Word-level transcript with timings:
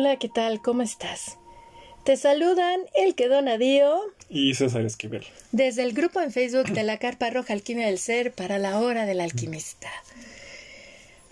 Hola, 0.00 0.16
¿qué 0.16 0.28
tal? 0.28 0.62
¿Cómo 0.62 0.82
estás? 0.82 1.38
Te 2.04 2.16
saludan 2.16 2.82
el 2.94 3.16
que 3.16 3.26
donadío 3.26 3.98
y 4.28 4.54
César 4.54 4.82
Esquivel 4.82 5.26
desde 5.50 5.82
el 5.82 5.92
grupo 5.92 6.20
en 6.20 6.30
Facebook 6.30 6.68
de 6.70 6.84
la 6.84 6.98
Carpa 6.98 7.30
Roja 7.30 7.52
Alquimia 7.52 7.86
del 7.86 7.98
Ser 7.98 8.32
para 8.32 8.58
la 8.58 8.78
Hora 8.78 9.06
del 9.06 9.20
Alquimista. 9.20 9.88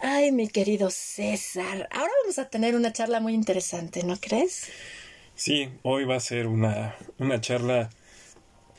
Ay, 0.01 0.33
mi 0.33 0.49
querido 0.49 0.91
César, 0.91 1.89
ahora 1.93 2.11
vamos 2.25 2.41
a 2.41 2.49
tener 2.49 2.75
una 2.75 2.93
charla 2.93 3.21
muy 3.21 3.35
interesante, 3.35 4.03
¿no 4.03 4.17
crees? 4.17 4.67
Sí, 5.37 5.69
hoy 5.83 6.05
va 6.05 6.17
a 6.17 6.21
ser 6.21 6.49
una, 6.49 6.97
una 7.21 7.41
charla 7.41 7.91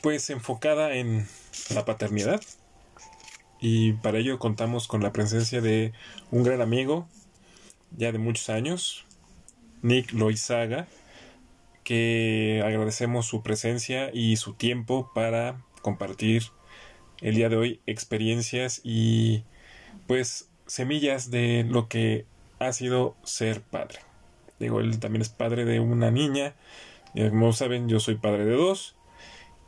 pues 0.02 0.28
enfocada 0.28 0.96
en 0.96 1.26
la 1.74 1.86
paternidad 1.86 2.42
y 3.58 3.94
para 3.94 4.18
ello 4.18 4.38
contamos 4.38 4.86
con 4.86 5.02
la 5.02 5.14
presencia 5.14 5.62
de 5.62 5.94
un 6.30 6.42
gran 6.42 6.60
amigo 6.60 7.08
ya 7.96 8.12
de 8.12 8.18
muchos 8.18 8.50
años, 8.50 9.07
Nick 9.82 10.12
Loizaga, 10.12 10.86
que 11.84 12.62
agradecemos 12.64 13.26
su 13.26 13.42
presencia 13.42 14.10
y 14.12 14.36
su 14.36 14.54
tiempo 14.54 15.10
para 15.14 15.62
compartir 15.82 16.44
el 17.20 17.34
día 17.34 17.48
de 17.48 17.56
hoy 17.56 17.80
experiencias 17.86 18.80
y 18.84 19.44
pues 20.06 20.48
semillas 20.66 21.30
de 21.30 21.64
lo 21.68 21.88
que 21.88 22.26
ha 22.58 22.72
sido 22.72 23.16
ser 23.24 23.62
padre. 23.62 24.00
Digo, 24.58 24.80
él 24.80 24.98
también 24.98 25.22
es 25.22 25.28
padre 25.28 25.64
de 25.64 25.80
una 25.80 26.10
niña, 26.10 26.54
como 27.14 27.52
saben 27.52 27.88
yo 27.88 28.00
soy 28.00 28.16
padre 28.16 28.44
de 28.44 28.54
dos 28.54 28.96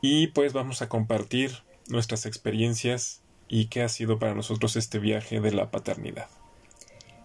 y 0.02 0.28
pues 0.28 0.52
vamos 0.52 0.82
a 0.82 0.88
compartir 0.88 1.52
nuestras 1.88 2.26
experiencias 2.26 3.22
y 3.48 3.66
qué 3.66 3.82
ha 3.82 3.88
sido 3.88 4.18
para 4.18 4.34
nosotros 4.34 4.76
este 4.76 4.98
viaje 4.98 5.40
de 5.40 5.52
la 5.52 5.70
paternidad. 5.70 6.28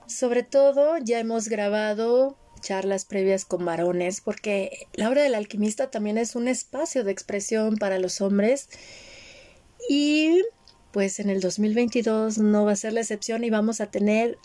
Sobre 0.08 0.44
todo 0.44 0.98
ya 0.98 1.20
hemos 1.20 1.48
grabado 1.48 2.38
charlas 2.66 3.06
previas 3.06 3.46
con 3.46 3.64
varones 3.64 4.22
porque 4.22 4.88
la 4.94 5.08
obra 5.08 5.22
del 5.22 5.36
alquimista 5.36 5.92
también 5.92 6.18
es 6.18 6.36
un 6.36 6.48
espacio 6.48 7.04
de 7.04 7.12
expresión 7.12 7.78
para 7.78 8.00
los 8.00 8.22
hombres 8.22 8.70
y 9.88 10.42
pues 10.92 11.20
en 11.20 11.30
el 11.30 11.42
2022 11.42 12.40
no 12.40 12.66
va 12.66 12.72
a 12.72 12.76
ser 12.76 12.94
la 12.94 13.02
excepción 13.02 13.44
y 13.44 13.52
vamos 13.52 13.82
a 13.82 13.92
tener 13.92 14.40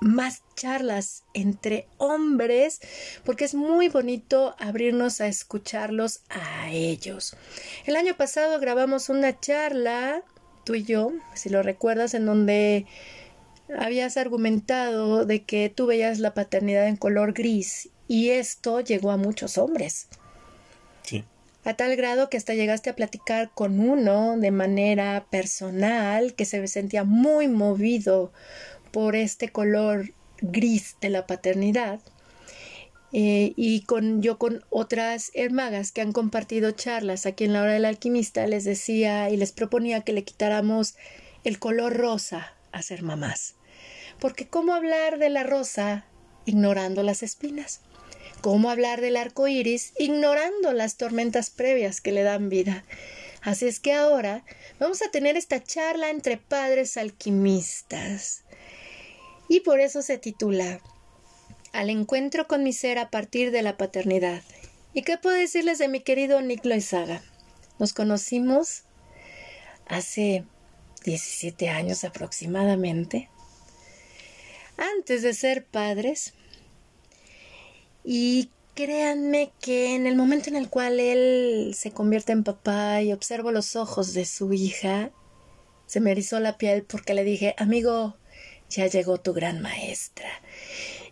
más 0.00 0.42
charlas 0.54 1.24
entre 1.34 1.86
hombres 1.98 2.80
porque 3.26 3.44
es 3.44 3.54
muy 3.54 3.88
bonito 3.88 4.56
abrirnos 4.58 5.20
a 5.20 5.26
escucharlos 5.26 6.20
a 6.30 6.70
ellos. 6.70 7.36
El 7.84 7.96
año 7.96 8.16
pasado 8.16 8.58
grabamos 8.58 9.10
una 9.10 9.38
charla, 9.38 10.22
tú 10.64 10.76
y 10.76 10.84
yo, 10.84 11.12
si 11.34 11.50
lo 11.50 11.62
recuerdas, 11.62 12.14
en 12.14 12.24
donde 12.24 12.86
habías 13.78 14.16
argumentado 14.16 15.24
de 15.24 15.42
que 15.42 15.72
tú 15.74 15.86
veías 15.86 16.18
la 16.18 16.34
paternidad 16.34 16.86
en 16.86 16.96
color 16.96 17.32
gris 17.32 17.88
y 18.08 18.30
esto 18.30 18.80
llegó 18.80 19.10
a 19.10 19.16
muchos 19.16 19.58
hombres. 19.58 20.08
Sí. 21.02 21.24
A 21.64 21.74
tal 21.74 21.96
grado 21.96 22.30
que 22.30 22.36
hasta 22.36 22.54
llegaste 22.54 22.90
a 22.90 22.96
platicar 22.96 23.50
con 23.52 23.80
uno 23.80 24.36
de 24.38 24.50
manera 24.52 25.26
personal 25.30 26.34
que 26.34 26.44
se 26.44 26.66
sentía 26.68 27.02
muy 27.02 27.48
movido 27.48 28.32
por 28.92 29.16
este 29.16 29.48
color 29.48 30.12
gris 30.40 30.96
de 31.00 31.10
la 31.10 31.26
paternidad. 31.26 31.98
Eh, 33.12 33.52
y 33.56 33.80
con 33.82 34.22
yo 34.22 34.36
con 34.36 34.64
otras 34.68 35.30
hermagas 35.34 35.90
que 35.90 36.02
han 36.02 36.12
compartido 36.12 36.72
charlas 36.72 37.24
aquí 37.24 37.44
en 37.44 37.52
la 37.52 37.62
hora 37.62 37.72
del 37.72 37.84
alquimista 37.84 38.46
les 38.46 38.64
decía 38.64 39.30
y 39.30 39.36
les 39.36 39.52
proponía 39.52 40.02
que 40.02 40.12
le 40.12 40.24
quitáramos 40.24 40.96
el 41.44 41.58
color 41.58 41.96
rosa 41.96 42.54
a 42.72 42.82
ser 42.82 43.02
mamás. 43.02 43.55
Porque 44.20 44.46
¿cómo 44.46 44.74
hablar 44.74 45.18
de 45.18 45.28
la 45.28 45.42
rosa 45.42 46.06
ignorando 46.46 47.02
las 47.02 47.22
espinas? 47.22 47.80
¿Cómo 48.40 48.70
hablar 48.70 49.00
del 49.00 49.16
arco 49.16 49.48
iris 49.48 49.92
ignorando 49.98 50.72
las 50.72 50.96
tormentas 50.96 51.50
previas 51.50 52.00
que 52.00 52.12
le 52.12 52.22
dan 52.22 52.48
vida? 52.48 52.84
Así 53.42 53.66
es 53.66 53.80
que 53.80 53.92
ahora 53.92 54.44
vamos 54.78 55.02
a 55.02 55.10
tener 55.10 55.36
esta 55.36 55.62
charla 55.62 56.10
entre 56.10 56.36
padres 56.36 56.96
alquimistas. 56.96 58.44
Y 59.48 59.60
por 59.60 59.80
eso 59.80 60.02
se 60.02 60.18
titula 60.18 60.80
Al 61.72 61.90
encuentro 61.90 62.46
con 62.46 62.62
mi 62.62 62.72
ser 62.72 62.98
a 62.98 63.10
partir 63.10 63.50
de 63.50 63.62
la 63.62 63.76
paternidad. 63.76 64.42
¿Y 64.94 65.02
qué 65.02 65.18
puedo 65.18 65.36
decirles 65.36 65.78
de 65.78 65.88
mi 65.88 66.00
querido 66.00 66.40
Nick 66.40 66.64
Loizaga? 66.64 67.22
Nos 67.78 67.92
conocimos 67.92 68.84
hace 69.86 70.44
17 71.04 71.68
años 71.68 72.02
aproximadamente 72.04 73.28
antes 74.76 75.22
de 75.22 75.34
ser 75.34 75.64
padres. 75.64 76.34
Y 78.04 78.50
créanme 78.74 79.50
que 79.60 79.94
en 79.94 80.06
el 80.06 80.16
momento 80.16 80.50
en 80.50 80.56
el 80.56 80.68
cual 80.68 81.00
él 81.00 81.74
se 81.74 81.90
convierte 81.90 82.32
en 82.32 82.44
papá 82.44 83.02
y 83.02 83.12
observo 83.12 83.50
los 83.50 83.74
ojos 83.74 84.12
de 84.12 84.24
su 84.24 84.52
hija, 84.52 85.10
se 85.86 86.00
me 86.00 86.12
erizó 86.12 86.40
la 86.40 86.58
piel 86.58 86.82
porque 86.82 87.14
le 87.14 87.24
dije, 87.24 87.54
amigo, 87.58 88.16
ya 88.68 88.86
llegó 88.86 89.18
tu 89.18 89.32
gran 89.32 89.60
maestra. 89.60 90.28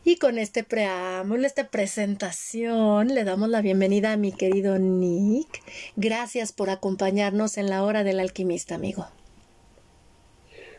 Y 0.04 0.16
con 0.16 0.38
este 0.38 0.64
preámbulo, 0.64 1.46
esta 1.46 1.70
presentación, 1.70 3.14
le 3.14 3.24
damos 3.24 3.48
la 3.48 3.62
bienvenida 3.62 4.12
a 4.12 4.16
mi 4.18 4.32
querido 4.32 4.78
Nick. 4.78 5.62
Gracias 5.96 6.52
por 6.52 6.68
acompañarnos 6.68 7.56
en 7.56 7.70
la 7.70 7.82
hora 7.82 8.04
del 8.04 8.20
alquimista, 8.20 8.74
amigo. 8.74 9.06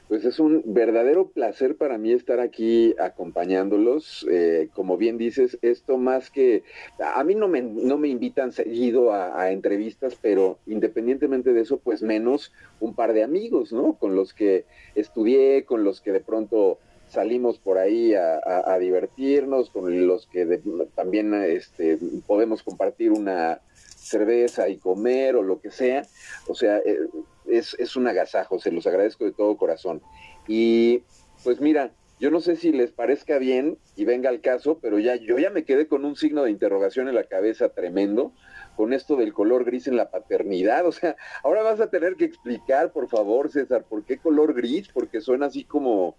Pues 0.07 0.23
es 0.23 0.39
un 0.39 0.61
verdadero 0.65 1.29
placer 1.29 1.77
para 1.77 1.97
mí 1.97 2.11
estar 2.11 2.39
aquí 2.39 2.93
acompañándolos. 2.99 4.25
Eh, 4.29 4.69
como 4.73 4.97
bien 4.97 5.17
dices, 5.17 5.57
esto 5.63 5.97
más 5.97 6.29
que... 6.29 6.63
A 6.99 7.23
mí 7.23 7.33
no 7.33 7.47
me, 7.47 7.63
no 7.63 7.97
me 7.97 8.07
invitan 8.07 8.51
seguido 8.51 9.13
a, 9.13 9.51
entrevistas, 9.51 10.15
pero 10.21 10.59
independientemente 10.67 11.53
de 11.53 11.61
eso, 11.61 11.77
pues 11.77 12.03
menos 12.03 12.53
un 12.79 12.93
par 12.93 13.13
de 13.13 13.23
amigos, 13.23 13.73
¿no? 13.73 13.93
Con 13.93 14.15
los 14.15 14.33
que 14.33 14.65
estudié, 14.93 15.65
con 15.65 15.83
los 15.83 16.01
que 16.01 16.11
de 16.11 16.19
pronto 16.19 16.77
salimos 17.07 17.57
por 17.57 17.77
ahí 17.79 18.13
a, 18.13 18.77
divertirnos, 18.79 19.71
con 19.71 20.07
los 20.07 20.27
que 20.27 20.61
también 20.93 21.33
este, 21.33 21.97
podemos 22.27 22.61
compartir 22.61 23.11
una 23.11 23.61
cerveza 23.73 24.69
y 24.69 24.77
comer 24.77 25.35
o 25.35 25.41
lo 25.41 25.59
que 25.59 25.71
sea. 25.71 26.05
O 26.47 26.53
sea, 26.53 26.77
eh, 26.77 26.99
es, 27.47 27.75
es 27.79 27.95
un 27.95 28.07
agasajo, 28.07 28.59
se 28.59 28.71
los 28.71 28.87
agradezco 28.87 29.25
de 29.25 29.31
todo 29.31 29.57
corazón. 29.57 30.01
Y 30.47 31.03
pues 31.43 31.61
mira, 31.61 31.91
yo 32.19 32.31
no 32.31 32.39
sé 32.39 32.55
si 32.55 32.71
les 32.71 32.91
parezca 32.91 33.37
bien 33.39 33.77
y 33.95 34.05
venga 34.05 34.29
al 34.29 34.41
caso, 34.41 34.79
pero 34.81 34.99
ya 34.99 35.15
yo 35.15 35.37
ya 35.37 35.49
me 35.49 35.65
quedé 35.65 35.87
con 35.87 36.05
un 36.05 36.15
signo 36.15 36.43
de 36.43 36.51
interrogación 36.51 37.09
en 37.09 37.15
la 37.15 37.25
cabeza 37.25 37.69
tremendo 37.69 38.31
con 38.75 38.93
esto 38.93 39.15
del 39.15 39.33
color 39.33 39.65
gris 39.65 39.87
en 39.87 39.97
la 39.97 40.09
paternidad. 40.11 40.85
O 40.85 40.91
sea, 40.91 41.15
ahora 41.43 41.63
vas 41.63 41.79
a 41.79 41.89
tener 41.89 42.15
que 42.15 42.25
explicar, 42.25 42.91
por 42.91 43.09
favor, 43.09 43.49
César, 43.51 43.83
por 43.83 44.03
qué 44.03 44.17
color 44.17 44.53
gris, 44.53 44.87
porque 44.93 45.21
suena 45.21 45.47
así 45.47 45.63
como, 45.63 46.15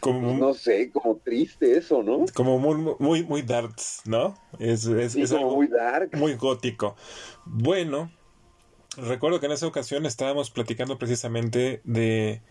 como 0.00 0.34
no 0.34 0.54
sé, 0.54 0.90
como 0.90 1.16
triste 1.16 1.76
eso, 1.76 2.02
¿no? 2.02 2.24
Como 2.34 2.58
muy, 2.58 2.94
muy, 2.98 3.22
muy 3.24 3.42
darks, 3.42 4.02
¿no? 4.04 4.34
Es, 4.58 4.86
es, 4.86 5.16
es 5.16 5.32
algo 5.32 5.56
muy 5.56 5.68
dark. 5.68 6.16
Muy 6.16 6.34
gótico. 6.34 6.96
Bueno, 7.44 8.10
recuerdo 8.96 9.40
que 9.40 9.46
en 9.46 9.52
esa 9.52 9.66
ocasión 9.66 10.06
estábamos 10.06 10.50
platicando 10.50 10.98
precisamente 10.98 11.80
de 11.84 12.42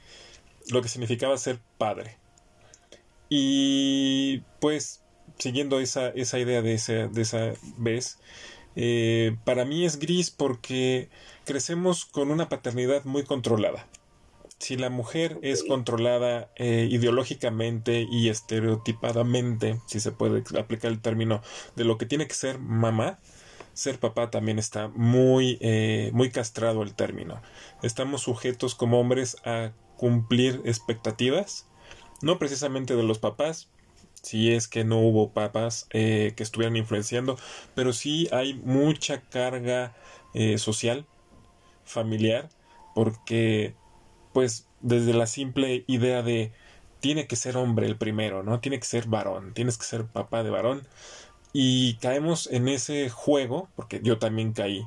lo 0.70 0.82
que 0.82 0.90
significaba 0.90 1.38
ser 1.38 1.60
padre. 1.78 2.18
Y 3.30 4.44
pues, 4.60 5.02
siguiendo 5.38 5.80
esa, 5.80 6.10
esa 6.10 6.40
idea 6.40 6.62
de 6.62 6.74
esa, 6.74 7.08
de 7.08 7.22
esa 7.22 7.54
vez, 7.78 8.20
eh, 8.76 9.36
para 9.46 9.66
mí 9.66 9.86
es 9.86 10.00
gris 10.00 10.32
porque 10.32 11.10
crecemos 11.46 12.06
con 12.06 12.32
una 12.32 12.50
paternidad 12.50 13.06
muy 13.06 13.24
controlada. 13.24 13.88
Si 14.60 14.78
la 14.78 14.92
mujer 14.92 15.40
es 15.42 15.64
controlada 15.64 16.52
eh, 16.56 16.88
ideológicamente 16.92 18.06
y 18.10 18.30
estereotipadamente, 18.30 19.80
si 19.88 20.00
se 20.00 20.12
puede 20.12 20.44
aplicar 20.60 20.92
el 20.92 21.02
término, 21.02 21.42
de 21.76 21.84
lo 21.84 21.98
que 21.98 22.06
tiene 22.06 22.28
que 22.28 22.36
ser 22.36 22.60
mamá, 22.60 23.18
ser 23.82 24.00
papá 24.00 24.30
también 24.30 24.60
está 24.60 24.88
muy, 24.90 25.58
eh, 25.62 26.12
muy 26.14 26.30
castrado 26.30 26.84
el 26.84 26.94
término. 26.94 27.42
Estamos 27.82 28.22
sujetos 28.22 28.76
como 28.76 29.00
hombres 29.00 29.38
a 29.44 29.72
cumplir 29.98 30.62
expectativas, 30.66 31.68
no 32.22 32.40
precisamente 32.40 32.96
de 32.96 33.04
los 33.04 33.20
papás, 33.20 33.70
si 34.22 34.52
es 34.52 34.68
que 34.68 34.84
no 34.84 35.00
hubo 35.00 35.32
papás 35.32 35.88
eh, 35.92 36.34
que 36.36 36.44
estuvieran 36.44 36.78
influenciando, 36.78 37.38
pero 37.76 37.92
sí 37.92 38.30
hay 38.32 38.54
mucha 38.54 39.22
carga 39.22 39.96
eh, 40.34 40.58
social, 40.58 41.06
familiar, 41.84 42.50
porque 42.94 43.76
pues 44.34 44.68
desde 44.82 45.14
la 45.14 45.26
simple 45.26 45.84
idea 45.88 46.22
de 46.22 46.52
tiene 47.00 47.26
que 47.26 47.36
ser 47.36 47.58
hombre 47.58 47.88
el 47.88 47.98
primero, 47.98 48.44
¿no? 48.44 48.60
Tiene 48.60 48.80
que 48.80 48.86
ser 48.86 49.08
varón, 49.08 49.54
tienes 49.54 49.78
que 49.78 49.86
ser 49.86 50.06
papá 50.06 50.44
de 50.44 50.52
varón, 50.52 50.88
y 51.54 51.96
caemos 51.96 52.48
en 52.52 52.68
ese 52.68 53.10
juego, 53.10 53.70
porque 53.76 54.00
yo 54.04 54.20
también 54.20 54.54
caí, 54.54 54.86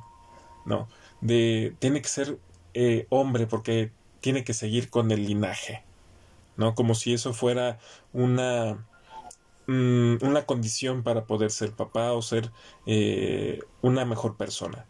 ¿no? 0.64 0.88
De 1.20 1.74
tiene 1.78 2.02
que 2.02 2.08
ser 2.08 2.38
eh, 2.74 3.06
hombre 3.10 3.46
porque 3.46 3.92
tiene 4.20 4.44
que 4.44 4.54
seguir 4.54 4.90
con 4.90 5.10
el 5.10 5.26
linaje, 5.26 5.84
¿no? 6.56 6.74
Como 6.74 6.94
si 6.94 7.12
eso 7.14 7.34
fuera 7.34 7.78
una 8.12 8.86
mm, 9.66 10.16
una 10.22 10.46
condición 10.46 11.02
para 11.02 11.24
poder 11.26 11.50
ser 11.50 11.72
papá 11.72 12.12
o 12.12 12.22
ser 12.22 12.50
eh, 12.86 13.60
una 13.82 14.04
mejor 14.04 14.36
persona. 14.36 14.86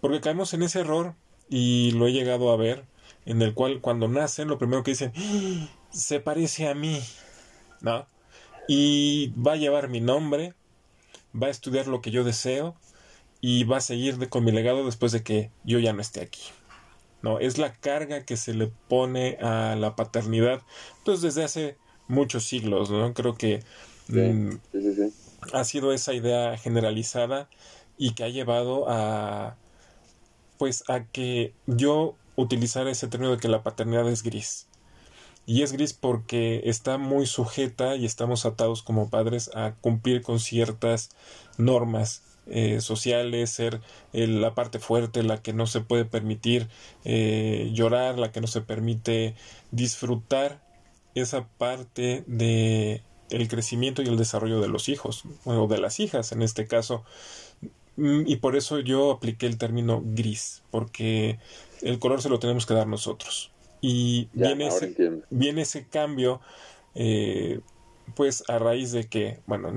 Porque 0.00 0.20
caemos 0.20 0.54
en 0.54 0.62
ese 0.62 0.80
error 0.80 1.14
y 1.48 1.92
lo 1.92 2.06
he 2.06 2.12
llegado 2.12 2.52
a 2.52 2.56
ver, 2.56 2.84
en 3.26 3.42
el 3.42 3.54
cual 3.54 3.80
cuando 3.80 4.08
nacen 4.08 4.48
lo 4.48 4.58
primero 4.58 4.82
que 4.82 4.92
dicen, 4.92 5.12
¡Ah! 5.16 5.68
se 5.90 6.20
parece 6.20 6.68
a 6.68 6.74
mí, 6.74 7.00
¿no? 7.80 8.06
Y 8.68 9.32
va 9.34 9.52
a 9.52 9.56
llevar 9.56 9.88
mi 9.88 10.00
nombre, 10.00 10.54
va 11.34 11.48
a 11.48 11.50
estudiar 11.50 11.86
lo 11.86 12.00
que 12.00 12.10
yo 12.10 12.24
deseo 12.24 12.76
y 13.40 13.64
va 13.64 13.78
a 13.78 13.80
seguir 13.80 14.28
con 14.28 14.44
mi 14.44 14.52
legado 14.52 14.84
después 14.84 15.12
de 15.12 15.22
que 15.22 15.50
yo 15.64 15.78
ya 15.78 15.92
no 15.92 16.00
esté 16.00 16.20
aquí. 16.20 16.42
No, 17.22 17.40
es 17.40 17.58
la 17.58 17.72
carga 17.72 18.24
que 18.24 18.36
se 18.36 18.54
le 18.54 18.68
pone 18.88 19.38
a 19.40 19.74
la 19.76 19.96
paternidad, 19.96 20.62
pues 21.04 21.20
desde 21.20 21.44
hace 21.44 21.76
muchos 22.06 22.44
siglos, 22.44 22.90
¿no? 22.90 23.12
Creo 23.12 23.34
que 23.34 23.62
mm, 24.08 24.50
ha 25.52 25.64
sido 25.64 25.92
esa 25.92 26.14
idea 26.14 26.56
generalizada 26.56 27.48
y 27.96 28.14
que 28.14 28.24
ha 28.24 28.28
llevado 28.28 28.88
a 28.88 29.56
pues 30.58 30.84
a 30.88 31.04
que 31.04 31.54
yo 31.66 32.16
utilizara 32.36 32.90
ese 32.90 33.08
término 33.08 33.32
de 33.32 33.38
que 33.38 33.48
la 33.48 33.62
paternidad 33.62 34.08
es 34.08 34.22
gris. 34.22 34.67
Y 35.48 35.62
es 35.62 35.72
gris 35.72 35.94
porque 35.94 36.60
está 36.66 36.98
muy 36.98 37.24
sujeta 37.24 37.96
y 37.96 38.04
estamos 38.04 38.44
atados 38.44 38.82
como 38.82 39.08
padres 39.08 39.50
a 39.54 39.72
cumplir 39.80 40.20
con 40.20 40.40
ciertas 40.40 41.08
normas 41.56 42.22
eh, 42.48 42.82
sociales, 42.82 43.48
ser 43.48 43.80
la 44.12 44.54
parte 44.54 44.78
fuerte, 44.78 45.22
la 45.22 45.40
que 45.40 45.54
no 45.54 45.66
se 45.66 45.80
puede 45.80 46.04
permitir 46.04 46.68
eh, 47.06 47.70
llorar, 47.72 48.18
la 48.18 48.30
que 48.30 48.42
no 48.42 48.46
se 48.46 48.60
permite 48.60 49.36
disfrutar 49.70 50.60
esa 51.14 51.48
parte 51.56 52.24
de 52.26 53.00
el 53.30 53.48
crecimiento 53.48 54.02
y 54.02 54.08
el 54.08 54.18
desarrollo 54.18 54.60
de 54.60 54.68
los 54.68 54.90
hijos 54.90 55.24
o 55.46 55.66
de 55.66 55.78
las 55.78 55.98
hijas 55.98 56.32
en 56.32 56.42
este 56.42 56.66
caso. 56.66 57.04
Mm, 57.96 58.24
y 58.26 58.36
por 58.36 58.54
eso 58.54 58.80
yo 58.80 59.12
apliqué 59.12 59.46
el 59.46 59.56
término 59.56 60.02
gris 60.04 60.62
porque 60.70 61.38
el 61.80 61.98
color 61.98 62.20
se 62.20 62.28
lo 62.28 62.38
tenemos 62.38 62.66
que 62.66 62.74
dar 62.74 62.86
nosotros 62.86 63.50
y 63.80 64.28
viene, 64.32 64.68
ese, 64.68 65.22
viene 65.30 65.62
ese 65.62 65.86
cambio 65.86 66.40
eh, 66.94 67.60
pues 68.14 68.44
a 68.48 68.58
raíz 68.58 68.92
de 68.92 69.04
que 69.04 69.40
bueno 69.46 69.70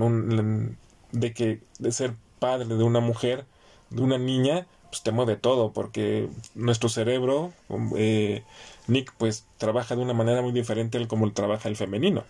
de 1.11 1.33
que 1.33 1.59
de 1.79 1.91
ser 1.91 2.13
padre 2.39 2.75
de 2.75 2.83
una 2.83 2.99
mujer, 2.99 3.45
de 3.91 4.01
una 4.01 4.17
niña, 4.17 4.65
pues 4.89 5.03
temo 5.03 5.25
de 5.25 5.35
todo, 5.35 5.71
porque 5.73 6.27
nuestro 6.55 6.89
cerebro, 6.89 7.53
eh, 7.95 8.43
Nick, 8.87 9.13
pues 9.17 9.45
trabaja 9.57 9.95
de 9.95 10.01
una 10.01 10.13
manera 10.13 10.41
muy 10.41 10.51
diferente 10.51 10.97
al 10.97 11.07
como 11.07 11.31
trabaja 11.33 11.69
el 11.69 11.75
femenino. 11.75 12.23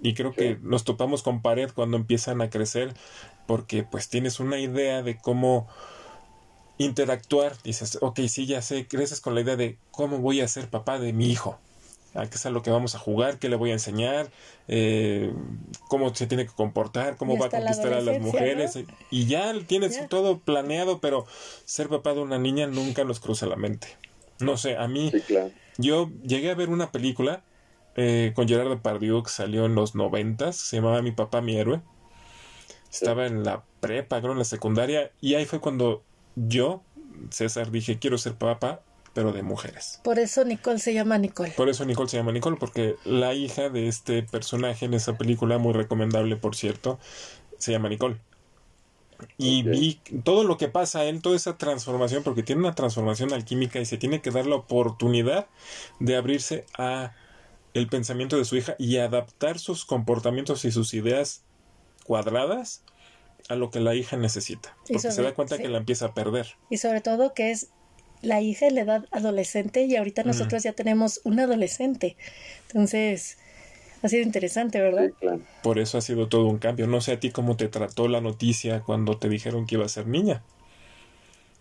Y 0.00 0.14
creo 0.14 0.32
que 0.32 0.58
nos 0.62 0.84
topamos 0.84 1.22
con 1.22 1.40
pared 1.40 1.70
cuando 1.74 1.96
empiezan 1.96 2.40
a 2.40 2.50
crecer, 2.50 2.94
porque 3.46 3.84
pues 3.84 4.08
tienes 4.08 4.38
una 4.38 4.58
idea 4.58 5.02
de 5.02 5.18
cómo 5.18 5.68
interactuar. 6.78 7.60
Dices, 7.62 7.98
ok, 8.00 8.20
sí, 8.28 8.46
ya 8.46 8.62
sé, 8.62 8.86
creces 8.86 9.20
con 9.20 9.34
la 9.34 9.42
idea 9.42 9.56
de 9.56 9.76
cómo 9.90 10.18
voy 10.18 10.40
a 10.40 10.48
ser 10.48 10.68
papá 10.68 10.98
de 10.98 11.12
mi 11.12 11.30
hijo 11.30 11.58
a 12.14 12.28
qué 12.28 12.36
es 12.36 12.46
a 12.46 12.50
lo 12.50 12.62
que 12.62 12.70
vamos 12.70 12.94
a 12.94 12.98
jugar, 12.98 13.38
qué 13.38 13.48
le 13.48 13.56
voy 13.56 13.70
a 13.70 13.74
enseñar, 13.74 14.30
eh, 14.66 15.32
cómo 15.88 16.14
se 16.14 16.26
tiene 16.26 16.46
que 16.46 16.52
comportar, 16.52 17.16
cómo 17.16 17.38
va 17.38 17.46
a 17.46 17.50
conquistar 17.50 17.92
a 17.92 18.00
las 18.00 18.20
mujeres. 18.20 18.78
Y 19.10 19.26
ya 19.26 19.52
tienes 19.66 20.08
todo 20.08 20.38
planeado, 20.38 21.00
pero 21.00 21.26
ser 21.64 21.88
papá 21.88 22.14
de 22.14 22.20
una 22.20 22.38
niña 22.38 22.66
nunca 22.66 23.04
nos 23.04 23.20
cruza 23.20 23.46
la 23.46 23.56
mente. 23.56 23.88
No 24.40 24.56
sé, 24.56 24.76
a 24.76 24.88
mí, 24.88 25.12
yo 25.76 26.10
llegué 26.22 26.50
a 26.50 26.54
ver 26.54 26.70
una 26.70 26.90
película 26.90 27.42
eh, 27.96 28.32
con 28.34 28.48
Gerardo 28.48 28.70
Depardieu 28.70 29.22
que 29.22 29.30
salió 29.30 29.66
en 29.66 29.74
los 29.74 29.94
noventas, 29.94 30.56
se 30.56 30.76
llamaba 30.76 31.02
Mi 31.02 31.12
papá, 31.12 31.40
mi 31.40 31.56
héroe. 31.56 31.80
Estaba 32.90 33.26
en 33.26 33.44
la 33.44 33.64
prepa, 33.80 34.20
creo 34.20 34.32
en 34.32 34.38
la 34.38 34.44
secundaria, 34.44 35.12
y 35.20 35.34
ahí 35.34 35.44
fue 35.44 35.60
cuando 35.60 36.02
yo, 36.46 36.82
César, 37.30 37.70
dije, 37.70 37.98
quiero 37.98 38.18
ser 38.18 38.34
papá 38.34 38.80
pero 39.18 39.32
de 39.32 39.42
mujeres. 39.42 40.00
Por 40.04 40.20
eso 40.20 40.44
Nicole 40.44 40.78
se 40.78 40.94
llama 40.94 41.18
Nicole. 41.18 41.50
Por 41.56 41.68
eso 41.68 41.84
Nicole 41.84 42.08
se 42.08 42.18
llama 42.18 42.30
Nicole, 42.30 42.56
porque 42.56 42.94
la 43.04 43.34
hija 43.34 43.68
de 43.68 43.88
este 43.88 44.22
personaje 44.22 44.84
en 44.84 44.94
esa 44.94 45.18
película, 45.18 45.58
muy 45.58 45.72
recomendable 45.72 46.36
por 46.36 46.54
cierto, 46.54 47.00
se 47.58 47.72
llama 47.72 47.88
Nicole. 47.88 48.16
Y 49.36 49.64
vi 49.64 50.00
todo 50.22 50.44
lo 50.44 50.56
que 50.56 50.68
pasa 50.68 51.06
en 51.06 51.20
toda 51.20 51.34
esa 51.34 51.58
transformación, 51.58 52.22
porque 52.22 52.44
tiene 52.44 52.60
una 52.60 52.76
transformación 52.76 53.32
alquímica 53.32 53.80
y 53.80 53.86
se 53.86 53.98
tiene 53.98 54.22
que 54.22 54.30
dar 54.30 54.46
la 54.46 54.54
oportunidad 54.54 55.48
de 55.98 56.14
abrirse 56.14 56.64
a 56.78 57.12
el 57.74 57.88
pensamiento 57.88 58.36
de 58.36 58.44
su 58.44 58.56
hija 58.56 58.76
y 58.78 58.98
adaptar 58.98 59.58
sus 59.58 59.84
comportamientos 59.84 60.64
y 60.64 60.70
sus 60.70 60.94
ideas 60.94 61.42
cuadradas 62.04 62.84
a 63.48 63.56
lo 63.56 63.70
que 63.70 63.80
la 63.80 63.94
hija 63.94 64.16
necesita, 64.16 64.76
porque 64.86 65.10
se 65.10 65.22
da 65.22 65.34
cuenta 65.34 65.58
que 65.58 65.68
la 65.68 65.78
empieza 65.78 66.06
a 66.06 66.14
perder. 66.14 66.46
Y 66.70 66.76
sobre 66.78 67.00
todo 67.00 67.34
que 67.34 67.50
es 67.50 67.68
la 68.22 68.40
hija 68.40 68.66
en 68.66 68.74
la 68.74 68.80
edad 68.82 69.04
adolescente 69.10 69.84
y 69.84 69.96
ahorita 69.96 70.22
nosotros 70.24 70.62
ya 70.62 70.72
tenemos 70.72 71.20
un 71.24 71.40
adolescente. 71.40 72.16
Entonces, 72.68 73.38
ha 74.02 74.08
sido 74.08 74.22
interesante, 74.22 74.80
¿verdad? 74.80 75.10
Por 75.62 75.78
eso 75.78 75.98
ha 75.98 76.00
sido 76.00 76.28
todo 76.28 76.46
un 76.46 76.58
cambio. 76.58 76.86
No 76.86 77.00
sé 77.00 77.12
a 77.12 77.20
ti 77.20 77.30
cómo 77.30 77.56
te 77.56 77.68
trató 77.68 78.08
la 78.08 78.20
noticia 78.20 78.80
cuando 78.80 79.18
te 79.18 79.28
dijeron 79.28 79.66
que 79.66 79.76
iba 79.76 79.84
a 79.84 79.88
ser 79.88 80.06
niña. 80.06 80.42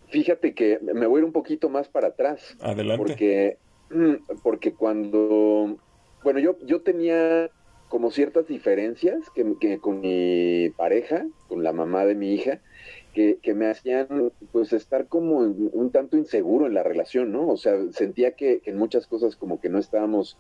Fíjate 0.10 0.54
que 0.54 0.80
me 0.82 1.06
voy 1.06 1.20
a 1.20 1.22
ir 1.22 1.26
un 1.26 1.32
poquito 1.32 1.70
más 1.70 1.88
para 1.88 2.08
atrás. 2.08 2.56
Adelante. 2.62 2.98
Porque, 2.98 3.58
mm, 3.90 4.38
porque 4.42 4.74
cuando, 4.74 5.78
bueno, 6.24 6.40
yo, 6.40 6.58
yo 6.66 6.82
tenía 6.82 7.50
como 7.90 8.12
ciertas 8.12 8.48
diferencias 8.48 9.30
que, 9.30 9.56
que 9.60 9.80
con 9.80 10.02
mi 10.02 10.70
pareja, 10.76 11.26
con 11.48 11.64
la 11.64 11.74
mamá 11.74 12.06
de 12.06 12.16
mi 12.16 12.34
hija, 12.34 12.60
que, 13.42 13.54
me 13.56 13.68
hacían 13.68 14.32
pues 14.52 14.74
estar 14.74 15.08
como 15.08 15.40
un 15.40 15.92
tanto 15.92 16.18
inseguro 16.18 16.68
en 16.68 16.76
la 16.76 16.84
relación, 16.84 17.32
¿no? 17.32 17.48
O 17.48 17.58
sea, 17.58 17.76
sentía 17.92 18.34
que, 18.34 18.62
en 18.66 18.78
muchas 18.78 19.08
cosas 19.08 19.36
como 19.36 19.60
que 19.60 19.70
no 19.70 19.80
estábamos 19.80 20.38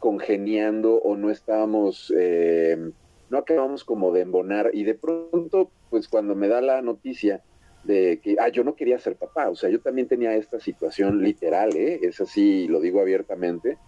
congeniando 0.00 0.96
o 0.96 1.16
no 1.16 1.30
estábamos, 1.30 2.12
eh, 2.16 2.90
no 3.30 3.38
acabamos 3.38 3.84
como 3.84 4.12
de 4.12 4.22
embonar 4.22 4.70
y 4.72 4.82
de 4.82 4.94
pronto 4.94 5.70
pues 5.90 6.08
cuando 6.08 6.34
me 6.34 6.48
da 6.48 6.60
la 6.60 6.82
noticia 6.82 7.42
de 7.84 8.20
que, 8.20 8.36
ah, 8.40 8.48
yo 8.48 8.64
no 8.64 8.74
quería 8.74 8.98
ser 8.98 9.14
papá, 9.14 9.48
o 9.48 9.54
sea, 9.54 9.70
yo 9.70 9.80
también 9.80 10.08
tenía 10.08 10.34
esta 10.34 10.58
situación 10.58 11.22
literal, 11.22 11.76
¿eh? 11.76 12.00
Es 12.02 12.20
así, 12.20 12.66
lo 12.66 12.80
digo 12.80 13.00
abiertamente, 13.00 13.78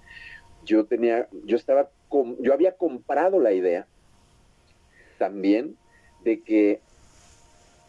yo 0.64 0.84
tenía, 0.84 1.28
yo 1.44 1.56
estaba, 1.56 1.90
yo 2.40 2.52
había 2.52 2.72
comprado 2.72 3.40
la 3.40 3.52
idea 3.52 3.86
también 5.18 5.76
de 6.24 6.40
que 6.40 6.80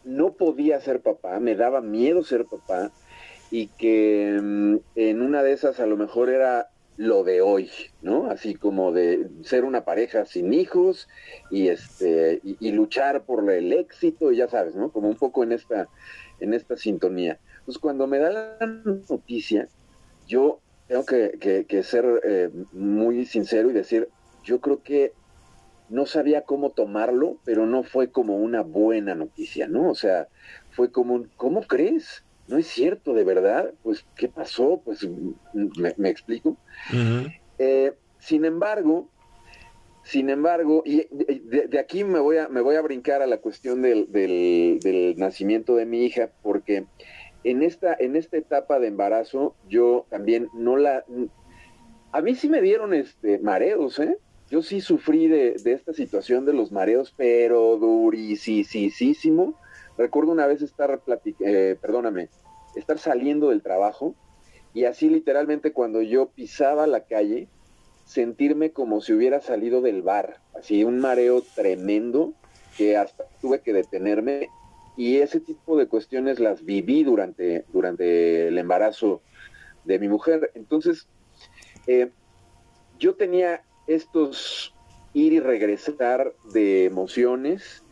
no 0.04 0.32
podía 0.32 0.80
ser 0.80 1.00
papá, 1.00 1.38
me 1.38 1.54
daba 1.54 1.80
miedo 1.80 2.24
ser 2.24 2.44
papá 2.44 2.90
y 3.50 3.68
que 3.68 4.38
mm, 4.42 4.76
en 4.96 5.22
una 5.22 5.42
de 5.42 5.52
esas 5.52 5.78
a 5.80 5.86
lo 5.86 5.96
mejor 5.96 6.30
era 6.30 6.68
lo 6.96 7.24
de 7.24 7.40
hoy, 7.40 7.70
¿no? 8.00 8.30
Así 8.30 8.54
como 8.54 8.92
de 8.92 9.28
ser 9.44 9.64
una 9.64 9.84
pareja 9.84 10.24
sin 10.24 10.52
hijos 10.52 11.08
y 11.50 11.68
este 11.68 12.40
y, 12.42 12.72
luchar 12.72 13.24
por 13.24 13.50
el 13.50 13.72
éxito, 13.72 14.30
ya 14.32 14.48
sabes, 14.48 14.74
¿no? 14.74 14.90
Como 14.90 15.08
un 15.08 15.16
poco 15.16 15.42
en 15.42 15.52
esta 15.52 15.88
en 16.40 16.54
esta 16.54 16.76
sintonía. 16.76 17.38
Pues 17.64 17.78
cuando 17.78 18.06
me 18.06 18.18
da 18.18 18.30
la 18.30 18.66
noticia, 19.08 19.68
yo 20.26 20.60
tengo 20.88 21.04
que, 21.04 21.66
que, 21.68 21.82
ser 21.82 22.04
eh, 22.24 22.50
muy 22.72 23.24
sincero 23.24 23.70
y 23.70 23.72
decir, 23.72 24.08
yo 24.44 24.60
creo 24.60 24.82
que 24.82 25.12
no 25.88 26.06
sabía 26.06 26.42
cómo 26.42 26.70
tomarlo, 26.70 27.38
pero 27.44 27.66
no 27.66 27.82
fue 27.82 28.10
como 28.10 28.36
una 28.36 28.62
buena 28.62 29.14
noticia, 29.14 29.68
¿no? 29.68 29.90
O 29.90 29.94
sea, 29.94 30.28
fue 30.70 30.90
como 30.90 31.14
un, 31.14 31.30
¿cómo 31.36 31.62
crees? 31.62 32.24
No 32.48 32.58
es 32.58 32.66
cierto, 32.66 33.14
de 33.14 33.24
verdad. 33.24 33.72
Pues, 33.82 34.04
¿qué 34.16 34.28
pasó? 34.28 34.80
Pues, 34.84 35.06
me, 35.52 36.08
explico. 36.08 36.56
Eh, 37.58 37.92
sin 38.18 38.44
embargo, 38.44 39.08
sin 40.04 40.30
embargo, 40.30 40.82
y 40.84 41.06
de, 41.10 41.78
aquí 41.78 42.04
me 42.04 42.18
voy, 42.18 42.38
a, 42.38 42.48
me 42.48 42.60
voy 42.60 42.76
a 42.76 42.82
brincar 42.82 43.22
a 43.22 43.26
la 43.26 43.38
cuestión 43.38 43.82
del, 43.82 44.10
del, 44.10 45.14
nacimiento 45.16 45.76
de 45.76 45.86
mi 45.86 46.04
hija, 46.04 46.30
porque 46.42 46.86
en 47.44 47.62
esta, 47.62 47.94
en 47.98 48.16
esta 48.16 48.36
etapa 48.36 48.78
de 48.78 48.88
embarazo, 48.88 49.54
yo 49.68 50.06
también 50.10 50.48
no 50.54 50.76
la. 50.76 51.04
A 52.12 52.20
mí 52.20 52.34
sí 52.34 52.48
me 52.48 52.60
dieron 52.60 52.94
este 52.94 53.38
mareos, 53.38 53.98
¿eh? 53.98 54.18
yo 54.52 54.60
sí 54.60 54.82
sufrí 54.82 55.28
de, 55.28 55.54
esta 55.64 55.94
situación 55.94 56.44
de 56.44 56.52
los 56.52 56.72
mareos, 56.72 57.14
pero 57.16 57.78
durísimo. 57.78 59.54
Recuerdo 59.96 60.30
una 60.30 60.46
vez 60.46 60.60
estar, 60.60 61.00
eh, 61.40 61.76
perdóname, 61.80 62.28
estar 62.76 62.98
saliendo 62.98 63.48
del 63.48 63.62
trabajo 63.62 64.14
y 64.74 64.84
así 64.84 65.08
literalmente 65.08 65.72
cuando 65.72 66.02
yo 66.02 66.28
pisaba 66.28 66.86
la 66.86 67.04
calle, 67.04 67.48
sentirme 68.04 68.72
como 68.72 69.00
si 69.00 69.14
hubiera 69.14 69.40
salido 69.40 69.80
del 69.80 70.02
bar, 70.02 70.40
así 70.54 70.84
un 70.84 70.98
mareo 70.98 71.42
tremendo 71.54 72.34
que 72.76 72.98
hasta 72.98 73.24
tuve 73.40 73.60
que 73.60 73.72
detenerme 73.72 74.50
y 74.96 75.18
ese 75.18 75.40
tipo 75.40 75.76
de 75.76 75.86
cuestiones 75.86 76.38
las 76.38 76.64
viví 76.64 77.04
durante, 77.04 77.64
durante 77.72 78.48
el 78.48 78.58
embarazo 78.58 79.22
de 79.84 79.98
mi 79.98 80.08
mujer. 80.08 80.50
Entonces, 80.54 81.08
eh, 81.86 82.10
yo 82.98 83.14
tenía 83.14 83.62
estos 83.86 84.74
ir 85.14 85.32
y 85.32 85.40
regresar 85.40 86.32
de 86.52 86.84
emociones, 86.84 87.84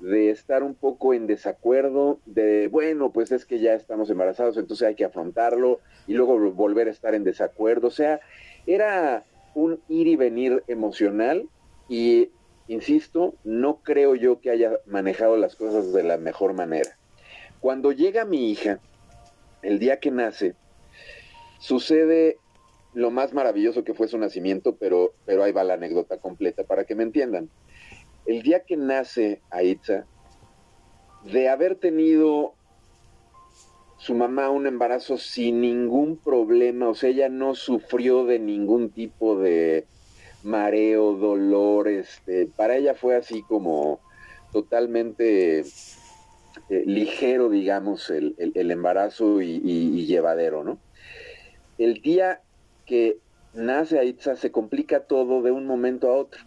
de 0.00 0.30
estar 0.30 0.62
un 0.62 0.74
poco 0.74 1.14
en 1.14 1.26
desacuerdo, 1.26 2.20
de, 2.26 2.68
bueno, 2.68 3.12
pues 3.12 3.32
es 3.32 3.46
que 3.46 3.58
ya 3.60 3.74
estamos 3.74 4.10
embarazados, 4.10 4.56
entonces 4.58 4.86
hay 4.86 4.94
que 4.94 5.04
afrontarlo 5.04 5.80
y 6.06 6.14
luego 6.14 6.38
volver 6.52 6.88
a 6.88 6.90
estar 6.90 7.14
en 7.14 7.24
desacuerdo. 7.24 7.88
O 7.88 7.92
sea, 7.92 8.20
era 8.66 9.24
un 9.54 9.80
ir 9.88 10.06
y 10.06 10.16
venir 10.16 10.62
emocional 10.66 11.48
y, 11.88 12.30
insisto, 12.68 13.34
no 13.44 13.76
creo 13.82 14.14
yo 14.14 14.40
que 14.40 14.50
haya 14.50 14.78
manejado 14.86 15.36
las 15.36 15.56
cosas 15.56 15.92
de 15.92 16.02
la 16.02 16.16
mejor 16.16 16.52
manera. 16.54 16.96
Cuando 17.60 17.92
llega 17.92 18.24
mi 18.24 18.50
hija, 18.50 18.80
el 19.62 19.78
día 19.78 19.98
que 19.98 20.10
nace, 20.10 20.54
sucede 21.58 22.38
lo 22.94 23.10
más 23.10 23.34
maravilloso 23.34 23.84
que 23.84 23.94
fue 23.94 24.08
su 24.08 24.18
nacimiento, 24.18 24.76
pero, 24.76 25.12
pero 25.24 25.44
ahí 25.44 25.52
va 25.52 25.64
la 25.64 25.74
anécdota 25.74 26.18
completa 26.18 26.64
para 26.64 26.84
que 26.84 26.94
me 26.94 27.02
entiendan. 27.02 27.50
El 28.24 28.42
día 28.42 28.60
que 28.60 28.76
nace 28.76 29.40
Aitza, 29.50 30.06
de 31.24 31.48
haber 31.48 31.76
tenido 31.76 32.54
su 33.98 34.14
mamá 34.14 34.50
un 34.50 34.66
embarazo 34.66 35.18
sin 35.18 35.60
ningún 35.60 36.16
problema, 36.16 36.88
o 36.88 36.94
sea, 36.94 37.10
ella 37.10 37.28
no 37.28 37.54
sufrió 37.54 38.24
de 38.24 38.38
ningún 38.38 38.90
tipo 38.90 39.38
de 39.38 39.86
mareo, 40.42 41.14
dolor, 41.14 41.88
este, 41.88 42.46
para 42.46 42.76
ella 42.76 42.94
fue 42.94 43.16
así 43.16 43.42
como 43.42 44.00
totalmente 44.52 45.60
eh, 45.60 46.84
ligero, 46.86 47.48
digamos, 47.50 48.10
el, 48.10 48.34
embarazo 48.54 49.42
y, 49.42 49.60
y, 49.64 50.06
llevadero, 50.06 50.64
¿no? 50.64 50.78
El 51.78 52.00
día 52.00 52.40
que 52.86 53.18
nace 53.52 53.98
Aitza 53.98 54.36
se 54.36 54.50
complica 54.50 55.00
todo 55.00 55.42
de 55.42 55.50
un 55.50 55.66
momento 55.66 56.08
a 56.08 56.16
otro. 56.16 56.40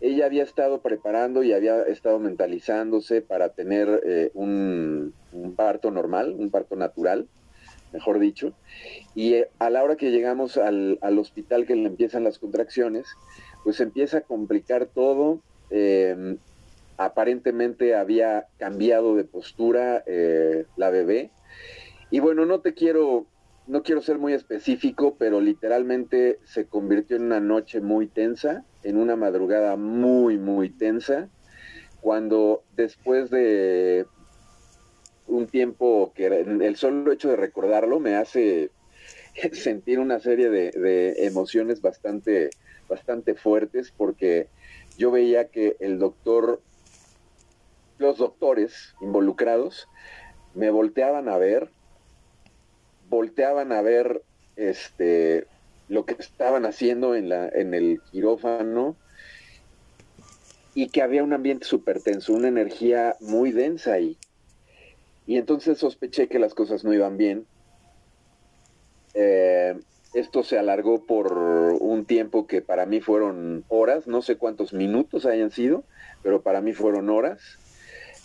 Ella 0.00 0.26
había 0.26 0.42
estado 0.42 0.80
preparando 0.80 1.42
y 1.42 1.52
había 1.52 1.82
estado 1.82 2.18
mentalizándose 2.18 3.22
para 3.22 3.50
tener 3.50 4.02
eh, 4.04 4.30
un, 4.34 5.14
parto 5.56 5.90
normal, 5.90 6.34
un 6.38 6.50
parto 6.50 6.76
natural, 6.76 7.26
mejor 7.94 8.18
dicho. 8.18 8.52
Y 9.14 9.34
eh, 9.34 9.48
a 9.58 9.70
la 9.70 9.82
hora 9.82 9.96
que 9.96 10.10
llegamos 10.10 10.58
al, 10.58 10.98
hospital 11.18 11.64
que 11.64 11.76
le 11.76 11.86
empiezan 11.86 12.24
las 12.24 12.38
contracciones, 12.38 13.06
pues 13.62 13.80
empieza 13.80 14.18
a 14.18 14.20
complicar 14.22 14.86
todo. 14.86 15.40
Em, 15.70 16.36
aparentemente 16.98 17.94
había 17.94 18.46
cambiado 18.58 19.16
de 19.16 19.24
postura 19.24 20.02
eh, 20.06 20.66
la 20.76 20.90
bebé. 20.90 21.30
Y 22.10 22.18
bueno, 22.20 22.44
no 22.44 22.60
te 22.60 22.74
quiero 22.74 23.26
no 23.66 23.82
quiero 23.82 24.02
ser 24.02 24.18
muy 24.18 24.34
específico, 24.34 25.16
pero 25.18 25.40
literalmente 25.40 26.38
se 26.44 26.66
convirtió 26.66 27.16
en 27.16 27.22
una 27.22 27.40
noche 27.40 27.80
muy 27.80 28.06
tensa, 28.08 28.62
en 28.82 28.98
una 28.98 29.16
madrugada 29.16 29.76
muy, 29.76 30.36
muy 30.36 30.68
tensa, 30.68 31.30
cuando 32.02 32.62
después 32.76 33.30
de 33.30 34.04
un 35.26 35.46
tiempo 35.46 36.12
que 36.14 36.26
el 36.26 36.76
solo 36.76 37.12
hecho 37.12 37.30
de 37.30 37.36
recordarlo 37.36 38.00
me 38.00 38.16
hace 38.16 38.70
sentir 39.52 39.98
una 39.98 40.20
serie 40.20 40.50
de, 40.50 41.26
emociones 41.26 41.80
bastante, 41.80 42.50
bastante 42.88 43.34
fuertes, 43.34 43.92
porque 43.96 44.48
yo 44.96 45.10
veía 45.10 45.48
que 45.48 45.76
el 45.80 45.98
doctor, 45.98 46.60
los 47.98 48.18
doctores 48.18 48.94
involucrados, 49.00 49.88
me 50.54 50.70
volteaban 50.70 51.28
a 51.28 51.36
ver 51.36 51.70
volteaban 53.08 53.72
a 53.72 53.82
ver 53.82 54.22
este 54.56 55.46
lo 55.88 56.06
que 56.06 56.16
estaban 56.18 56.64
haciendo 56.64 57.14
en, 57.14 57.28
la, 57.28 57.48
en 57.48 57.74
el 57.74 58.00
quirófano 58.10 58.96
y 60.74 60.88
que 60.88 61.02
había 61.02 61.22
un 61.22 61.32
ambiente 61.32 61.66
súper 61.66 62.00
tenso, 62.00 62.32
una 62.32 62.48
energía 62.48 63.14
muy 63.20 63.52
densa 63.52 63.92
ahí. 63.92 64.16
Y 65.26 65.36
entonces 65.38 65.78
sospeché 65.78 66.28
que 66.28 66.38
las 66.38 66.54
cosas 66.54 66.84
no 66.84 66.92
iban 66.92 67.16
bien. 67.16 67.46
Eh, 69.14 69.74
esto 70.12 70.42
se 70.44 70.58
alargó 70.58 71.04
por 71.06 71.32
un 71.32 72.04
tiempo 72.04 72.46
que 72.46 72.62
para 72.62 72.86
mí 72.86 73.00
fueron 73.00 73.64
horas, 73.68 74.06
no 74.06 74.22
sé 74.22 74.36
cuántos 74.36 74.72
minutos 74.72 75.26
hayan 75.26 75.50
sido, 75.50 75.84
pero 76.22 76.42
para 76.42 76.60
mí 76.60 76.72
fueron 76.72 77.10
horas. 77.10 77.40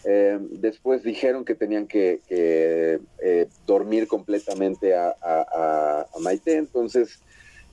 Eh, 0.06 0.38
después 0.40 1.04
dijeron 1.04 1.46
que 1.46 1.56
tenían 1.56 1.88
que, 1.88 2.22
eh, 2.30 3.48
dormir 3.66 4.08
completamente 4.08 4.96
a, 4.96 6.06
Maite, 6.20 6.58
entonces 6.58 7.20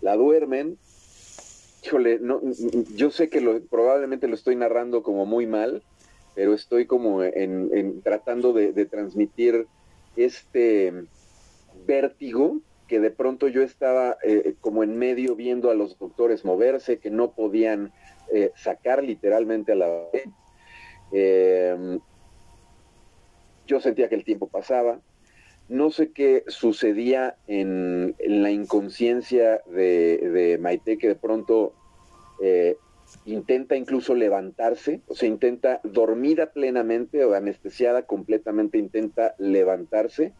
la 0.00 0.16
duermen. 0.16 0.78
Híjole, 1.84 2.18
no, 2.18 2.40
yo 2.94 3.10
sé 3.10 3.28
que 3.28 3.40
lo, 3.40 3.60
probablemente 3.60 4.28
lo 4.28 4.34
estoy 4.34 4.56
narrando 4.56 5.02
como 5.02 5.24
muy 5.24 5.46
mal, 5.46 5.82
pero 6.36 6.54
estoy 6.54 6.86
como 6.86 7.24
en, 7.24 8.00
tratando 8.02 8.52
de, 8.52 8.86
transmitir 8.86 9.66
este 10.14 10.92
vértigo 11.84 12.60
que 12.86 13.00
de 13.00 13.10
pronto 13.10 13.48
yo 13.48 13.62
estaba 13.62 14.16
eh, 14.22 14.54
como 14.60 14.84
en 14.84 14.96
medio 14.96 15.34
viendo 15.34 15.72
a 15.72 15.74
los 15.74 15.98
doctores 15.98 16.44
moverse, 16.44 16.98
que 16.98 17.10
no 17.10 17.32
podían 17.32 17.92
sacar 18.54 19.02
literalmente 19.02 19.72
a 19.72 19.76
la 19.76 19.88
eh, 21.12 21.98
yo 23.66 23.80
sentía 23.80 24.08
que 24.08 24.14
el 24.14 24.24
tiempo 24.24 24.48
pasaba. 24.48 25.00
No 25.68 25.90
sé 25.90 26.12
qué 26.12 26.44
sucedía 26.46 27.36
en, 27.48 28.14
la 28.20 28.50
inconsciencia 28.50 29.60
de, 29.66 30.58
Maite, 30.60 30.96
que 30.96 31.08
de 31.08 31.14
pronto 31.16 31.74
eh, 32.40 32.76
intenta 33.24 33.76
incluso 33.76 34.14
levantarse, 34.14 35.02
o 35.06 35.14
sea, 35.14 35.28
intenta 35.28 35.80
dormida 35.84 36.52
plenamente 36.52 37.24
o 37.24 37.34
anestesiada 37.34 38.02
completamente, 38.02 38.78
intenta 38.78 39.34
levantarse. 39.38 40.32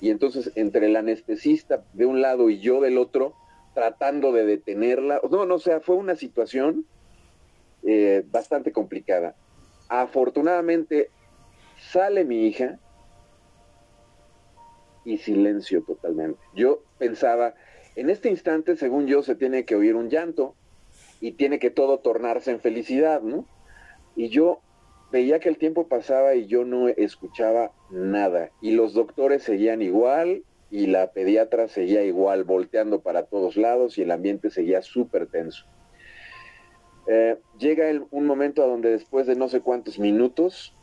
Y 0.00 0.10
entonces 0.10 0.52
entre 0.54 0.86
el 0.86 0.96
anestesista 0.96 1.84
de 1.92 2.06
un 2.06 2.22
lado 2.22 2.48
y 2.48 2.60
yo 2.60 2.80
del 2.80 2.98
otro, 2.98 3.34
tratando 3.74 4.32
de 4.32 4.46
detenerla. 4.46 5.20
No, 5.30 5.44
no, 5.46 5.56
o 5.56 5.58
sea, 5.58 5.80
fue 5.80 5.96
una 5.96 6.14
situación 6.14 6.86
eh, 7.82 8.24
bastante 8.30 8.72
complicada. 8.72 9.34
Afortunadamente 9.88 11.10
Sale 11.90 12.24
mi 12.24 12.46
hija 12.46 12.78
y 15.04 15.18
silencio 15.18 15.82
totalmente. 15.82 16.40
Yo 16.54 16.82
pensaba, 16.98 17.54
en 17.94 18.10
este 18.10 18.30
instante, 18.30 18.76
según 18.76 19.06
yo, 19.06 19.22
se 19.22 19.34
tiene 19.34 19.64
que 19.64 19.76
oír 19.76 19.94
un 19.94 20.08
llanto 20.08 20.56
y 21.24 21.32
tiene 21.32 21.58
que 21.58 21.70
todo 21.70 22.00
tornarse 22.00 22.50
en 22.50 22.60
felicidad, 22.60 23.22
¿no? 23.22 23.46
Y 24.14 24.28
yo 24.28 24.60
veía 25.10 25.40
que 25.40 25.48
el 25.48 25.56
tiempo 25.56 25.88
pasaba 25.88 26.34
y 26.34 26.44
yo 26.48 26.66
no 26.66 26.88
escuchaba 26.88 27.72
nada. 27.88 28.50
Y 28.60 28.72
los 28.72 28.92
doctores 28.92 29.42
seguían 29.42 29.80
igual 29.80 30.44
y 30.70 30.86
la 30.86 31.12
pediatra 31.12 31.66
seguía 31.66 32.04
igual, 32.04 32.44
volteando 32.44 33.00
para 33.00 33.22
todos 33.22 33.56
lados 33.56 33.96
y 33.96 34.02
el 34.02 34.10
ambiente 34.10 34.50
seguía 34.50 34.82
súper 34.82 35.26
tenso. 35.26 35.64
Eh, 37.06 37.38
llega 37.56 37.86
un 38.10 38.26
momento 38.26 38.62
a 38.62 38.66
donde 38.66 38.90
después 38.90 39.26
de 39.26 39.34
no 39.34 39.48
sé 39.48 39.62
cuántos 39.62 39.98
minutos, 39.98 40.76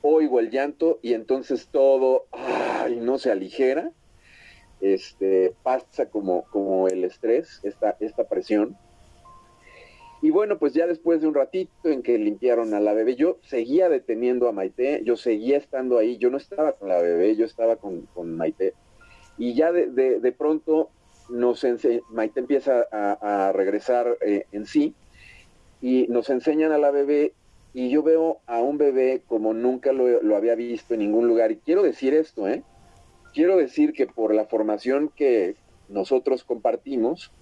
oigo 0.00 0.40
el 0.40 0.48
llanto 0.48 1.00
y 1.02 1.12
entonces 1.12 1.68
todo 1.70 2.24
ay, 2.32 2.96
no 2.96 3.18
se 3.18 3.30
aligera, 3.30 3.92
este, 4.80 5.54
pasa 5.62 6.08
como, 6.08 6.44
como 6.44 6.88
el 6.88 7.04
estrés, 7.04 7.60
esta, 7.62 7.94
esta 8.00 8.24
presión. 8.24 8.78
Y 10.22 10.30
bueno, 10.30 10.58
pues 10.58 10.72
ya 10.72 10.86
después 10.86 11.20
de 11.20 11.26
un 11.26 11.34
ratito 11.34 11.88
en 11.88 12.02
que 12.02 12.16
limpiaron 12.16 12.74
a 12.74 12.80
la 12.80 12.94
bebé, 12.94 13.16
yo 13.16 13.38
seguía 13.42 13.88
deteniendo 13.88 14.48
a 14.48 14.52
Maite, 14.52 15.02
yo 15.04 15.16
seguía 15.16 15.56
estando 15.56 15.98
ahí, 15.98 16.16
yo 16.16 16.30
no 16.30 16.36
estaba 16.36 16.72
con 16.74 16.88
la 16.88 17.02
bebé, 17.02 17.34
yo 17.34 17.44
estaba 17.44 17.74
con, 17.74 18.06
Maite. 18.36 18.74
Y 19.36 19.54
ya 19.54 19.72
de, 19.72 19.88
de, 19.88 20.32
pronto 20.32 20.90
nos 21.28 21.66
Maite 22.10 22.38
empieza 22.38 22.86
a, 22.92 23.50
regresar 23.52 24.16
eh, 24.20 24.46
en 24.52 24.66
sí 24.66 24.94
y 25.80 26.06
nos 26.08 26.30
enseñan 26.30 26.70
a 26.70 26.78
la 26.78 26.92
bebé 26.92 27.32
y 27.74 27.90
yo 27.90 28.02
veo 28.04 28.38
a 28.46 28.60
un 28.60 28.78
bebé 28.78 29.22
como 29.26 29.54
nunca 29.54 29.92
lo, 29.92 30.36
había 30.36 30.54
visto 30.54 30.94
en 30.94 31.00
ningún 31.00 31.26
lugar. 31.26 31.50
Y 31.50 31.56
quiero 31.56 31.82
decir 31.82 32.14
esto, 32.14 32.46
¿eh? 32.46 32.62
Quiero 33.34 33.56
decir 33.56 33.92
que 33.92 34.06
por 34.06 34.34
la 34.34 34.44
formación 34.44 35.10
que 35.16 35.56
nosotros 35.88 36.44
compartimos, 36.44 37.32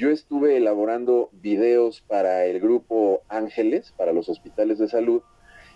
yo 0.00 0.08
estuve 0.08 0.56
elaborando 0.56 1.28
videos 1.30 2.00
para 2.00 2.46
el 2.46 2.58
grupo 2.58 3.20
Ángeles, 3.28 3.92
para 3.98 4.14
los 4.14 4.30
hospitales 4.30 4.78
de 4.78 4.88
salud, 4.88 5.20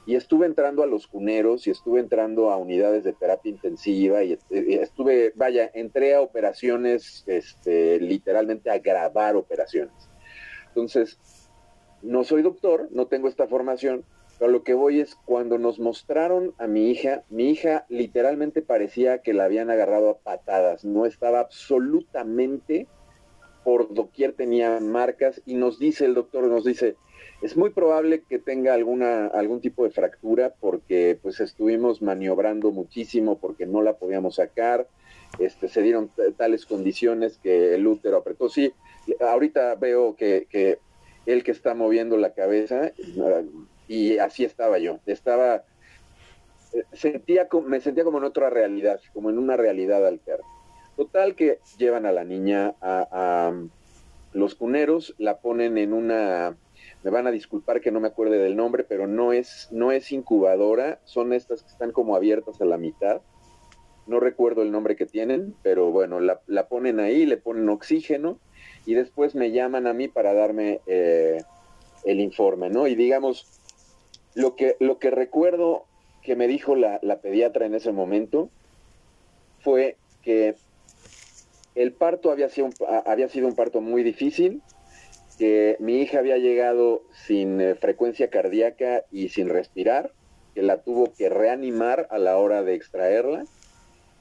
y 0.07 0.15
estuve 0.15 0.47
entrando 0.47 0.83
a 0.83 0.87
los 0.87 1.07
cuneros 1.07 1.67
y 1.67 1.71
estuve 1.71 2.01
entrando 2.01 2.51
a 2.51 2.57
unidades 2.57 3.05
de 3.05 3.13
terapia 3.13 3.51
intensiva 3.51 4.25
y, 4.25 4.39
estuve, 4.51 5.35
vaya, 5.37 5.71
entré 5.75 6.15
a 6.15 6.23
operaciones, 6.23 7.25
este, 7.27 8.01
literalmente 8.01 8.71
a 8.71 8.79
grabar 8.79 9.37
operaciones. 9.37 9.93
Entonces, 10.69 11.19
no 12.01 12.25
soy 12.25 12.41
doctor, 12.41 12.89
no 12.93 13.09
tengo 13.09 13.29
esta 13.29 13.47
formación, 13.47 14.07
pero 14.39 14.51
lo 14.51 14.63
que 14.63 14.73
voy 14.73 15.01
es 15.01 15.17
cuando 15.27 15.59
nos 15.59 15.79
mostraron 15.79 16.55
a 16.57 16.67
mi 16.67 16.91
hija, 16.91 17.25
mi 17.29 17.51
hija 17.51 17.85
literalmente 17.91 18.63
parecía 18.63 19.19
que 19.19 19.35
la 19.35 19.45
habían 19.45 19.69
agarrado 19.69 20.09
a 20.09 20.19
patadas, 20.19 20.83
no 20.87 21.05
estaba 21.05 21.41
absolutamente 21.41 22.89
por 23.65 23.93
doquier 23.95 24.33
tenía 24.33 24.79
marcas 24.81 25.43
y 25.47 25.55
nos 25.55 25.79
dice 25.79 26.05
el 26.05 26.15
doctor, 26.15 26.45
nos 26.45 26.65
dice, 26.65 26.97
es 27.43 27.57
muy 27.57 27.71
probable 27.71 28.23
que 28.29 28.39
tenga 28.39 28.75
alguna, 28.75 29.27
algún 29.27 29.61
tipo 29.61 29.85
de 29.85 29.91
fractura 29.91 30.55
porque 30.61 31.19
pues 31.21 31.41
estuvimos 31.41 32.03
maniobrando 32.03 32.71
muchísimo 32.71 33.39
porque 33.39 33.67
no 33.67 33.83
la 33.83 33.95
podíamos 33.95 34.37
sacar, 34.37 34.87
este, 35.39 35.69
se 35.69 35.83
dieron 35.83 36.11
tales 36.37 36.67
condiciones 36.67 37.39
que 37.39 37.75
el 37.75 37.87
útero 37.87 38.19
apretó. 38.19 38.49
Sí, 38.49 38.73
ahorita 39.21 39.75
veo 39.77 40.15
que, 40.17 40.47
que 40.49 40.79
él 41.27 41.43
que 41.43 41.51
está 41.51 41.75
moviendo 41.75 42.17
la 42.17 42.35
cabeza 42.35 42.93
y 43.89 44.19
así 44.19 44.45
estaba 44.45 44.79
yo, 44.79 45.01
estaba, 45.07 45.65
eh, 46.73 46.85
sentía, 46.93 47.49
me 47.67 47.81
sentía 47.81 48.05
como 48.05 48.19
en 48.19 48.25
otra 48.25 48.51
realidad, 48.51 49.01
como 49.13 49.31
en 49.31 49.39
una 49.39 49.57
realidad 49.57 50.07
alterna. 50.07 50.47
Total 50.97 51.35
que 51.35 51.59
llevan 51.77 52.07
a 52.07 52.13
la 52.13 52.25
niña 52.25 52.75
a, 52.81 53.53
los 54.33 54.55
cuneros, 54.57 55.15
la 55.19 55.39
ponen 55.39 55.79
en 55.79 55.93
una, 55.93 56.57
me 57.05 57.11
van 57.11 57.29
a 57.29 57.31
disculpar 57.31 57.81
que 57.81 57.93
no 57.93 58.01
me 58.01 58.09
acuerde 58.09 58.39
del 58.39 58.57
nombre, 58.57 58.83
pero 58.83 59.07
no 59.07 59.33
es, 59.33 59.69
no 59.71 59.93
es 59.93 60.11
incubadora, 60.11 60.99
son 61.05 61.33
estas 61.33 61.63
que 61.63 61.71
están 61.71 61.93
como 61.93 62.17
abiertas 62.17 62.61
a 62.61 62.65
la 62.65 62.77
mitad. 62.77 63.23
No 64.09 64.19
recuerdo 64.21 64.63
el 64.63 64.73
nombre 64.73 64.97
que 64.97 65.07
tienen, 65.07 65.55
pero 65.63 65.91
bueno, 65.91 66.19
la, 66.21 66.69
ponen 66.69 66.99
ahí, 66.99 67.27
le 67.27 67.37
ponen 67.37 67.69
oxígeno 67.69 68.39
y 68.87 68.95
después 68.95 69.35
me 69.35 69.53
llaman 69.53 69.87
a 69.87 69.95
mí 69.95 70.09
para 70.09 70.35
darme 70.35 70.81
eh, 70.87 71.41
el 72.05 72.21
informe, 72.21 72.71
¿no? 72.71 72.89
Y 72.89 72.97
digamos, 72.97 73.47
lo 74.35 74.57
que, 74.57 74.77
lo 74.81 74.99
que 74.99 75.11
recuerdo 75.11 75.85
que 76.23 76.37
me 76.37 76.49
dijo 76.49 76.75
la, 76.75 76.99
la 77.03 77.21
pediatra 77.21 77.67
en 77.67 77.75
ese 77.75 77.93
momento 77.93 78.51
fue 79.61 79.97
que 80.23 80.57
el 81.75 81.93
parto 81.93 82.31
había 82.31 82.49
sido, 82.49 82.69
un, 82.69 82.75
había 83.07 83.29
sido 83.29 83.47
un 83.47 83.55
parto 83.55 83.81
muy 83.81 84.03
difícil, 84.03 84.63
que 85.39 85.77
mi 85.81 86.01
hija 86.01 86.19
había 86.19 86.39
llegado 86.39 87.03
sin 87.27 87.61
eh, 87.61 87.75
frecuencia 87.75 88.31
cardíaca 88.31 89.05
y 89.11 89.31
sin 89.31 89.49
respirar, 89.49 90.13
que 90.55 90.63
la 90.63 90.83
tuvo 90.83 91.13
que 91.13 91.29
reanimar 91.29 92.07
a 92.11 92.19
la 92.19 92.39
hora 92.39 92.63
de 92.63 92.75
extraerla, 92.75 93.45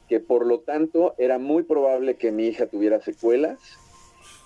que 0.09 0.19
por 0.19 0.45
lo 0.45 0.59
tanto 0.59 1.13
era 1.17 1.37
muy 1.37 1.63
probable 1.63 2.15
que 2.15 2.31
mi 2.31 2.47
hija 2.47 2.65
tuviera 2.65 3.01
secuelas 3.01 3.59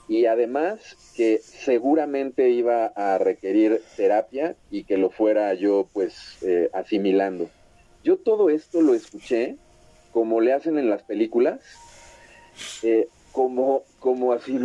y 0.07 0.25
además 0.25 0.95
que 1.15 1.39
seguramente 1.39 2.49
iba 2.49 2.85
a 2.87 3.17
requerir 3.17 3.81
terapia 3.95 4.55
y 4.71 4.83
que 4.83 4.97
lo 4.97 5.09
fuera 5.09 5.53
yo 5.53 5.87
pues 5.93 6.37
eh, 6.41 6.69
asimilando. 6.73 7.49
Yo 8.03 8.17
todo 8.17 8.49
esto 8.49 8.81
lo 8.81 8.93
escuché 8.93 9.57
como 10.11 10.39
le 10.41 10.53
hacen 10.53 10.77
en 10.77 10.89
las 10.89 11.03
películas, 11.03 11.59
eh, 12.83 13.07
como, 13.31 13.83
como 13.99 14.33
así, 14.33 14.59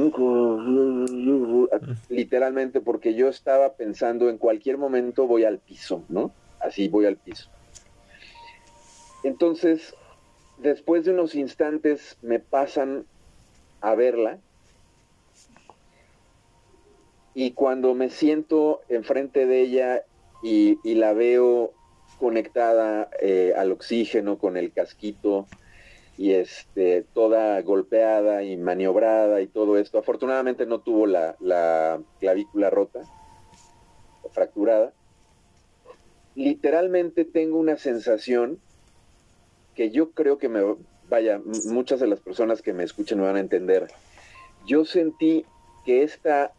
literalmente, 2.08 2.80
porque 2.80 3.14
yo 3.14 3.28
estaba 3.28 3.74
pensando 3.74 4.30
en 4.30 4.38
cualquier 4.38 4.78
momento 4.78 5.26
voy 5.26 5.44
al 5.44 5.58
piso, 5.58 6.04
¿no? 6.08 6.32
Así 6.58 6.88
voy 6.88 7.06
al 7.06 7.16
piso. 7.16 7.50
Entonces, 9.24 9.94
después 10.58 11.04
de 11.04 11.12
unos 11.12 11.34
instantes 11.34 12.16
me 12.22 12.38
pasan 12.38 13.04
a 13.80 13.94
verla 13.94 14.38
y 17.34 17.52
cuando 17.52 17.94
me 17.94 18.10
siento 18.10 18.82
enfrente 18.88 19.46
de 19.46 19.60
ella 19.60 20.02
y, 20.42 20.76
la 20.94 21.12
veo 21.12 21.72
conectada 22.18 23.08
eh, 23.20 23.54
al 23.56 23.72
oxígeno 23.72 24.38
con 24.38 24.56
el 24.56 24.72
casquito, 24.72 25.46
y 26.22 26.34
este, 26.34 27.04
toda 27.14 27.60
golpeada 27.62 28.44
y 28.44 28.56
maniobrada 28.56 29.40
y 29.40 29.48
todo 29.48 29.76
esto. 29.76 29.98
Afortunadamente 29.98 30.66
no 30.66 30.78
tuvo 30.78 31.04
la, 31.08 31.34
la 31.40 32.00
clavícula 32.20 32.70
rota, 32.70 33.00
fracturada. 34.32 34.92
Literalmente 36.36 37.24
tengo 37.24 37.58
una 37.58 37.76
sensación 37.76 38.60
que 39.74 39.90
yo 39.90 40.12
creo 40.12 40.38
que 40.38 40.48
me, 40.48 40.62
vaya, 41.08 41.40
muchas 41.64 41.98
de 41.98 42.06
las 42.06 42.20
personas 42.20 42.62
que 42.62 42.72
me 42.72 42.84
escuchen 42.84 43.18
me 43.18 43.24
van 43.24 43.34
a 43.34 43.40
entender. 43.40 43.88
Yo 44.64 44.84
sentí 44.84 45.44
que 45.84 46.04
esta, 46.04 46.52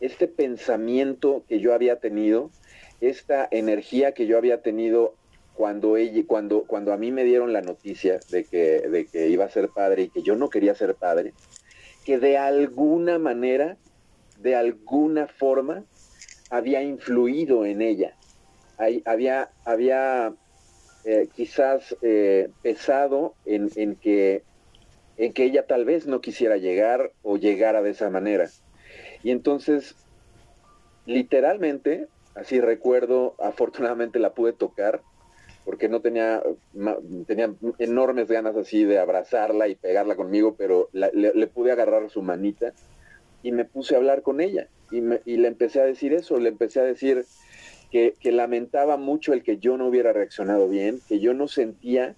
este 0.00 0.28
pensamiento 0.28 1.44
que 1.48 1.60
yo 1.60 1.72
había 1.72 1.98
tenido, 1.98 2.50
esta 3.00 3.48
energía 3.50 4.12
que 4.12 4.26
yo 4.26 4.36
había 4.36 4.60
tenido 4.60 5.14
cuando 5.56 5.96
ella, 5.96 6.22
cuando, 6.26 6.64
cuando 6.64 6.92
a 6.92 6.96
mí 6.96 7.10
me 7.12 7.24
dieron 7.24 7.52
la 7.52 7.62
noticia 7.62 8.20
de 8.30 8.44
que, 8.44 8.88
de 8.88 9.06
que 9.06 9.28
iba 9.28 9.44
a 9.46 9.50
ser 9.50 9.70
padre 9.70 10.02
y 10.02 10.08
que 10.10 10.22
yo 10.22 10.36
no 10.36 10.50
quería 10.50 10.74
ser 10.74 10.94
padre, 10.94 11.32
que 12.04 12.18
de 12.18 12.38
alguna 12.38 13.18
manera, 13.18 13.76
de 14.38 14.54
alguna 14.54 15.26
forma, 15.26 15.84
había 16.50 16.82
influido 16.82 17.64
en 17.64 17.82
ella. 17.82 18.14
había 19.04 19.50
había 19.64 20.34
eh, 21.04 21.28
quizás 21.34 21.96
eh, 22.02 22.50
pesado 22.62 23.34
en, 23.44 23.70
en, 23.76 23.96
que, 23.96 24.42
en 25.16 25.32
que 25.32 25.44
ella 25.44 25.66
tal 25.66 25.84
vez 25.84 26.06
no 26.06 26.20
quisiera 26.20 26.56
llegar 26.56 27.12
o 27.22 27.38
llegara 27.38 27.80
de 27.80 27.90
esa 27.90 28.10
manera. 28.10 28.50
Y 29.22 29.30
entonces, 29.30 29.96
literalmente, 31.06 32.08
así 32.34 32.60
recuerdo, 32.60 33.34
afortunadamente 33.38 34.18
la 34.18 34.34
pude 34.34 34.52
tocar, 34.52 35.00
porque 35.66 35.88
no 35.88 36.00
tenía, 36.00 36.40
tenía 37.26 37.52
enormes 37.80 38.28
ganas 38.28 38.54
así 38.54 38.84
de 38.84 39.00
abrazarla 39.00 39.66
y 39.66 39.74
pegarla 39.74 40.14
conmigo, 40.14 40.54
pero 40.56 40.88
le, 40.92 41.46
pude 41.48 41.72
agarrar 41.72 42.08
su 42.08 42.22
manita 42.22 42.72
y 43.42 43.50
me 43.50 43.64
puse 43.64 43.94
a 43.94 43.98
hablar 43.98 44.22
con 44.22 44.40
ella 44.40 44.68
y, 44.92 45.00
le 45.00 45.48
empecé 45.48 45.80
a 45.80 45.84
decir 45.84 46.12
eso, 46.12 46.38
le 46.38 46.50
empecé 46.50 46.78
a 46.78 46.84
decir 46.84 47.24
que, 47.90 48.14
lamentaba 48.22 48.96
mucho 48.96 49.32
el 49.32 49.42
que 49.42 49.58
yo 49.58 49.76
no 49.76 49.88
hubiera 49.88 50.12
reaccionado 50.12 50.68
bien, 50.68 51.00
que 51.08 51.18
yo 51.18 51.34
no 51.34 51.48
sentía 51.48 52.14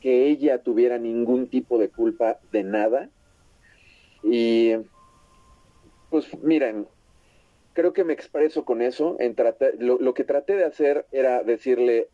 que 0.00 0.28
ella 0.28 0.62
tuviera 0.62 0.96
ningún 0.96 1.48
tipo 1.48 1.76
de 1.78 1.90
culpa 1.90 2.38
de 2.50 2.64
nada. 2.64 3.10
Y 4.22 4.72
pues 6.08 6.26
miren, 6.42 6.86
creo 7.74 7.92
que 7.92 8.04
me 8.04 8.14
expreso 8.14 8.64
con 8.64 8.80
eso. 8.80 9.16
En 9.18 9.36
lo, 9.80 9.98
lo, 9.98 10.14
que 10.14 10.24
traté 10.24 10.56
de 10.56 10.64
hacer 10.64 11.04
era 11.12 11.42
decirle, 11.42 12.08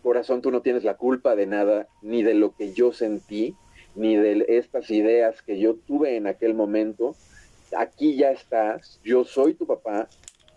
corazón, 0.00 0.42
tú 0.42 0.50
no 0.50 0.62
tienes 0.62 0.84
la 0.84 0.94
culpa 0.94 1.36
de 1.36 1.46
nada, 1.46 1.88
ni 2.02 2.22
de 2.22 2.34
lo 2.34 2.54
que 2.54 2.72
yo 2.72 2.92
sentí, 2.92 3.54
ni 3.94 4.16
de 4.16 4.44
estas 4.48 4.90
ideas 4.90 5.42
que 5.42 5.58
yo 5.58 5.74
tuve 5.74 6.16
en 6.16 6.26
aquel 6.26 6.54
momento. 6.54 7.14
Aquí 7.76 8.16
ya 8.16 8.30
estás, 8.30 9.00
yo 9.04 9.24
soy 9.24 9.54
tu 9.54 9.66
papá 9.66 10.08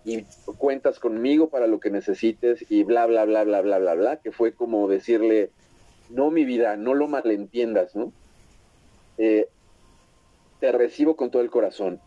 y 0.06 0.24
cuentas 0.58 1.00
conmigo 1.00 1.50
para 1.50 1.68
lo 1.68 1.80
que 1.80 1.90
necesites 1.90 2.66
y 2.70 2.84
bla, 2.84 3.06
bla, 3.06 3.26
bla, 3.26 3.44
bla, 3.44 3.62
bla, 3.62 3.80
bla, 3.80 3.94
bla, 3.94 4.18
que 4.18 4.32
fue 4.32 4.54
como 4.54 4.88
decirle, 4.88 5.50
no 6.10 6.32
mi 6.32 6.46
vida, 6.46 6.76
no 6.76 6.94
lo 6.94 7.08
malentiendas, 7.08 7.96
¿no? 7.96 8.12
Eh, 9.18 9.48
te 10.60 10.72
recibo 10.72 11.16
con 11.16 11.32
todo 11.32 11.42
el 11.42 11.50
corazón. 11.50 12.00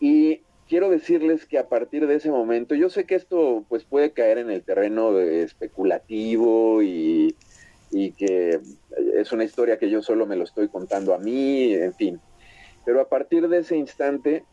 Y 0.00 0.40
quiero 0.68 0.90
decirles 0.90 1.46
que 1.46 1.58
a 1.58 1.68
partir 1.68 2.06
de 2.06 2.16
ese 2.16 2.30
momento, 2.30 2.74
yo 2.74 2.90
sé 2.90 3.04
que 3.04 3.14
esto 3.14 3.64
pues 3.68 3.84
puede 3.84 4.12
caer 4.12 4.38
en 4.38 4.50
el 4.50 4.62
terreno 4.62 5.18
especulativo 5.18 6.82
y, 6.82 7.34
que 8.18 8.60
es 9.14 9.32
una 9.32 9.44
historia 9.44 9.78
que 9.78 9.88
yo 9.88 10.02
solo 10.02 10.26
me 10.26 10.36
lo 10.36 10.44
estoy 10.44 10.68
contando 10.68 11.14
a 11.14 11.18
mí, 11.18 11.72
en 11.72 11.94
fin. 11.94 12.20
Pero 12.84 13.00
a 13.00 13.08
partir 13.08 13.48
de 13.48 13.58
ese 13.58 13.76
instante, 13.76 14.44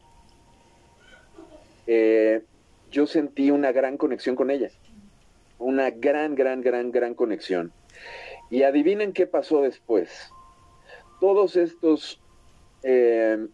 eh, 1.88 2.42
yo 2.90 3.06
sentí 3.06 3.52
una 3.52 3.72
gran 3.72 3.98
conexión 3.98 4.36
con 4.36 4.50
ella. 4.50 4.70
Una 5.60 5.90
gran, 5.92 6.36
gran, 6.36 6.62
gran, 6.62 6.92
gran 6.92 7.16
conexión. 7.16 7.74
Y 8.50 8.64
adivinen 8.64 9.14
qué 9.14 9.28
pasó 9.28 9.62
después. 9.62 10.32
Todos 11.20 11.56
estos 11.58 12.22
eh, 12.84 13.48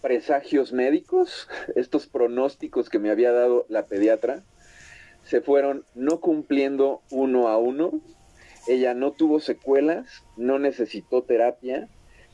presagios 0.00 0.72
médicos, 0.72 1.48
estos 1.76 2.06
pronósticos 2.06 2.88
que 2.88 2.98
me 2.98 3.10
había 3.10 3.32
dado 3.32 3.66
la 3.68 3.86
pediatra, 3.86 4.42
se 5.24 5.40
fueron 5.40 5.84
no 5.94 6.20
cumpliendo 6.20 7.02
uno 7.10 7.48
a 7.48 7.58
uno. 7.58 8.00
Ella 8.66 8.94
no 8.94 9.12
tuvo 9.12 9.40
secuelas, 9.40 10.24
no 10.36 10.58
necesitó 10.58 11.22
terapia 11.22 11.88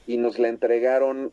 y 0.07 0.17
nos 0.17 0.39
la 0.39 0.49
entregaron, 0.49 1.33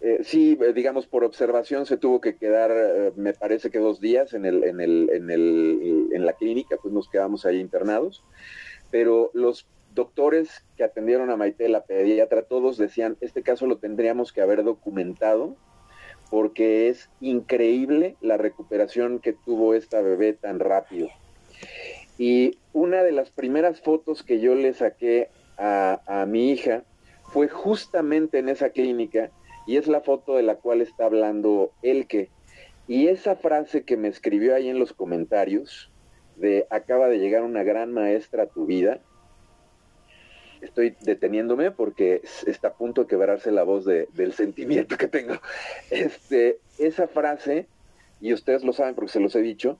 eh, 0.00 0.20
sí, 0.24 0.58
digamos, 0.74 1.06
por 1.06 1.24
observación 1.24 1.86
se 1.86 1.96
tuvo 1.96 2.20
que 2.20 2.36
quedar, 2.36 2.72
eh, 2.72 3.12
me 3.16 3.32
parece 3.34 3.70
que 3.70 3.78
dos 3.78 4.00
días 4.00 4.32
en, 4.34 4.44
el, 4.44 4.64
en, 4.64 4.80
el, 4.80 5.10
en, 5.12 5.30
el, 5.30 6.08
en 6.12 6.26
la 6.26 6.32
clínica, 6.32 6.76
pues 6.80 6.92
nos 6.92 7.08
quedamos 7.08 7.46
ahí 7.46 7.60
internados, 7.60 8.24
pero 8.90 9.30
los 9.34 9.66
doctores 9.94 10.64
que 10.76 10.84
atendieron 10.84 11.30
a 11.30 11.36
Maite, 11.36 11.68
la 11.68 11.84
pediatra, 11.84 12.42
todos 12.42 12.76
decían, 12.78 13.16
este 13.20 13.42
caso 13.42 13.66
lo 13.66 13.78
tendríamos 13.78 14.32
que 14.32 14.40
haber 14.40 14.64
documentado 14.64 15.56
porque 16.30 16.88
es 16.88 17.10
increíble 17.20 18.16
la 18.22 18.38
recuperación 18.38 19.18
que 19.18 19.34
tuvo 19.34 19.74
esta 19.74 20.00
bebé 20.00 20.32
tan 20.32 20.60
rápido. 20.60 21.08
Y 22.16 22.58
una 22.72 23.02
de 23.02 23.12
las 23.12 23.30
primeras 23.30 23.82
fotos 23.82 24.22
que 24.22 24.40
yo 24.40 24.54
le 24.54 24.72
saqué 24.72 25.28
a, 25.58 26.24
mi 26.26 26.50
hija 26.50 26.84
fue 27.32 27.48
justamente 27.48 28.38
en 28.38 28.48
esa 28.48 28.70
clínica 28.70 29.30
y 29.66 29.76
es 29.76 29.86
la 29.86 30.00
foto 30.00 30.36
de 30.36 30.42
la 30.42 30.56
cual 30.56 30.80
está 30.80 31.04
hablando 31.04 31.72
Elke. 31.82 32.30
Y 32.88 33.08
esa 33.08 33.36
frase 33.36 33.84
que 33.84 33.96
me 33.96 34.08
escribió 34.08 34.54
ahí 34.54 34.68
en 34.68 34.78
los 34.78 34.94
comentarios, 34.94 35.90
de 36.36 36.66
acaba 36.70 37.08
de 37.08 37.18
llegar 37.18 37.42
una 37.42 37.62
gran 37.62 37.92
maestra 37.92 38.44
a 38.44 38.46
tu 38.46 38.64
vida, 38.64 39.00
estoy 40.62 40.96
deteniéndome 41.00 41.70
porque 41.70 42.22
está 42.46 42.68
a 42.68 42.74
punto 42.74 43.02
de 43.02 43.08
quebrarse 43.08 43.50
la 43.50 43.64
voz 43.64 43.84
del 43.84 44.32
sentimiento 44.32 44.96
que 44.96 45.08
tengo. 45.08 45.34
Este, 45.90 46.58
esa 46.78 47.08
frase, 47.08 47.66
y 48.20 48.32
ustedes 48.32 48.64
lo 48.64 48.72
saben 48.72 48.94
porque 48.94 49.12
se 49.12 49.20
los 49.20 49.34
he 49.34 49.42
dicho, 49.42 49.78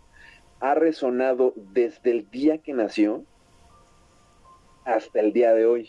ha 0.60 0.74
resonado 0.74 1.54
desde 1.56 2.10
el 2.10 2.30
día 2.30 2.58
que 2.58 2.72
nació 2.74 3.24
hasta 4.84 5.20
el 5.20 5.32
día 5.32 5.54
de 5.54 5.66
hoy. 5.66 5.88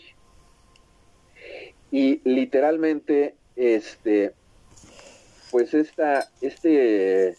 Y 1.90 2.20
literalmente, 2.28 3.34
este, 3.56 4.32
pues 5.50 5.74
esta, 5.74 6.28
este, 6.40 7.36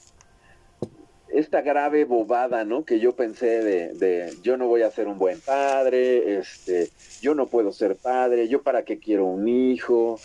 esta 1.36 1.62
grave 1.62 2.06
bobada, 2.06 2.64
¿no? 2.64 2.86
Que 2.86 3.00
yo 3.00 3.16
pensé 3.16 3.62
de, 3.64 3.94
de, 3.94 4.34
yo 4.42 4.56
no 4.56 4.68
voy 4.68 4.84
a 4.84 4.92
ser 4.92 5.08
un 5.08 5.18
buen 5.18 5.40
padre, 5.42 6.38
este, 6.38 6.90
yo 7.22 7.36
no 7.36 7.48
puedo 7.48 7.72
ser 7.74 7.98
padre, 7.98 8.48
yo 8.48 8.62
para 8.64 8.84
qué 8.84 9.00
quiero 9.00 9.26
un 9.26 9.48
hijo, 9.48 10.18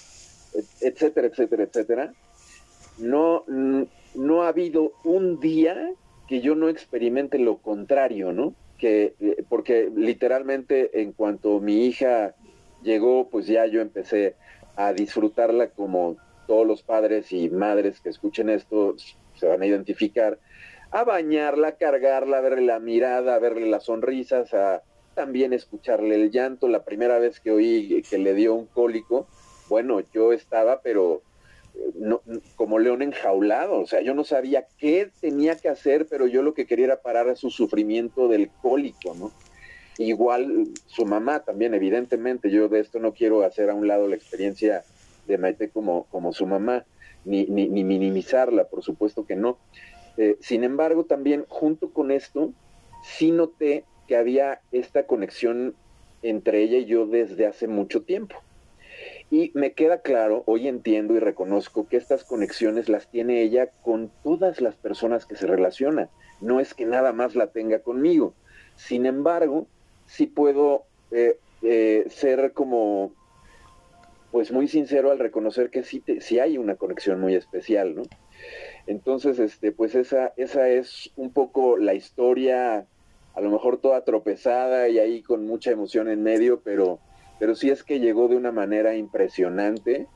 etcétera, 0.81 1.27
etcétera, 1.27 1.65
etcétera. 1.65 2.13
No, 2.99 3.45
no 4.15 4.43
ha 4.43 4.49
habido 4.49 4.93
un 5.05 5.41
día 5.41 5.93
que 6.29 6.41
yo 6.41 6.55
no 6.55 6.69
experimente 6.69 7.39
lo 7.39 7.59
contrario, 7.59 8.33
¿no? 8.33 8.55
Que, 8.79 9.15
eh, 9.21 9.45
porque 9.49 9.91
literalmente 9.95 11.03
en 11.03 11.13
cuanto 11.13 11.59
mi 11.61 11.87
hija 11.87 12.35
llegó, 12.83 13.29
pues 13.29 13.47
ya 13.47 13.67
yo 13.67 13.81
empecé 13.81 14.37
a 14.77 14.93
disfrutarla 14.93 15.71
como 15.71 16.17
todos 16.47 16.67
los 16.67 16.83
padres 16.83 17.33
y 17.33 17.51
madres 17.51 18.01
que 18.01 18.11
escuchen 18.11 18.49
esto 18.49 18.95
se 19.35 19.47
van 19.47 19.63
a 19.63 19.67
identificar, 19.67 20.39
a 20.91 21.05
bañarla, 21.05 21.69
a 21.69 21.77
cargarla, 21.77 22.39
a 22.39 22.41
verle 22.41 22.63
la 22.63 22.81
mirada, 22.81 23.35
a 23.35 23.39
verle 23.39 23.67
las 23.69 23.85
sonrisas, 23.85 24.53
a 24.55 24.83
también 25.15 25.53
escucharle 25.53 26.15
el 26.15 26.31
llanto. 26.31 26.69
La 26.69 26.85
primera 26.85 27.19
vez 27.19 27.41
que 27.41 27.51
oí 27.51 28.03
que 28.09 28.19
le 28.19 28.35
dio 28.35 28.55
un 28.55 28.67
cólico, 28.67 29.27
bueno, 29.69 30.01
yo 30.13 30.33
estaba, 30.33 30.81
pero 30.83 31.23
no, 31.95 32.23
como 32.57 32.79
león 32.79 33.03
enjaulado, 33.03 33.81
o 33.81 33.87
sea, 33.87 34.01
yo 34.01 34.15
no 34.15 34.25
sabía 34.25 34.67
qué 34.79 35.11
tenía 35.21 35.57
que 35.57 35.69
hacer, 35.69 36.07
pero 36.09 36.27
yo 36.27 36.43
lo 36.43 36.55
que 36.55 36.67
quería 36.67 36.87
era 36.87 37.01
parar 37.01 37.29
a 37.29 37.37
su 37.37 37.51
sufrimiento 37.51 38.29
del 38.29 38.51
cólico, 38.51 39.15
¿no? 39.15 39.33
Igual 39.99 40.69
su 40.87 41.05
mamá 41.05 41.41
también, 41.41 41.75
evidentemente, 41.75 42.51
yo 42.51 42.69
de 42.69 42.81
esto 42.81 42.99
no 42.99 43.13
quiero 43.13 43.43
hacer 43.43 43.71
a 43.71 43.75
un 43.75 43.87
lado 43.87 44.09
la 44.09 44.17
experiencia 44.17 44.85
de 45.27 45.39
Maite 45.39 45.69
como, 45.69 46.05
como 46.05 46.33
su 46.33 46.47
mamá, 46.47 46.85
ni, 47.25 47.45
ni, 47.47 47.69
minimizarla, 47.69 48.65
por 48.65 48.83
supuesto 48.83 49.27
que 49.27 49.37
no. 49.37 49.59
Eh, 50.21 50.37
sin 50.41 50.65
embargo, 50.65 51.05
también 51.05 51.47
junto 51.49 51.95
con 51.95 52.11
esto, 52.11 52.53
sí 53.03 53.31
noté 53.31 53.85
que 54.07 54.17
había 54.17 54.61
esta 54.71 55.07
conexión 55.07 55.75
entre 56.21 56.63
ella 56.63 56.77
y 56.77 56.85
yo 56.85 57.07
desde 57.07 57.47
hace 57.47 57.69
mucho 57.69 58.03
tiempo. 58.03 58.37
Y 59.31 59.51
me 59.55 59.73
queda 59.73 60.03
claro, 60.03 60.43
hoy 60.45 60.69
entiendo 60.69 61.15
y 61.15 61.21
reconozco 61.21 61.89
que 61.89 61.97
estas 61.97 62.23
conexiones 62.25 62.91
las 62.91 63.11
tiene 63.11 63.41
ella 63.41 63.71
con 63.83 64.11
todas 64.23 64.61
las 64.61 64.75
personas 64.75 65.25
que 65.25 65.37
se 65.37 65.47
relaciona. 65.47 66.11
No 66.43 66.61
es 66.61 66.75
que 66.75 66.85
nada 66.85 67.15
más 67.15 67.35
la 67.35 67.47
tenga 67.47 67.79
conmigo. 67.79 68.35
Sin 68.77 69.07
embargo, 69.07 69.69
sí 70.05 70.27
puedo 70.27 70.85
eh, 71.13 71.39
eh, 71.63 72.05
ser 72.11 72.53
como, 72.53 73.15
pues 74.33 74.53
muy 74.53 74.69
sincero 74.69 75.13
al 75.13 75.19
reconocer 75.19 75.71
que 75.71 75.83
sí, 75.83 76.03
sí 76.21 76.39
hay 76.39 76.59
una 76.59 76.75
conexión 76.75 77.23
muy 77.23 77.35
especial, 77.35 77.95
¿no? 77.95 78.03
Entonces, 78.87 79.39
este, 79.39 79.73
pues 79.73 79.95
esa, 79.95 80.33
esa 80.37 80.69
es 80.69 81.11
un 81.17 81.33
poco 81.33 81.77
la 81.77 81.95
historia, 81.95 82.87
a 83.35 83.41
lo 83.41 83.51
mejor 83.51 83.79
toda 83.79 84.05
tropezada 84.05 84.89
y 84.89 84.99
ahí 84.99 85.23
con 85.23 85.47
mucha 85.47 85.71
emoción 85.71 86.09
en 86.09 86.23
medio, 86.23 86.61
pero 86.61 87.01
pero 87.41 87.55
sí 87.55 87.71
es 87.71 87.83
que 87.83 87.99
llegó 87.99 88.29
de 88.29 88.37
una 88.37 88.53
manera 88.53 88.95
impresionante 88.95 90.07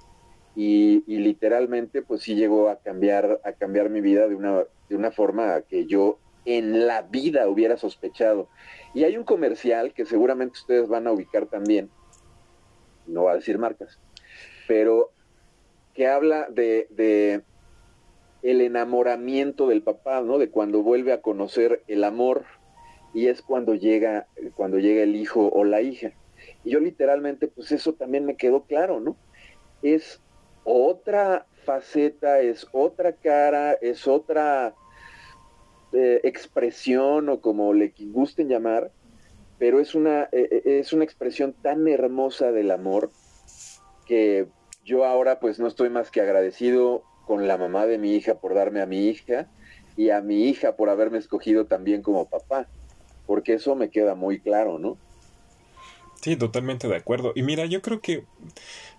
y, 0.54 1.02
literalmente 1.06 2.02
pues 2.02 2.20
sí 2.20 2.36
llegó 2.36 2.68
a 2.68 2.76
cambiar, 2.76 3.40
a 3.44 3.52
cambiar 3.52 3.88
mi 3.88 4.02
vida 4.02 4.28
de 4.28 4.34
una, 4.36 4.64
de 4.88 4.94
una 4.94 5.10
forma 5.10 5.62
que 5.62 5.86
yo 5.86 6.18
en 6.44 6.86
la 6.86 7.00
vida 7.00 7.48
hubiera 7.48 7.78
sospechado. 7.78 8.50
Y 8.92 9.04
hay 9.04 9.16
un 9.16 9.24
comercial 9.24 9.94
que 9.94 10.04
seguramente 10.04 10.58
ustedes 10.58 10.86
van 10.86 11.06
a 11.06 11.12
ubicar 11.12 11.46
también, 11.46 11.90
no 13.06 13.24
va 13.24 13.32
a 13.32 13.36
decir 13.36 13.58
marcas, 13.58 13.98
pero 14.68 15.10
que 15.94 16.06
habla 16.06 16.46
de, 16.50 16.88
de 16.90 17.42
el 18.44 18.60
enamoramiento 18.60 19.66
del 19.66 19.82
papá, 19.82 20.20
¿no? 20.20 20.38
De 20.38 20.50
cuando 20.50 20.82
vuelve 20.82 21.12
a 21.14 21.22
conocer 21.22 21.82
el 21.88 22.04
amor 22.04 22.44
y 23.14 23.28
es 23.28 23.40
cuando 23.40 23.74
llega, 23.74 24.26
cuando 24.54 24.78
llega 24.78 25.02
el 25.02 25.16
hijo 25.16 25.48
o 25.48 25.64
la 25.64 25.80
hija. 25.80 26.12
Y 26.62 26.70
yo 26.70 26.78
literalmente, 26.78 27.48
pues 27.48 27.72
eso 27.72 27.94
también 27.94 28.26
me 28.26 28.36
quedó 28.36 28.64
claro, 28.64 29.00
¿no? 29.00 29.16
Es 29.82 30.20
otra 30.62 31.46
faceta, 31.64 32.40
es 32.40 32.68
otra 32.72 33.14
cara, 33.14 33.72
es 33.80 34.06
otra 34.06 34.74
eh, 35.94 36.20
expresión 36.24 37.30
o 37.30 37.40
como 37.40 37.72
le 37.72 37.94
gusten 38.12 38.50
llamar, 38.50 38.90
pero 39.58 39.80
es 39.80 39.94
una, 39.94 40.24
eh, 40.32 40.48
eh, 40.50 40.80
es 40.80 40.92
una 40.92 41.04
expresión 41.04 41.54
tan 41.62 41.88
hermosa 41.88 42.52
del 42.52 42.70
amor 42.70 43.10
que 44.04 44.48
yo 44.84 45.06
ahora 45.06 45.40
pues 45.40 45.58
no 45.58 45.66
estoy 45.66 45.88
más 45.88 46.10
que 46.10 46.20
agradecido 46.20 47.04
con 47.26 47.46
la 47.46 47.56
mamá 47.56 47.86
de 47.86 47.98
mi 47.98 48.14
hija 48.14 48.34
por 48.34 48.54
darme 48.54 48.80
a 48.80 48.86
mi 48.86 49.08
hija 49.08 49.48
y 49.96 50.10
a 50.10 50.20
mi 50.20 50.48
hija 50.48 50.76
por 50.76 50.90
haberme 50.90 51.18
escogido 51.18 51.66
también 51.66 52.02
como 52.02 52.28
papá, 52.28 52.66
porque 53.26 53.54
eso 53.54 53.74
me 53.74 53.90
queda 53.90 54.14
muy 54.14 54.40
claro, 54.40 54.78
¿no? 54.78 54.96
Sí, 56.20 56.36
totalmente 56.36 56.88
de 56.88 56.96
acuerdo. 56.96 57.32
Y 57.34 57.42
mira, 57.42 57.66
yo 57.66 57.82
creo 57.82 58.00
que 58.00 58.24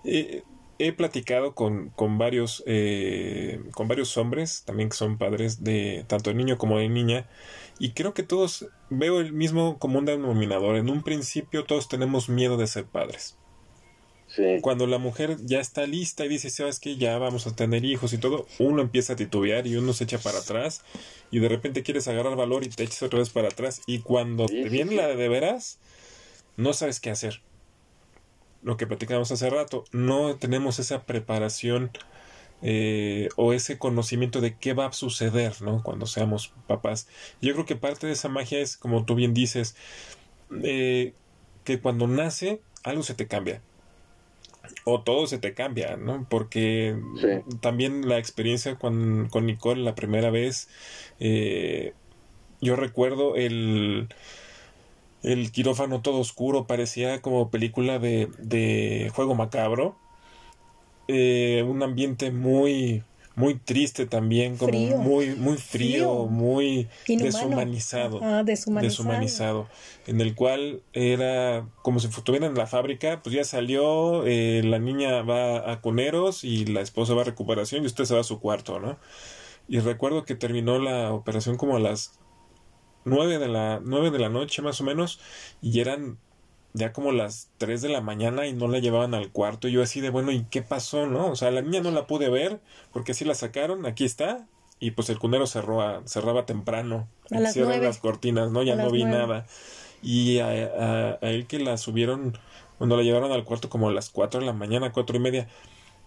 eh, 0.04 0.44
he 0.78 0.92
platicado 0.94 1.56
con, 1.56 1.90
con 1.90 2.18
varios 2.18 2.64
eh, 2.66 3.62
con 3.74 3.88
varios 3.88 4.18
hombres 4.18 4.64
también 4.66 4.90
que 4.90 4.98
son 4.98 5.18
padres 5.18 5.64
de 5.64 6.04
tanto 6.08 6.30
de 6.30 6.36
niño 6.36 6.58
como 6.58 6.78
de 6.78 6.90
niña 6.90 7.28
y 7.80 7.92
creo 7.92 8.14
que 8.14 8.24
todos 8.24 8.68
veo 8.90 9.20
el 9.20 9.34
mismo 9.34 9.80
común 9.80 10.06
denominador. 10.06 10.78
En 10.78 10.90
un 10.90 11.04
principio 11.04 11.66
todos 11.66 11.88
tenemos 11.88 12.30
miedo 12.30 12.58
de 12.58 12.68
ser 12.68 12.86
padres. 12.86 13.38
Sí. 14.28 14.60
Cuando 14.62 14.88
la 14.88 14.98
mujer 14.98 15.38
ya 15.44 15.60
está 15.60 15.86
lista 15.86 16.26
y 16.26 16.30
dice, 16.30 16.50
sabes 16.50 16.80
que 16.80 16.98
ya 16.98 17.18
vamos 17.18 17.48
a 17.48 17.56
tener 17.56 17.86
hijos 17.86 18.12
y 18.14 18.18
todo, 18.18 18.48
uno 18.60 18.82
empieza 18.82 19.14
a 19.14 19.16
titubear 19.16 19.68
y 19.68 19.76
uno 19.76 19.94
se 19.94 20.06
echa 20.06 20.18
para 20.18 20.40
atrás 20.40 20.82
y 21.32 21.40
de 21.40 21.48
repente 21.48 21.84
quieres 21.84 22.08
agarrar 22.08 22.36
valor 22.36 22.64
y 22.64 22.70
te 22.70 22.84
echas 22.84 23.04
otra 23.04 23.20
vez 23.20 23.30
para 23.30 23.50
atrás 23.50 23.82
y 23.86 24.00
cuando 24.00 24.48
te 24.48 24.68
viene 24.70 24.96
la 24.96 25.08
de 25.08 25.30
veras, 25.30 25.80
no 26.58 26.74
sabes 26.74 27.00
qué 27.00 27.12
hacer. 27.12 27.42
Lo 28.64 28.78
que 28.78 28.88
platicamos 28.88 29.32
hace 29.32 29.50
rato, 29.50 29.84
no 29.92 30.38
tenemos 30.38 30.80
esa 30.80 31.04
preparación 31.04 31.92
eh, 32.62 33.30
o 33.36 33.54
ese 33.54 33.78
conocimiento 33.78 34.42
de 34.42 34.58
qué 34.58 34.74
va 34.74 34.88
a 34.88 34.94
suceder, 34.94 35.62
¿no? 35.62 35.84
Cuando 35.84 36.08
seamos 36.08 36.54
papás. 36.68 37.08
Yo 37.42 37.54
creo 37.54 37.66
que 37.66 37.76
parte 37.76 38.08
de 38.08 38.14
esa 38.14 38.30
magia 38.30 38.60
es, 38.60 38.76
como 38.76 39.06
tú 39.06 39.14
bien 39.14 39.34
dices, 39.36 39.76
eh, 40.64 41.14
que 41.64 41.80
cuando 41.80 42.08
nace 42.08 42.62
algo 42.84 43.04
se 43.04 43.14
te 43.14 43.28
cambia. 43.28 43.62
O 44.84 45.01
todo 45.01 45.28
se 45.28 45.38
te 45.38 45.54
cambia, 45.54 45.97
¿no? 45.97 46.25
Porque 46.30 46.97
también 47.62 48.08
la 48.08 48.17
experiencia 48.17 48.75
con, 48.75 49.28
con, 49.32 49.45
Nicole 49.45 49.84
la 49.84 49.95
primera 49.95 50.30
vez, 50.30 50.69
eh, 51.19 51.93
yo 52.62 52.75
recuerdo 52.75 53.36
el 53.36 54.10
el 55.25 55.51
quirófano 55.51 56.01
todo 56.01 56.19
oscuro, 56.19 56.67
parecía 56.67 57.21
como 57.21 57.49
película 57.49 57.97
de, 57.99 58.30
de 58.38 59.12
juego 59.13 59.34
macabro. 59.36 59.95
Eh, 61.08 61.63
un 61.67 61.84
ambiente 61.84 62.32
muy 62.32 63.04
muy 63.36 63.56
triste 63.56 64.06
también, 64.06 64.58
como 64.58 64.74
muy 64.74 65.36
muy 65.36 65.58
frío, 65.58 66.26
muy 66.26 66.88
deshumanizado, 67.08 68.21
deshumanizado, 68.82 69.67
en 70.08 70.21
el 70.21 70.36
cual 70.36 70.82
era 70.93 71.67
como 71.82 72.00
si 72.00 72.08
estuviera 72.08 72.48
en 72.48 72.56
la 72.56 72.67
fábrica, 72.67 73.21
pues 73.21 73.36
ya 73.36 73.43
salió, 73.43 74.26
eh, 74.26 74.62
la 74.63 74.80
niña 74.80 75.21
va 75.21 75.71
a 75.71 75.82
Coneros 75.82 76.43
y 76.43 76.65
la 76.65 76.82
esposa 76.82 77.13
va 77.13 77.21
a 77.21 77.26
recuperación 77.26 77.84
y 77.84 77.88
usted 77.88 78.06
se 78.06 78.13
va 78.13 78.21
a 78.21 78.24
su 78.24 78.39
cuarto, 78.39 78.80
¿no? 78.80 78.98
Y 79.67 79.80
recuerdo 79.80 80.24
que 80.24 80.36
terminó 80.36 80.80
la 80.80 81.12
operación 81.12 81.58
como 81.58 81.76
a 81.76 81.80
las 81.80 82.19
9 83.04 83.38
de 83.38 83.48
la, 83.48 83.82
nueve 83.84 84.12
de 84.12 84.19
la 84.19 84.30
noche 84.30 84.62
más 84.62 84.82
o 84.82 84.84
menos 84.84 85.19
y 85.62 85.80
eran 85.80 86.17
ya 86.76 86.92
como 86.92 87.14
las 87.14 87.50
3 87.58 87.82
de 87.82 87.90
la 87.90 88.02
mañana 88.02 88.46
y 88.48 88.54
no 88.54 88.68
la 88.68 88.80
llevaban 88.80 89.14
al 89.14 89.32
cuarto. 89.32 89.70
Y 89.70 89.72
yo 89.72 89.82
así 89.82 90.02
de, 90.02 90.10
bueno, 90.10 90.32
¿y 90.32 90.44
qué 90.44 90.62
pasó, 90.62 91.08
no? 91.08 91.28
O 91.28 91.36
sea, 91.38 91.50
la 91.50 91.62
niña 91.62 91.80
no 91.80 91.90
la 91.90 92.06
pude 92.06 92.30
ver 92.30 92.60
porque 92.92 93.14
así 93.14 93.24
la 93.24 93.34
sacaron, 93.34 93.86
aquí 93.86 94.04
está. 94.04 94.46
Y 94.78 94.92
pues 94.92 95.10
el 95.10 95.18
cunero 95.18 95.48
cerró 95.48 96.06
cerraba 96.06 96.46
temprano. 96.46 97.08
A 97.32 97.40
las 97.40 97.56
las 97.56 97.98
cortinas, 98.00 98.52
¿no? 98.52 98.62
Ya 98.62 98.76
no 98.76 98.92
vi 98.92 99.06
nada. 99.06 99.46
Y 100.04 100.40
a, 100.40 100.48
a, 100.50 101.18
él 101.22 101.48
que 101.48 101.60
la 101.60 101.78
subieron, 101.78 102.38
cuando 102.78 102.98
la 102.98 103.04
llevaron 103.04 103.32
al 103.32 103.46
cuarto 103.46 103.70
como 103.70 103.88
a 103.88 103.94
las 103.94 104.10
4 104.10 104.42
de 104.42 104.46
la 104.46 104.54
mañana, 104.54 104.92
cuatro 104.92 105.16
y 105.16 105.20
media, 105.20 105.48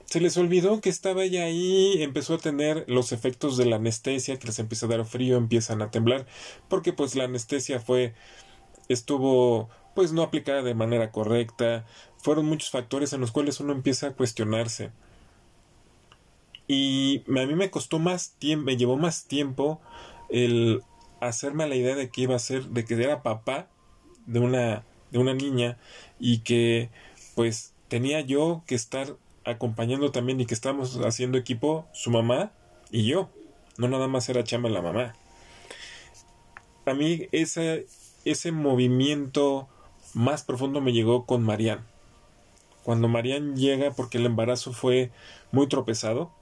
se 0.05 0.21
les 0.21 0.37
olvidó 0.37 0.83
que 0.83 0.91
estaba 0.91 1.25
ella 1.25 1.45
ahí, 1.45 2.03
empezó 2.03 2.35
a 2.35 2.39
tener 2.39 2.85
los 2.89 3.13
efectos 3.13 3.57
de 3.57 3.65
la 3.65 3.77
anestesia, 3.77 4.39
que 4.39 4.47
les 4.47 4.59
empieza 4.59 4.85
a 4.85 4.91
dar 4.91 5.05
frío, 5.07 5.39
empiezan 5.39 5.81
a 5.81 5.91
temblar, 5.91 6.27
porque 6.69 6.93
pues 6.93 7.17
la 7.17 7.25
anestesia 7.25 7.81
fue, 7.81 8.15
estuvo 8.89 9.71
pues 9.99 10.13
no 10.13 10.23
aplicada 10.23 10.63
de 10.63 10.77
manera 10.77 11.11
correcta, 11.11 11.85
fueron 12.19 12.47
muchos 12.47 12.71
factores 12.71 13.13
en 13.13 13.21
los 13.21 13.33
cuales 13.33 13.59
uno 13.59 13.73
empieza 13.73 14.07
a 14.07 14.13
cuestionarse. 14.13 14.93
Y 16.69 17.25
a 17.27 17.47
mí 17.47 17.57
me 17.57 17.69
costó 17.73 17.99
más 17.99 18.31
tiempo, 18.39 18.67
me 18.67 18.77
llevó 18.77 18.97
más 18.97 19.25
tiempo 19.25 19.81
el 20.29 20.83
hacerme 21.19 21.67
la 21.67 21.75
idea 21.75 21.97
de 21.97 22.11
que 22.11 22.21
iba 22.21 22.37
a 22.37 22.39
ser, 22.39 22.67
de 22.67 22.85
que 22.85 22.95
era 22.95 23.25
papá 23.25 23.67
de 24.25 24.39
una, 24.39 24.85
de 25.11 25.19
una 25.19 25.35
niña 25.35 25.79
y 26.21 26.43
que 26.43 26.91
pues 27.35 27.75
tenía 27.89 28.21
yo 28.21 28.63
que 28.69 28.77
estar 28.77 29.17
acompañando 29.45 30.13
también 30.13 30.41
y 30.41 30.47
que 30.47 30.55
estábamos 30.55 30.97
haciendo 30.99 31.39
equipo 31.39 31.89
su 31.93 32.13
mamá 32.13 32.53
y 32.93 33.05
yo. 33.05 33.31
No 33.79 33.89
nada 33.89 34.07
más 34.07 34.29
era 34.29 34.45
chamba 34.45 34.69
la 34.69 34.81
mamá. 34.81 35.17
A 36.87 36.95
mí 36.95 37.27
ese, 37.33 37.89
ese 38.25 38.53
movimiento 38.53 39.69
más 40.19 40.43
profundo 40.43 40.81
me 40.81 40.93
llegó 40.93 41.27
con 41.27 41.45
Marianne. 41.45 41.85
Cuando 42.83 43.07
Marianne 43.07 43.55
llega 43.55 43.93
porque 43.93 44.19
el 44.19 44.27
embarazo 44.27 44.73
fue 44.73 45.13
muy 45.53 45.69
tropezado, 45.69 46.33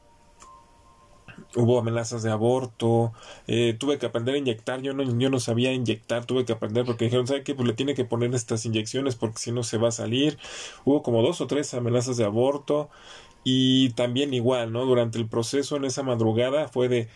hubo 1.55 1.79
amenazas 1.79 2.23
de 2.23 2.31
aborto, 2.31 3.13
eh, 3.47 3.77
tuve 3.79 3.99
que 3.99 4.07
aprender 4.07 4.35
a 4.35 4.39
inyectar, 4.39 4.81
yo 4.81 4.95
no, 4.95 5.03
yo 5.19 5.29
no 5.29 5.41
sabía 5.41 5.75
inyectar, 5.75 6.25
tuve 6.25 6.47
que 6.47 6.55
aprender 6.55 6.87
porque 6.87 7.05
dijeron, 7.05 7.27
¿sabe 7.27 7.43
qué? 7.43 7.55
Pues 7.55 7.69
le 7.69 7.75
tiene 7.75 7.95
que 7.95 8.07
poner 8.07 8.35
estas 8.35 8.65
inyecciones 8.65 9.15
porque 9.15 9.39
si 9.39 9.53
no 9.53 9.63
se 9.63 9.77
va 9.77 9.89
a 9.89 9.93
salir. 9.93 10.39
Hubo 10.87 11.03
como 11.03 11.21
dos 11.21 11.43
o 11.43 11.47
tres 11.47 11.75
amenazas 11.75 12.17
de 12.17 12.25
aborto 12.25 12.89
y 13.45 13.91
también 13.91 14.33
igual, 14.33 14.73
¿no? 14.73 14.87
Durante 14.87 15.19
el 15.19 15.29
proceso 15.29 15.77
en 15.77 15.85
esa 15.85 16.03
madrugada 16.03 16.69
fue 16.69 16.89
de, 16.89 17.09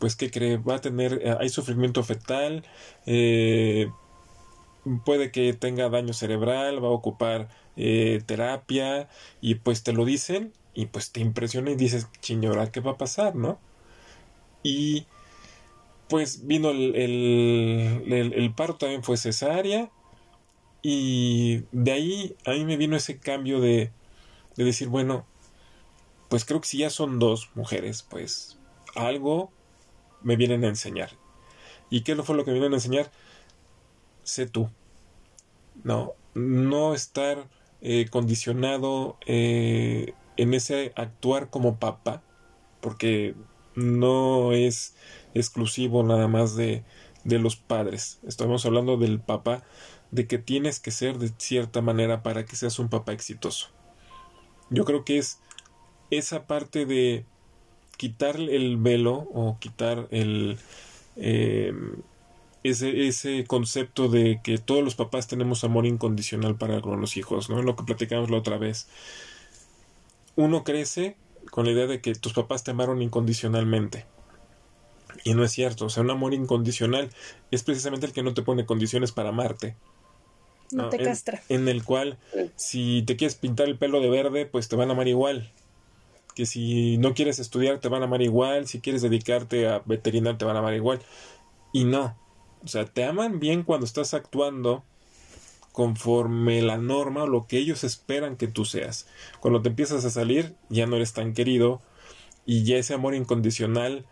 pues, 0.00 0.16
¿qué 0.16 0.32
cree? 0.32 0.56
Va 0.56 0.76
a 0.76 0.80
tener, 0.80 1.20
eh, 1.22 1.36
hay 1.38 1.48
sufrimiento 1.48 2.02
fetal, 2.02 2.64
eh, 3.06 3.88
puede 5.04 5.30
que 5.30 5.52
tenga 5.52 5.88
daño 5.88 6.12
cerebral, 6.12 6.82
va 6.82 6.88
a 6.88 6.92
ocupar 6.92 7.48
terapia 8.26 9.08
y 9.40 9.56
pues 9.56 9.82
te 9.84 9.92
lo 9.92 10.04
dicen 10.04 10.52
y 10.74 10.86
pues 10.86 11.12
te 11.12 11.20
impresiona 11.20 11.70
y 11.70 11.76
dices, 11.76 12.08
chiñora, 12.20 12.70
¿qué 12.70 12.80
va 12.80 12.92
a 12.92 12.98
pasar, 12.98 13.34
no? 13.34 13.58
Y 14.62 15.06
pues 16.08 16.46
vino 16.46 16.70
el, 16.70 16.94
el, 16.96 18.54
paro 18.54 18.76
también 18.76 19.02
fue 19.02 19.16
cesárea 19.16 19.90
y 20.82 21.64
de 21.72 21.92
ahí 21.92 22.36
a 22.46 22.52
mí 22.52 22.64
me 22.64 22.76
vino 22.76 22.96
ese 22.96 23.18
cambio 23.18 23.60
de, 23.60 23.90
de 24.56 24.64
decir, 24.64 24.88
bueno, 24.88 25.26
pues 26.28 26.44
creo 26.44 26.60
que 26.60 26.68
si 26.68 26.78
ya 26.78 26.90
son 26.90 27.18
dos 27.18 27.50
mujeres, 27.54 28.02
pues 28.08 28.58
algo 28.94 29.50
me 30.22 30.36
vienen 30.36 30.64
a 30.64 30.68
enseñar. 30.68 31.10
¿Y 31.90 32.02
qué 32.02 32.16
fue 32.16 32.36
lo 32.36 32.44
que 32.44 32.50
me 32.50 32.58
vienen 32.58 32.74
a 32.74 32.76
enseñar? 32.76 33.10
Sé 34.28 34.46
tú. 34.46 34.68
No, 35.84 36.12
no 36.34 36.92
estar 36.92 37.48
eh, 37.80 38.08
condicionado 38.10 39.16
eh, 39.24 40.12
en 40.36 40.52
ese 40.52 40.92
actuar 40.96 41.48
como 41.48 41.78
papá, 41.78 42.22
porque 42.82 43.34
no 43.74 44.52
es 44.52 44.94
exclusivo 45.32 46.02
nada 46.02 46.28
más 46.28 46.56
de, 46.56 46.84
de 47.24 47.38
los 47.38 47.56
padres. 47.56 48.20
Estamos 48.22 48.66
hablando 48.66 48.98
del 48.98 49.18
papá, 49.18 49.62
de 50.10 50.26
que 50.26 50.36
tienes 50.36 50.78
que 50.78 50.90
ser 50.90 51.16
de 51.16 51.32
cierta 51.38 51.80
manera 51.80 52.22
para 52.22 52.44
que 52.44 52.54
seas 52.54 52.78
un 52.78 52.90
papá 52.90 53.14
exitoso. 53.14 53.68
Yo 54.68 54.84
creo 54.84 55.06
que 55.06 55.16
es 55.16 55.40
esa 56.10 56.46
parte 56.46 56.84
de 56.84 57.24
quitar 57.96 58.36
el 58.38 58.76
velo 58.76 59.26
o 59.32 59.56
quitar 59.58 60.06
el 60.10 60.58
eh, 61.16 61.72
ese, 62.64 63.06
ese 63.06 63.44
concepto 63.46 64.08
de 64.08 64.40
que 64.42 64.58
todos 64.58 64.82
los 64.82 64.94
papás 64.94 65.26
tenemos 65.26 65.64
amor 65.64 65.86
incondicional 65.86 66.56
para 66.56 66.80
con 66.80 67.00
los 67.00 67.16
hijos, 67.16 67.50
¿no? 67.50 67.62
Lo 67.62 67.76
que 67.76 67.84
platicamos 67.84 68.30
la 68.30 68.38
otra 68.38 68.58
vez. 68.58 68.88
Uno 70.36 70.64
crece 70.64 71.16
con 71.50 71.66
la 71.66 71.72
idea 71.72 71.86
de 71.86 72.00
que 72.00 72.14
tus 72.14 72.32
papás 72.32 72.64
te 72.64 72.70
amaron 72.70 73.02
incondicionalmente. 73.02 74.06
Y 75.24 75.34
no 75.34 75.44
es 75.44 75.52
cierto, 75.52 75.86
o 75.86 75.90
sea, 75.90 76.02
un 76.02 76.10
amor 76.10 76.34
incondicional 76.34 77.10
es 77.50 77.62
precisamente 77.62 78.06
el 78.06 78.12
que 78.12 78.22
no 78.22 78.34
te 78.34 78.42
pone 78.42 78.66
condiciones 78.66 79.12
para 79.12 79.30
amarte. 79.30 79.74
No, 80.70 80.90
te 80.90 80.98
castra. 80.98 81.42
En, 81.48 81.66
el 81.68 81.82
cual, 81.82 82.18
si 82.56 83.02
te 83.02 83.16
quieres 83.16 83.36
pintar 83.36 83.68
el 83.68 83.78
pelo 83.78 84.00
de 84.00 84.10
verde, 84.10 84.46
pues 84.46 84.68
te 84.68 84.76
van 84.76 84.90
a 84.90 84.92
amar 84.92 85.08
igual. 85.08 85.50
Que 86.34 86.46
si 86.46 86.98
no 86.98 87.14
quieres 87.14 87.38
estudiar, 87.38 87.78
te 87.80 87.88
van 87.88 88.02
a 88.02 88.04
amar 88.04 88.22
igual. 88.22 88.66
Si 88.68 88.80
quieres 88.80 89.02
dedicarte 89.02 89.66
a 89.66 89.82
veterinar, 89.86 90.36
te 90.36 90.44
van 90.44 90.56
a 90.56 90.58
amar 90.58 90.74
igual. 90.74 91.00
Y 91.72 91.84
no. 91.84 92.16
O 92.64 92.68
sea, 92.68 92.84
te 92.84 93.04
aman 93.04 93.40
bien 93.40 93.62
cuando 93.62 93.86
estás 93.86 94.14
actuando 94.14 94.84
conforme 95.72 96.60
la 96.60 96.76
norma 96.76 97.22
o 97.22 97.28
lo 97.28 97.46
que 97.46 97.58
ellos 97.58 97.84
esperan 97.84 98.36
que 98.36 98.48
tú 98.48 98.64
seas. 98.64 99.06
Cuando 99.40 99.62
te 99.62 99.68
empiezas 99.68 100.04
a 100.04 100.10
salir, 100.10 100.56
ya 100.68 100.86
no 100.86 100.96
eres 100.96 101.12
tan 101.12 101.34
querido 101.34 101.80
y 102.44 102.64
ya 102.64 102.78
ese 102.78 102.94
amor 102.94 103.14
incondicional 103.14 104.06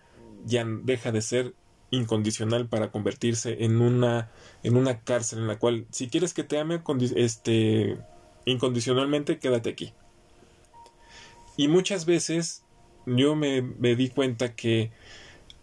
ya 0.44 0.64
deja 0.64 1.10
de 1.10 1.22
ser 1.22 1.54
incondicional 1.90 2.68
para 2.68 2.90
convertirse 2.90 3.64
en 3.64 3.80
una 3.80 4.30
en 4.62 4.76
una 4.76 5.00
cárcel 5.00 5.40
en 5.40 5.48
la 5.48 5.58
cual 5.58 5.86
si 5.90 6.08
quieres 6.08 6.34
que 6.34 6.44
te 6.44 6.58
ame 6.58 6.80
este 7.14 7.98
incondicionalmente 8.44 9.38
quédate 9.38 9.70
aquí 9.70 9.94
y 11.56 11.68
muchas 11.68 12.04
veces 12.04 12.64
yo 13.06 13.36
me, 13.36 13.62
me 13.62 13.94
di 13.94 14.08
cuenta 14.08 14.54
que 14.54 14.90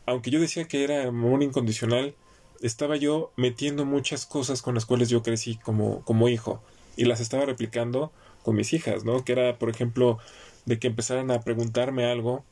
aunque 0.05 0.31
yo 0.31 0.39
decía 0.39 0.67
que 0.67 0.83
era 0.83 1.07
amor 1.07 1.43
incondicional 1.43 2.15
estaba 2.63 2.95
yo 2.95 3.31
metiendo 3.35 3.85
muchas 3.85 4.25
cosas 4.25 4.61
con 4.61 4.73
las 4.73 4.85
cuales 4.85 5.09
yo 5.09 5.21
crecí 5.21 5.57
como, 5.57 6.01
como 6.05 6.29
hijo 6.29 6.63
y 6.95 7.05
las 7.05 7.19
estaba 7.19 7.45
replicando 7.45 8.11
con 8.41 8.55
mis 8.55 8.73
hijas, 8.73 9.03
¿no? 9.03 9.23
Que 9.23 9.33
era, 9.33 9.59
por 9.59 9.69
ejemplo, 9.69 10.17
de 10.65 10.79
que 10.79 10.87
empezaran 10.87 11.29
a 11.29 11.41
preguntarme 11.41 12.05
algo 12.05 12.43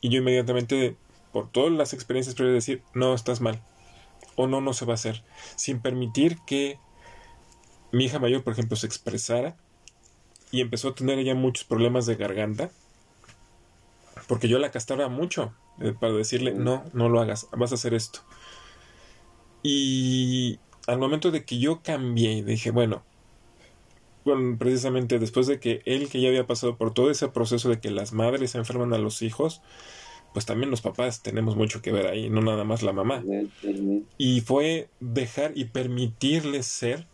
y 0.00 0.10
yo 0.10 0.18
inmediatamente, 0.18 0.96
por 1.32 1.50
todas 1.50 1.72
las 1.72 1.92
experiencias 1.92 2.36
previas, 2.36 2.54
decir, 2.54 2.82
no, 2.94 3.14
estás 3.14 3.40
mal 3.40 3.60
o 4.36 4.46
no, 4.46 4.60
no 4.60 4.72
se 4.72 4.84
va 4.84 4.92
a 4.92 4.94
hacer, 4.94 5.24
sin 5.56 5.80
permitir 5.80 6.38
que 6.46 6.78
mi 7.90 8.04
hija 8.04 8.20
mayor, 8.20 8.44
por 8.44 8.52
ejemplo, 8.52 8.76
se 8.76 8.86
expresara 8.86 9.56
y 10.52 10.60
empezó 10.60 10.90
a 10.90 10.94
tener 10.94 11.18
ella 11.18 11.34
muchos 11.34 11.64
problemas 11.64 12.06
de 12.06 12.14
garganta 12.14 12.70
porque 14.28 14.46
yo 14.46 14.60
la 14.60 14.70
castraba 14.70 15.08
mucho 15.08 15.52
eh, 15.80 15.94
para 15.98 16.12
decirle, 16.12 16.54
no, 16.54 16.84
no 16.92 17.08
lo 17.08 17.20
hagas, 17.20 17.48
vas 17.50 17.72
a 17.72 17.76
hacer 17.76 17.94
esto. 17.94 18.20
Y 19.62 20.58
al 20.86 20.98
momento 20.98 21.30
de 21.30 21.44
que 21.44 21.58
yo 21.58 21.82
cambié 21.82 22.32
y 22.32 22.42
dije, 22.42 22.70
bueno, 22.70 23.02
bueno, 24.24 24.56
precisamente 24.58 25.18
después 25.18 25.46
de 25.46 25.58
que 25.58 25.80
él 25.84 26.08
que 26.08 26.20
ya 26.20 26.28
había 26.28 26.46
pasado 26.46 26.76
por 26.76 26.92
todo 26.92 27.10
ese 27.10 27.28
proceso 27.28 27.68
de 27.68 27.80
que 27.80 27.90
las 27.90 28.12
madres 28.12 28.54
enferman 28.54 28.92
a 28.92 28.98
los 28.98 29.22
hijos, 29.22 29.62
pues 30.32 30.46
también 30.46 30.70
los 30.70 30.82
papás 30.82 31.22
tenemos 31.22 31.56
mucho 31.56 31.80
que 31.80 31.92
ver 31.92 32.06
ahí, 32.06 32.28
no 32.28 32.42
nada 32.42 32.64
más 32.64 32.82
la 32.82 32.92
mamá. 32.92 33.24
Y 34.18 34.40
fue 34.42 34.88
dejar 35.00 35.52
y 35.56 35.64
permitirles 35.64 36.66
ser, 36.66 37.06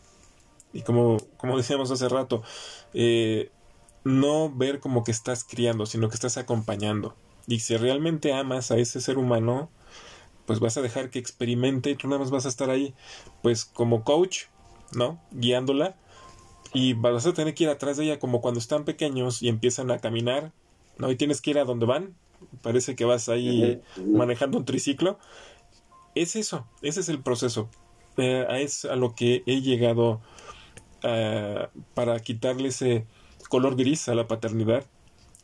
y 0.73 0.83
como, 0.83 1.19
como 1.37 1.57
decíamos 1.57 1.91
hace 1.91 2.09
rato, 2.09 2.43
eh, 2.93 3.51
no 4.03 4.53
ver 4.53 4.81
como 4.81 5.05
que 5.05 5.13
estás 5.13 5.45
criando, 5.45 5.87
sino 5.87 6.09
que 6.09 6.15
estás 6.15 6.37
acompañando. 6.37 7.15
Y 7.47 7.61
si 7.61 7.77
realmente 7.77 8.33
amas 8.33 8.71
a 8.71 8.79
ese 8.79 9.01
ser 9.01 9.19
humano, 9.19 9.71
pues 10.47 10.61
vas 10.61 10.77
a 10.77 10.83
dejar 10.83 11.11
que 11.11 11.19
experimente 11.19 11.91
y 11.91 11.97
tú 11.97 12.09
nada 12.09 12.21
más 12.21 12.31
vas 12.31 12.47
a 12.47 12.49
estar 12.49 12.71
ahí, 12.71 12.95
pues 13.43 13.65
como 13.65 14.05
coach, 14.05 14.45
¿no? 14.93 15.21
Guiándola 15.33 15.97
y 16.75 16.93
vas 16.95 17.25
a 17.25 17.33
tener 17.33 17.55
que 17.55 17.65
ir 17.65 17.71
atrás 17.71 17.97
de 17.97 18.05
ella 18.05 18.19
como 18.19 18.41
cuando 18.41 18.59
están 18.59 18.85
pequeños 18.85 19.43
y 19.43 19.49
empiezan 19.49 19.91
a 19.91 19.99
caminar, 19.99 20.53
¿no? 20.99 21.11
Y 21.11 21.17
tienes 21.17 21.41
que 21.41 21.51
ir 21.51 21.59
a 21.59 21.65
donde 21.65 21.87
van, 21.87 22.15
parece 22.63 22.97
que 22.97 23.05
vas 23.05 23.29
ahí 23.29 23.81
manejando 24.05 24.59
un 24.59 24.65
triciclo. 24.65 25.19
Es 26.17 26.37
eso, 26.37 26.67
ese 26.83 27.01
es 27.01 27.09
el 27.09 27.23
proceso. 27.23 27.71
Eh, 28.17 28.45
es 28.61 28.85
a 28.85 28.97
lo 28.97 29.15
que 29.15 29.43
he 29.47 29.61
llegado 29.61 30.21
eh, 31.03 31.69
para 31.95 32.19
quitarle 32.21 32.69
ese 32.69 33.07
color 33.49 33.77
gris 33.77 34.09
a 34.09 34.15
la 34.15 34.27
paternidad 34.27 34.85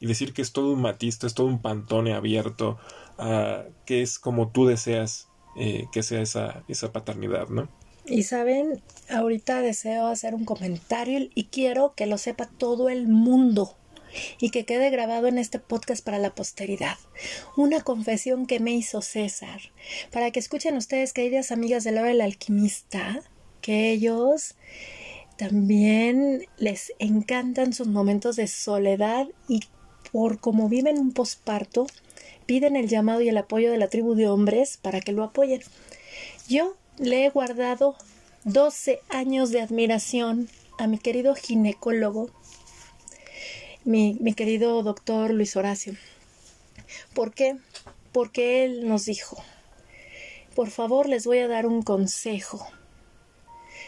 y 0.01 0.07
decir 0.07 0.33
que 0.33 0.43
es 0.43 0.53
todo 0.53 0.73
un 0.73 0.83
matiz, 0.83 1.23
es 1.23 1.35
todo 1.35 1.47
un 1.47 1.61
pantone 1.61 2.13
abierto, 2.13 2.79
que 3.85 4.02
es 4.02 4.18
como 4.18 4.48
tú 4.48 4.66
deseas 4.66 5.28
eh, 5.56 5.87
que 5.92 6.02
sea 6.02 6.22
esa, 6.22 6.62
esa 6.68 6.92
paternidad, 6.92 7.48
¿no? 7.48 7.68
Y 8.06 8.22
saben, 8.22 8.83
ahorita 9.09 9.61
deseo 9.61 10.06
hacer 10.06 10.35
un 10.35 10.44
comentario 10.44 11.28
y 11.35 11.44
quiero 11.44 11.94
que 11.94 12.06
lo 12.06 12.18
sepa 12.18 12.46
todo 12.46 12.88
el 12.88 13.09
mundo 13.09 13.76
y 14.40 14.50
que 14.50 14.64
quede 14.64 14.90
grabado 14.90 15.26
en 15.26 15.38
este 15.38 15.59
podcast 15.59 16.04
para 16.04 16.18
la 16.18 16.35
posteridad. 16.35 16.96
Una 17.56 17.80
confesión 17.80 18.46
que 18.46 18.61
me 18.61 18.72
hizo 18.72 19.02
César, 19.02 19.61
para 20.11 20.30
que 20.30 20.40
escuchen 20.40 20.76
ustedes, 20.76 21.12
queridas 21.12 21.52
amigas 21.52 21.85
de 21.85 21.92
Laura 21.92 22.11
el 22.11 22.20
alquimista, 22.20 23.20
que 23.61 23.90
ellos 23.90 24.54
también 25.37 26.46
les 26.59 26.92
encantan 26.98 27.72
sus 27.72 27.87
momentos 27.87 28.37
de 28.37 28.46
soledad 28.46 29.26
y 29.48 29.61
por 30.12 30.40
cómo 30.40 30.68
viven 30.68 30.99
un 30.99 31.12
posparto, 31.12 31.87
piden 32.46 32.77
el 32.77 32.88
llamado 32.88 33.20
y 33.20 33.29
el 33.29 33.38
apoyo 33.38 33.70
de 33.70 33.79
la 33.79 33.88
tribu 33.88 34.14
de 34.14 34.29
hombres 34.29 34.77
para 34.77 35.01
que 35.01 35.12
lo 35.12 35.25
apoyen. 35.25 35.62
Yo 36.49 36.75
le 36.99 37.25
he 37.25 37.31
guardado 37.31 37.96
12 38.44 39.01
años 39.09 39.51
de 39.51 39.61
admiración 39.61 40.49
a 40.79 40.87
mi 40.87 40.99
querido 40.99 41.35
ginecólogo, 41.35 42.31
mi, 43.85 44.16
mi 44.20 44.35
querido 44.35 44.83
doctor 44.83 45.31
Luis 45.31 45.57
Horacio. 45.57 45.94
¿Por 47.14 47.33
qué? 47.33 47.57
Porque 48.12 48.64
él 48.64 48.88
nos 48.88 49.05
dijo, 49.05 49.37
por 50.55 50.70
favor 50.70 51.09
les 51.09 51.27
voy 51.27 51.38
a 51.38 51.49
dar 51.49 51.66
un 51.66 51.83
consejo. 51.83 52.66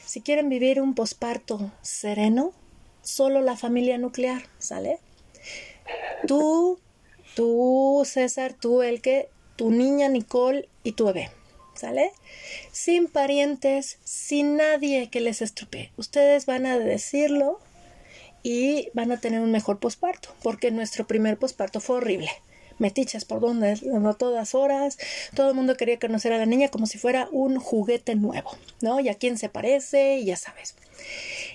Si 0.07 0.21
quieren 0.21 0.49
vivir 0.49 0.81
un 0.81 0.95
posparto 0.95 1.73
sereno, 1.83 2.53
solo 3.03 3.41
la 3.41 3.57
familia 3.57 3.99
nuclear, 3.99 4.43
¿sale? 4.59 5.01
Tú, 6.27 6.79
tú, 7.35 8.03
César, 8.05 8.55
tú, 8.55 8.83
el 8.83 9.01
que, 9.01 9.29
tu 9.57 9.71
niña 9.71 10.09
Nicole 10.09 10.69
y 10.83 10.93
tu 10.93 11.07
bebé, 11.07 11.31
¿sale? 11.75 12.13
Sin 12.71 13.09
parientes, 13.09 13.99
sin 14.05 14.57
nadie 14.57 15.11
que 15.11 15.21
les 15.21 15.43
estropee. 15.43 15.93
Ustedes 15.97 16.47
van 16.47 16.67
a 16.67 16.79
decirlo 16.79 17.61
y 18.43 18.89
van 18.95 19.13
a 19.13 19.21
tener 19.21 19.41
un 19.41 19.53
mejor 19.53 19.79
posparto, 19.79 20.35
porque 20.43 20.71
nuestro 20.71 21.07
primer 21.07 21.39
posparto 21.39 21.81
fue 21.81 21.97
horrible 21.97 22.31
metichas 22.83 23.25
por 23.25 23.41
donde, 23.41 23.71
a 23.73 24.15
todas 24.15 24.55
horas. 24.55 24.99
Todo 25.35 25.49
el 25.49 25.55
mundo 25.55 25.77
quería 25.77 25.99
conocer 25.99 26.35
a 26.35 26.39
la 26.39 26.45
niña 26.45 26.69
como 26.69 26.87
si 26.87 26.99
fuera 26.99 27.29
un 27.33 27.59
juguete 27.59 28.15
nuevo, 28.15 28.51
¿no? 28.83 29.01
Y 29.01 29.09
a 29.09 29.15
quién 29.15 29.39
se 29.39 29.49
parece, 29.49 30.23
ya 30.23 30.37
sabes. 30.37 30.75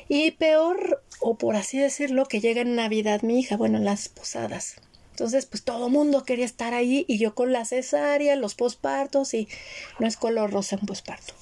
Y 0.07 0.31
peor, 0.31 1.03
o 1.19 1.37
por 1.37 1.55
así 1.55 1.77
decirlo, 1.77 2.25
que 2.25 2.39
llega 2.39 2.61
en 2.61 2.75
Navidad 2.75 3.21
mi 3.21 3.39
hija, 3.39 3.57
bueno, 3.57 3.77
en 3.77 3.85
las 3.85 4.09
posadas. 4.09 4.77
Entonces, 5.11 5.45
pues 5.45 5.63
todo 5.63 5.87
el 5.87 5.91
mundo 5.91 6.23
quería 6.23 6.45
estar 6.45 6.73
ahí 6.73 7.03
y 7.07 7.17
yo 7.17 7.35
con 7.35 7.51
la 7.51 7.65
cesárea, 7.65 8.35
los 8.35 8.55
pospartos 8.55 9.33
y 9.33 9.47
no 9.99 10.07
es 10.07 10.15
color 10.15 10.51
rosa 10.51 10.77
en 10.79 10.85
posparto. 10.85 11.33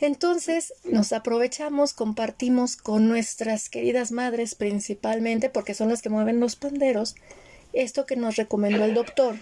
Entonces 0.00 0.74
nos 0.84 1.12
aprovechamos, 1.12 1.92
compartimos 1.92 2.76
con 2.76 3.08
nuestras 3.08 3.68
queridas 3.68 4.10
madres 4.10 4.56
principalmente, 4.56 5.48
porque 5.48 5.74
son 5.74 5.88
las 5.90 6.02
que 6.02 6.08
mueven 6.08 6.40
los 6.40 6.56
panderos, 6.56 7.14
esto 7.72 8.06
que 8.06 8.16
nos 8.16 8.36
recomendó 8.36 8.84
el 8.84 8.94
doctor. 8.94 9.36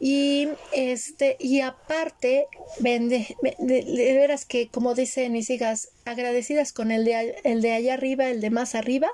Y 0.00 0.48
este, 0.72 1.36
y 1.38 1.60
aparte, 1.60 2.46
vende, 2.78 3.36
de, 3.58 4.12
veras 4.14 4.44
que, 4.44 4.68
como 4.68 4.94
dicen 4.94 5.32
mis 5.32 5.48
hijas, 5.50 5.90
agradecidas 6.04 6.72
con 6.72 6.90
el 6.90 7.04
de, 7.04 7.36
el 7.44 7.62
de 7.62 7.72
allá 7.72 7.94
arriba, 7.94 8.28
el 8.28 8.40
de 8.40 8.50
más 8.50 8.74
arriba, 8.74 9.08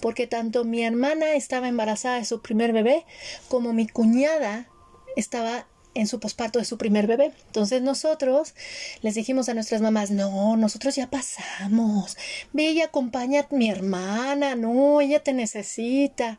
porque 0.00 0.26
tanto 0.26 0.64
mi 0.64 0.84
hermana 0.84 1.32
estaba 1.32 1.68
embarazada 1.68 2.18
de 2.18 2.24
su 2.24 2.42
primer 2.42 2.72
bebé, 2.72 3.04
como 3.48 3.72
mi 3.72 3.88
cuñada 3.88 4.68
estaba 5.16 5.66
en 5.94 6.06
su 6.06 6.20
posparto 6.20 6.58
de 6.58 6.64
su 6.64 6.78
primer 6.78 7.06
bebé. 7.06 7.32
Entonces 7.46 7.82
nosotros 7.82 8.54
les 9.02 9.14
dijimos 9.14 9.48
a 9.48 9.54
nuestras 9.54 9.80
mamás, 9.80 10.10
no, 10.10 10.56
nosotros 10.56 10.94
ya 10.94 11.10
pasamos, 11.10 12.16
ve 12.52 12.70
y 12.70 12.82
acompaña 12.82 13.40
a 13.40 13.54
mi 13.54 13.70
hermana, 13.70 14.54
no, 14.54 15.00
ella 15.00 15.22
te 15.22 15.32
necesita. 15.32 16.38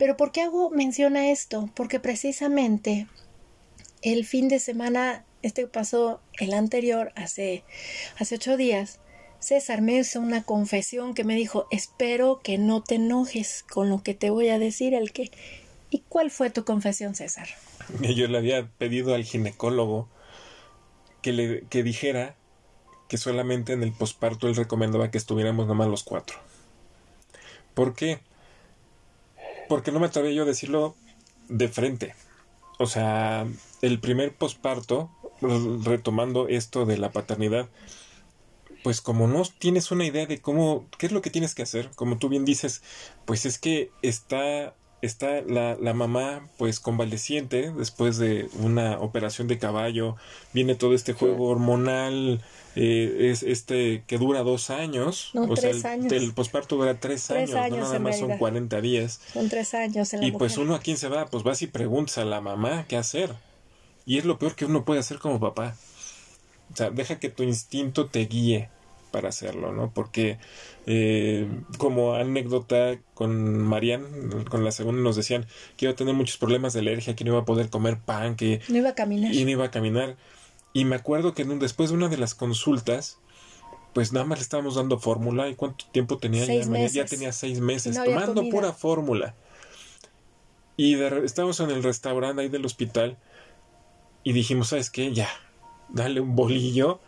Pero 0.00 0.16
¿por 0.16 0.32
qué 0.32 0.40
hago 0.40 0.70
mención 0.70 1.14
a 1.18 1.30
esto? 1.30 1.68
Porque 1.74 2.00
precisamente 2.00 3.06
el 4.00 4.24
fin 4.24 4.48
de 4.48 4.58
semana, 4.58 5.26
este 5.42 5.66
pasó 5.66 6.22
el 6.38 6.54
anterior, 6.54 7.12
hace, 7.16 7.64
hace 8.18 8.36
ocho 8.36 8.56
días, 8.56 8.98
César 9.40 9.82
me 9.82 9.98
hizo 9.98 10.18
una 10.18 10.42
confesión 10.42 11.12
que 11.12 11.22
me 11.22 11.34
dijo, 11.34 11.66
espero 11.70 12.40
que 12.42 12.56
no 12.56 12.82
te 12.82 12.94
enojes 12.94 13.62
con 13.70 13.90
lo 13.90 14.02
que 14.02 14.14
te 14.14 14.30
voy 14.30 14.48
a 14.48 14.58
decir, 14.58 14.94
el 14.94 15.12
que... 15.12 15.30
¿Y 15.90 16.02
cuál 16.08 16.30
fue 16.30 16.48
tu 16.48 16.64
confesión, 16.64 17.14
César? 17.14 17.48
Yo 18.00 18.26
le 18.26 18.38
había 18.38 18.70
pedido 18.78 19.14
al 19.14 19.24
ginecólogo 19.24 20.08
que 21.20 21.34
le 21.34 21.64
que 21.68 21.82
dijera 21.82 22.36
que 23.06 23.18
solamente 23.18 23.74
en 23.74 23.82
el 23.82 23.92
posparto 23.92 24.48
él 24.48 24.56
recomendaba 24.56 25.10
que 25.10 25.18
estuviéramos 25.18 25.66
nomás 25.66 25.88
los 25.88 26.04
cuatro. 26.04 26.38
¿Por 27.74 27.94
qué? 27.94 28.20
Porque 29.70 29.92
no 29.92 30.00
me 30.00 30.06
atreví 30.06 30.34
yo 30.34 30.42
a 30.42 30.46
decirlo 30.46 30.96
de 31.48 31.68
frente. 31.68 32.16
O 32.80 32.86
sea, 32.86 33.46
el 33.82 34.00
primer 34.00 34.34
posparto, 34.34 35.12
retomando 35.84 36.48
esto 36.48 36.86
de 36.86 36.98
la 36.98 37.12
paternidad, 37.12 37.68
pues 38.82 39.00
como 39.00 39.28
no 39.28 39.44
tienes 39.60 39.92
una 39.92 40.04
idea 40.04 40.26
de 40.26 40.40
cómo, 40.40 40.86
qué 40.98 41.06
es 41.06 41.12
lo 41.12 41.22
que 41.22 41.30
tienes 41.30 41.54
que 41.54 41.62
hacer, 41.62 41.88
como 41.94 42.18
tú 42.18 42.28
bien 42.28 42.44
dices, 42.44 42.82
pues 43.26 43.46
es 43.46 43.60
que 43.60 43.92
está 44.02 44.74
está 45.02 45.40
la, 45.42 45.76
la, 45.80 45.94
mamá 45.94 46.46
pues 46.56 46.80
convaleciente 46.80 47.72
después 47.72 48.18
de 48.18 48.48
una 48.58 48.98
operación 49.00 49.48
de 49.48 49.58
caballo, 49.58 50.16
viene 50.52 50.74
todo 50.74 50.94
este 50.94 51.12
juego 51.12 51.46
hormonal, 51.48 52.42
eh, 52.76 53.30
es 53.30 53.42
este 53.42 54.04
que 54.06 54.18
dura 54.18 54.42
dos 54.42 54.70
años, 54.70 55.32
o 55.34 55.56
sea, 55.56 55.70
el, 55.70 56.12
el, 56.12 56.32
posparto 56.32 56.76
dura 56.76 57.00
tres, 57.00 57.30
años, 57.30 57.50
no 57.50 57.76
nada 57.76 57.98
más 57.98 58.18
son 58.18 58.36
40 58.38 58.80
días. 58.80 59.20
Son 59.32 59.48
tres 59.48 59.74
años. 59.74 60.12
y 60.20 60.32
pues 60.32 60.56
uno 60.56 60.74
a 60.74 60.80
quién 60.80 60.96
se 60.96 61.08
va, 61.08 61.26
pues 61.26 61.42
vas 61.42 61.62
y 61.62 61.66
preguntas 61.66 62.18
a 62.18 62.24
la 62.24 62.40
mamá 62.40 62.84
qué 62.88 62.96
hacer. 62.96 63.34
Y 64.06 64.18
es 64.18 64.24
lo 64.24 64.38
peor 64.38 64.54
que 64.54 64.64
uno 64.64 64.84
puede 64.84 65.00
hacer 65.00 65.18
como 65.18 65.40
papá. 65.40 65.76
O 66.72 66.76
sea, 66.76 66.90
deja 66.90 67.18
que 67.18 67.28
tu 67.28 67.42
instinto 67.42 68.06
te 68.06 68.20
guíe 68.26 68.68
para 69.10 69.28
hacerlo, 69.28 69.72
¿no? 69.72 69.92
Porque 69.92 70.38
eh, 70.86 71.48
como 71.78 72.14
anécdota 72.14 72.98
con 73.14 73.58
Marian, 73.62 74.44
con 74.48 74.64
la 74.64 74.72
segunda 74.72 75.02
nos 75.02 75.16
decían 75.16 75.46
que 75.76 75.86
iba 75.86 75.92
a 75.92 75.96
tener 75.96 76.14
muchos 76.14 76.36
problemas 76.36 76.72
de 76.72 76.80
alergia, 76.80 77.14
que 77.14 77.24
no 77.24 77.32
iba 77.32 77.40
a 77.40 77.44
poder 77.44 77.70
comer 77.70 77.98
pan, 77.98 78.36
que 78.36 78.60
no 78.68 78.78
iba 78.78 78.90
a 78.90 78.94
caminar. 78.94 79.34
Y 79.34 79.44
no 79.44 79.50
iba 79.50 79.66
a 79.66 79.70
caminar. 79.70 80.16
Y 80.72 80.84
me 80.84 80.96
acuerdo 80.96 81.34
que 81.34 81.44
después 81.44 81.90
de 81.90 81.96
una 81.96 82.08
de 82.08 82.16
las 82.16 82.34
consultas, 82.34 83.18
pues 83.92 84.12
nada 84.12 84.24
más 84.24 84.38
le 84.38 84.42
estábamos 84.42 84.76
dando 84.76 84.98
fórmula. 84.98 85.48
¿Y 85.48 85.54
cuánto 85.54 85.86
tiempo 85.92 86.18
tenía 86.18 86.44
ya? 86.44 86.86
Ya 86.86 87.04
tenía 87.04 87.32
seis 87.32 87.60
meses 87.60 87.96
tomando 88.02 88.48
pura 88.48 88.72
fórmula. 88.72 89.34
Y 90.76 90.94
estábamos 90.94 91.60
en 91.60 91.70
el 91.70 91.82
restaurante 91.82 92.40
ahí 92.40 92.48
del 92.48 92.64
hospital 92.64 93.18
y 94.22 94.32
dijimos, 94.32 94.68
¿sabes 94.68 94.90
qué? 94.90 95.12
Ya, 95.12 95.28
dale 95.92 96.20
un 96.20 96.36
bolillo 96.36 97.00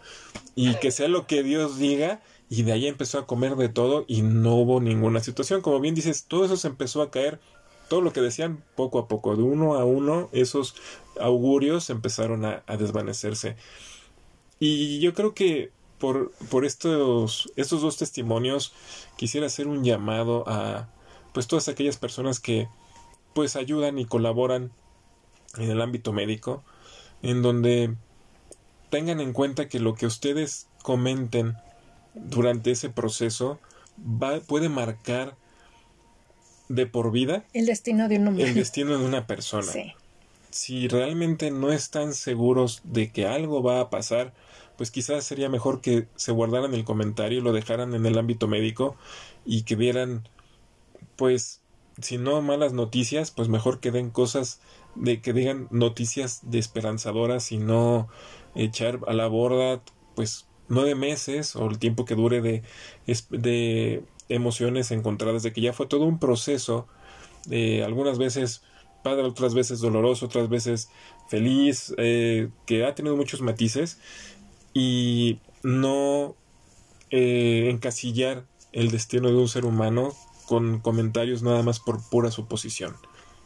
y 0.55 0.75
que 0.77 0.91
sea 0.91 1.09
lo 1.09 1.27
que 1.27 1.43
Dios 1.43 1.79
diga. 1.79 2.21
Y 2.49 2.65
de 2.65 2.73
ahí 2.73 2.87
empezó 2.87 3.19
a 3.19 3.27
comer 3.27 3.57
de 3.57 3.71
todo 3.71 4.05
y 4.09 4.23
no 4.23 4.57
hubo 4.57 4.81
ninguna 4.81 5.21
situación. 5.21 5.63
Como 5.63 5.81
bien 5.81 5.95
dices, 5.95 6.25
todo 6.25 6.45
eso 6.45 6.57
se 6.57 6.69
empezó 6.69 7.01
a 7.01 7.11
caer. 7.11 7.41
Todo 7.89 8.03
lo 8.03 8.13
que 8.13 8.21
decían 8.21 8.63
poco 8.77 8.99
a 8.99 9.09
poco, 9.09 9.37
de 9.37 9.43
uno 9.43 9.75
a 9.75 9.85
uno, 9.85 10.29
esos 10.33 10.75
augurios 11.21 11.91
empezaron 11.91 12.45
a, 12.45 12.63
desvanecerse. 12.79 13.57
Y 14.59 15.01
yo 15.01 15.15
creo 15.15 15.35
que 15.35 15.73
por, 15.99 16.33
por 16.51 16.65
estos, 16.65 17.53
estos 17.57 17.83
dos 17.83 17.97
testimonios 17.97 18.73
quisiera 19.17 19.47
hacer 19.47 19.67
un 19.67 19.85
llamado 19.85 20.45
a 20.47 20.89
pues 21.33 21.47
todas 21.47 21.69
aquellas 21.69 21.97
personas 21.97 22.41
que 22.41 22.69
pues 23.35 23.57
ayudan 23.57 23.99
y 23.99 24.05
colaboran 24.05 24.73
en 25.59 25.71
el 25.71 25.81
ámbito 25.81 26.13
médico, 26.13 26.63
en 27.23 27.43
donde 27.43 27.95
tengan 28.93 29.21
en 29.21 29.33
cuenta 29.33 29.71
que 29.71 29.81
lo 29.81 29.95
que 29.95 30.05
ustedes 30.05 30.69
comenten 30.83 31.57
durante 32.13 32.73
ese 32.73 32.91
proceso 32.91 33.59
va, 33.99 34.39
puede 34.41 34.69
marcar 34.69 35.35
de 36.69 36.87
por 36.87 37.11
vida 37.11 37.43
el 37.55 37.65
destino 37.65 38.07
de 38.07 38.19
un 38.19 38.39
El 38.39 38.53
destino 38.53 38.99
de 38.99 39.03
una 39.03 39.27
persona. 39.27 39.73
Si 40.51 40.89
realmente 40.89 41.51
no 41.51 41.73
están 41.73 42.13
seguros 42.13 42.83
de 42.85 43.11
que 43.11 43.27
algo 43.27 43.63
va 43.63 43.81
a 43.81 43.89
pasar, 43.89 44.35
pues 44.77 44.91
quizás 44.91 45.25
sería 45.25 45.49
mejor 45.49 45.81
que 45.81 46.07
se 46.17 46.31
guardaran 46.31 46.75
el 46.75 46.85
comentario, 46.85 47.41
lo 47.41 47.55
dejaran 47.55 47.95
en 47.95 48.05
el 48.05 48.19
ámbito 48.19 48.47
médico 48.47 48.97
y 49.47 49.63
que 49.63 49.75
vieran, 49.75 50.29
pues, 51.17 51.62
si 52.01 52.19
no 52.19 52.41
malas 52.43 52.73
noticias, 52.73 53.31
pues 53.31 53.49
mejor 53.49 53.81
que 53.81 53.91
den 53.91 54.11
cosas 54.11 54.61
de 54.95 55.21
que 55.21 55.33
digan 55.33 55.69
noticias 55.71 56.41
de 56.43 56.59
esperanzadoras 56.59 57.53
y 57.53 57.59
no 57.59 58.09
echar 58.55 59.01
a 59.07 59.13
la 59.13 59.27
borda 59.27 59.83
pues 60.15 60.47
nueve 60.69 60.95
meses 60.95 61.57
o 61.57 61.67
el 61.67 61.79
tiempo 61.79 62.05
que 62.05 62.15
dure 62.15 62.41
de, 62.41 62.63
de 63.31 64.05
emociones 64.29 64.91
encontradas, 64.91 65.43
de 65.43 65.53
que 65.53 65.61
ya 65.61 65.73
fue 65.73 65.87
todo 65.87 66.05
un 66.05 66.19
proceso, 66.19 66.87
de 67.47 67.83
algunas 67.85 68.19
veces 68.19 68.63
padre, 69.03 69.23
otras 69.25 69.55
veces 69.55 69.81
doloroso, 69.81 70.27
otras 70.27 70.49
veces 70.49 70.89
feliz, 71.29 71.95
eh, 71.99 72.49
que 72.67 72.85
ha 72.85 72.95
tenido 72.95 73.17
muchos 73.17 73.43
matices 73.43 73.99
y 74.73 75.41
no 75.63 76.37
eh, 77.11 77.69
encasillar 77.71 78.45
el 78.73 78.91
destino 78.91 79.29
de 79.29 79.37
un 79.37 79.49
ser 79.49 79.65
humano 79.65 80.13
con 80.47 80.81
comentarios 80.81 81.43
nada 81.43 81.63
más 81.63 81.81
por 81.81 82.03
pura 82.09 82.31
suposición. 82.31 82.97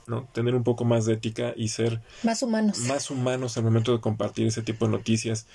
¿no? 0.06 0.28
Tener 0.32 0.54
un 0.54 0.62
poco 0.62 0.84
más 0.84 1.04
de 1.04 1.14
ética 1.14 1.52
y 1.56 1.68
ser 1.68 2.00
más 2.22 2.42
humanos. 2.42 2.78
Más 2.80 3.10
humanos 3.10 3.56
al 3.56 3.64
momento 3.64 3.92
de 3.92 4.00
compartir 4.00 4.46
ese 4.46 4.62
tipo 4.62 4.86
de 4.86 4.92
noticias, 4.92 5.46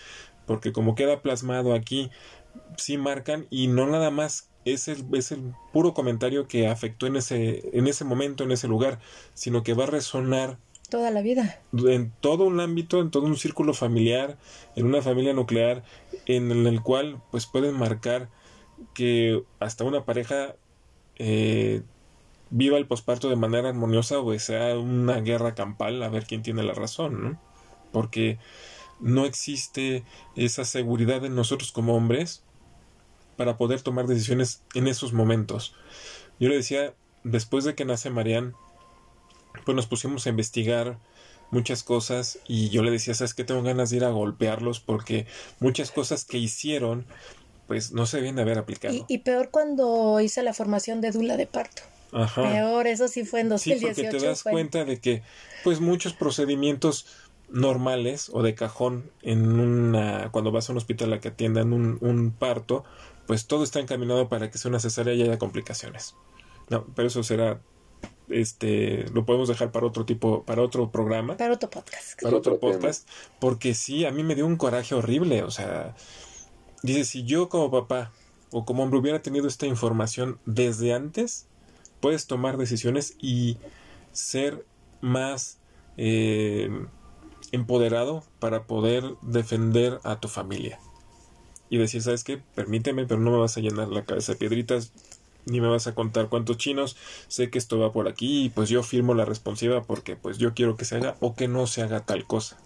porque 0.46 0.74
como 0.74 0.96
queda 0.96 1.22
plasmado 1.22 1.74
aquí, 1.74 2.12
sí 2.78 2.98
marcan 2.98 3.48
y 3.50 3.68
no 3.68 3.88
nada 3.88 4.12
más 4.12 4.50
es 4.66 4.88
el, 4.88 5.06
es 5.14 5.32
el 5.32 5.54
puro 5.74 5.94
comentario 5.94 6.48
que 6.48 6.68
afectó 6.68 7.08
en 7.08 7.16
ese, 7.16 7.70
en 7.74 7.88
ese 7.88 8.04
momento, 8.04 8.44
en 8.44 8.52
ese 8.52 8.68
lugar, 8.68 9.00
sino 9.34 9.64
que 9.64 9.74
va 9.74 9.86
a 9.86 9.88
resonar 9.88 10.58
toda 10.90 11.10
la 11.10 11.22
vida. 11.22 11.62
En 11.74 12.12
todo 12.20 12.44
un 12.44 12.60
ámbito, 12.60 13.00
en 13.00 13.12
todo 13.12 13.26
un 13.26 13.38
círculo 13.38 13.74
familiar, 13.74 14.38
en 14.76 14.86
una 14.86 15.02
familia 15.02 15.34
nuclear, 15.34 15.84
en 16.26 16.52
el 16.52 16.82
cual 16.82 17.22
pues 17.32 17.48
pueden 17.48 17.76
marcar 17.76 18.30
que 18.94 19.44
hasta 19.60 19.86
una 19.86 20.06
pareja 20.06 20.56
eh, 21.24 21.84
viva 22.50 22.80
el 22.80 22.88
posparto 22.88 23.30
de 23.30 23.36
manera 23.36 23.70
armoniosa 23.70 24.20
o 24.20 24.40
sea 24.40 24.76
una 24.76 25.22
guerra 25.22 25.54
campal 25.54 26.02
a 26.02 26.10
ver 26.10 26.26
quién 26.26 26.42
tiene 26.42 26.64
la 26.64 26.74
razón, 26.74 27.24
¿no? 27.24 27.42
Porque 27.92 28.40
no 29.00 29.26
existe 29.26 30.04
esa 30.36 30.66
seguridad 30.66 31.24
en 31.24 31.36
nosotros 31.36 31.72
como 31.72 31.96
hombres 31.96 32.44
para 33.38 33.56
poder 33.56 33.82
tomar 33.82 34.08
decisiones 34.08 34.64
en 34.74 34.88
esos 34.88 35.14
momentos. 35.14 35.76
Yo 36.40 36.50
le 36.50 36.56
decía, 36.56 36.96
después 37.24 37.66
de 37.66 37.76
que 37.76 37.86
nace 37.86 38.10
Marianne, 38.10 38.54
pues 39.64 39.76
nos 39.76 39.86
pusimos 39.86 40.26
a 40.26 40.30
investigar 40.30 40.98
muchas 41.52 41.84
cosas 41.84 42.40
y 42.48 42.70
yo 42.70 42.82
le 42.82 42.90
decía, 42.90 43.14
¿sabes 43.14 43.36
qué? 43.36 43.44
Tengo 43.44 43.62
ganas 43.62 43.92
de 43.92 43.98
ir 43.98 44.06
a 44.06 44.10
golpearlos 44.10 44.80
porque 44.80 45.28
muchas 45.60 45.92
cosas 45.92 46.26
que 46.26 46.40
hicieron 46.40 47.06
pues 47.72 47.94
no 47.94 48.06
se 48.06 48.18
deben 48.18 48.36
de 48.36 48.42
haber 48.42 48.58
aplicado. 48.58 48.94
Y, 49.08 49.20
peor 49.20 49.50
cuando 49.50 50.20
hice 50.20 50.44
la 50.44 50.54
formación 50.54 51.00
de 51.00 51.12
Dula 51.12 51.38
de 51.38 51.48
parto. 51.48 51.84
Ajá. 52.12 52.44
Peor, 52.44 52.86
eso 52.86 53.08
sí 53.08 53.24
fue 53.24 53.40
en 53.40 53.48
2018. 53.48 53.96
Sí, 53.96 54.02
porque 54.04 54.20
te 54.20 54.26
das 54.26 54.44
cuenta 54.44 54.84
de 54.84 55.00
que 55.00 55.24
pues 55.64 55.80
muchos 55.80 56.12
procedimientos 56.12 57.06
normales 57.48 58.30
o 58.34 58.44
de 58.44 58.56
cajón 58.56 59.10
en 59.22 59.58
una 59.58 60.32
cuando 60.34 60.52
vas 60.52 60.68
a 60.68 60.74
un 60.74 60.80
hospital 60.80 61.14
a 61.14 61.22
que 61.22 61.30
atiendan 61.30 61.72
un, 61.72 61.98
un 62.02 62.32
parto 62.32 62.84
pues 63.26 63.48
todo 63.48 63.64
está 63.64 63.80
encaminado 63.80 64.28
para 64.28 64.52
que 64.52 64.58
sea 64.58 64.68
una 64.68 64.82
cesárea 64.82 65.14
y 65.14 65.22
haya 65.22 65.38
complicaciones 65.38 66.16
no 66.70 66.86
pero 66.94 67.08
eso 67.08 67.24
será 67.24 67.62
este 68.28 69.06
lo 69.14 69.26
podemos 69.26 69.48
dejar 69.48 69.72
para 69.72 69.86
otro 69.86 70.06
tipo 70.06 70.44
para 70.44 70.62
otro 70.62 70.92
programa 70.92 71.38
para 71.38 71.54
otro 71.54 71.70
podcast 71.70 72.22
para 72.22 72.36
otro, 72.36 72.60
podcast 72.60 73.08
porque 73.40 73.74
sí 73.74 74.06
a 74.06 74.12
mí 74.12 74.24
me 74.24 74.36
dio 74.36 74.46
un 74.46 74.58
coraje 74.58 74.96
horrible 74.96 75.44
o 75.44 75.52
sea 75.52 75.96
dice 76.84 77.06
si 77.06 77.24
yo 77.24 77.50
como 77.50 77.72
papá 77.72 78.12
o 78.52 78.66
como 78.66 78.84
hombre 78.84 79.00
hubiera 79.00 79.22
tenido 79.22 79.48
esta 79.48 79.66
información 79.66 80.40
desde 80.46 80.94
antes 80.94 81.48
puedes 82.02 82.28
tomar 82.28 82.58
decisiones 82.58 83.16
y 83.20 83.58
ser 84.12 84.66
más 85.00 85.60
eh, 85.98 86.70
empoderado 87.52 88.24
para 88.40 88.64
poder 88.64 89.04
defender 89.22 90.00
a 90.04 90.20
tu 90.20 90.28
familia. 90.28 90.80
Y 91.70 91.78
decir, 91.78 92.02
¿sabes 92.02 92.26
qué? 92.26 92.42
Permíteme, 92.56 93.06
pero 93.06 93.22
no 93.22 93.32
me 93.32 93.38
vas 93.38 93.56
a 93.56 93.62
llenar 93.62 93.88
la 93.88 94.04
cabeza 94.04 94.34
de 94.34 94.40
piedritas, 94.40 94.92
ni 95.46 95.62
me 95.62 95.70
vas 95.70 95.88
a 95.88 95.96
contar 95.96 96.28
cuántos 96.28 96.58
chinos, 96.58 96.98
sé 97.28 97.50
que 97.50 97.58
esto 97.58 97.80
va 97.80 97.94
por 97.94 98.08
aquí 98.08 98.46
y 98.46 98.50
pues 98.50 98.70
yo 98.70 98.84
firmo 98.84 99.14
la 99.14 99.26
responsiva 99.26 99.82
porque 99.84 100.16
pues 100.16 100.38
yo 100.38 100.54
quiero 100.54 100.76
que 100.76 100.86
se 100.86 100.98
haga 100.98 101.16
o 101.20 101.34
que 101.34 101.48
no 101.48 101.68
se 101.68 101.82
haga 101.82 102.02
tal 102.02 102.26
cosa. 102.26 102.58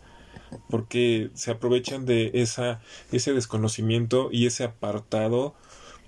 Porque 0.70 1.30
se 1.34 1.52
aprovechan 1.52 2.06
de 2.06 2.32
esa, 2.34 2.82
ese 3.12 3.34
desconocimiento 3.34 4.30
y 4.32 4.46
ese 4.46 4.64
apartado 4.64 5.56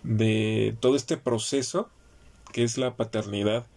de 0.03 0.75
todo 0.79 0.95
este 0.95 1.17
proceso 1.17 1.89
que 2.51 2.63
es 2.63 2.77
la 2.77 2.95
paternidad 2.95 3.67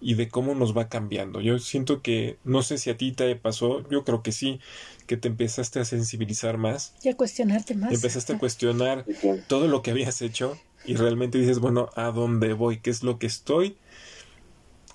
y 0.00 0.14
de 0.14 0.28
cómo 0.28 0.54
nos 0.54 0.76
va 0.76 0.88
cambiando. 0.88 1.40
Yo 1.40 1.58
siento 1.58 2.02
que, 2.02 2.38
no 2.44 2.62
sé 2.62 2.76
si 2.76 2.90
a 2.90 2.96
ti 2.96 3.12
te 3.12 3.34
pasó, 3.36 3.88
yo 3.88 4.04
creo 4.04 4.22
que 4.22 4.32
sí, 4.32 4.60
que 5.06 5.16
te 5.16 5.28
empezaste 5.28 5.78
a 5.78 5.84
sensibilizar 5.84 6.58
más. 6.58 6.94
Y 7.02 7.08
a 7.08 7.16
cuestionarte 7.16 7.74
más. 7.76 7.92
Empezaste 7.92 8.34
a 8.34 8.38
cuestionar 8.38 9.06
todo 9.46 9.68
lo 9.68 9.82
que 9.82 9.92
habías 9.92 10.20
hecho 10.20 10.58
y 10.84 10.94
realmente 10.96 11.38
dices, 11.38 11.60
bueno, 11.60 11.88
¿a 11.94 12.10
dónde 12.10 12.52
voy? 12.52 12.78
¿Qué 12.78 12.90
es 12.90 13.04
lo 13.04 13.18
que 13.18 13.28
estoy? 13.28 13.76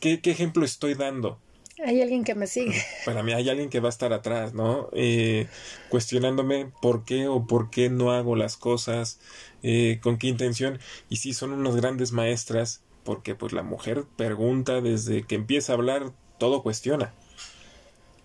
¿Qué, 0.01 0.19
qué 0.19 0.31
ejemplo 0.31 0.65
estoy 0.65 0.93
dando? 0.93 1.39
Hay 1.85 2.01
alguien 2.01 2.23
que 2.23 2.33
me 2.33 2.47
sigue. 2.47 2.81
Para 3.05 3.21
mí 3.21 3.33
hay 3.33 3.49
alguien 3.49 3.69
que 3.69 3.79
va 3.79 3.87
a 3.87 3.89
estar 3.89 4.11
atrás, 4.11 4.53
¿no? 4.53 4.89
Eh, 4.93 5.47
cuestionándome 5.89 6.71
por 6.81 7.05
qué 7.05 7.27
o 7.27 7.45
por 7.45 7.69
qué 7.69 7.89
no 7.89 8.11
hago 8.11 8.35
las 8.35 8.57
cosas, 8.57 9.19
eh, 9.61 9.99
con 10.01 10.17
qué 10.17 10.27
intención. 10.27 10.79
Y 11.09 11.17
sí, 11.17 11.33
son 11.33 11.51
unas 11.51 11.75
grandes 11.75 12.11
maestras 12.11 12.81
porque 13.03 13.35
pues 13.35 13.53
la 13.53 13.63
mujer 13.63 14.05
pregunta 14.15 14.81
desde 14.81 15.23
que 15.23 15.35
empieza 15.35 15.71
a 15.71 15.75
hablar, 15.75 16.11
todo 16.39 16.63
cuestiona. 16.63 17.13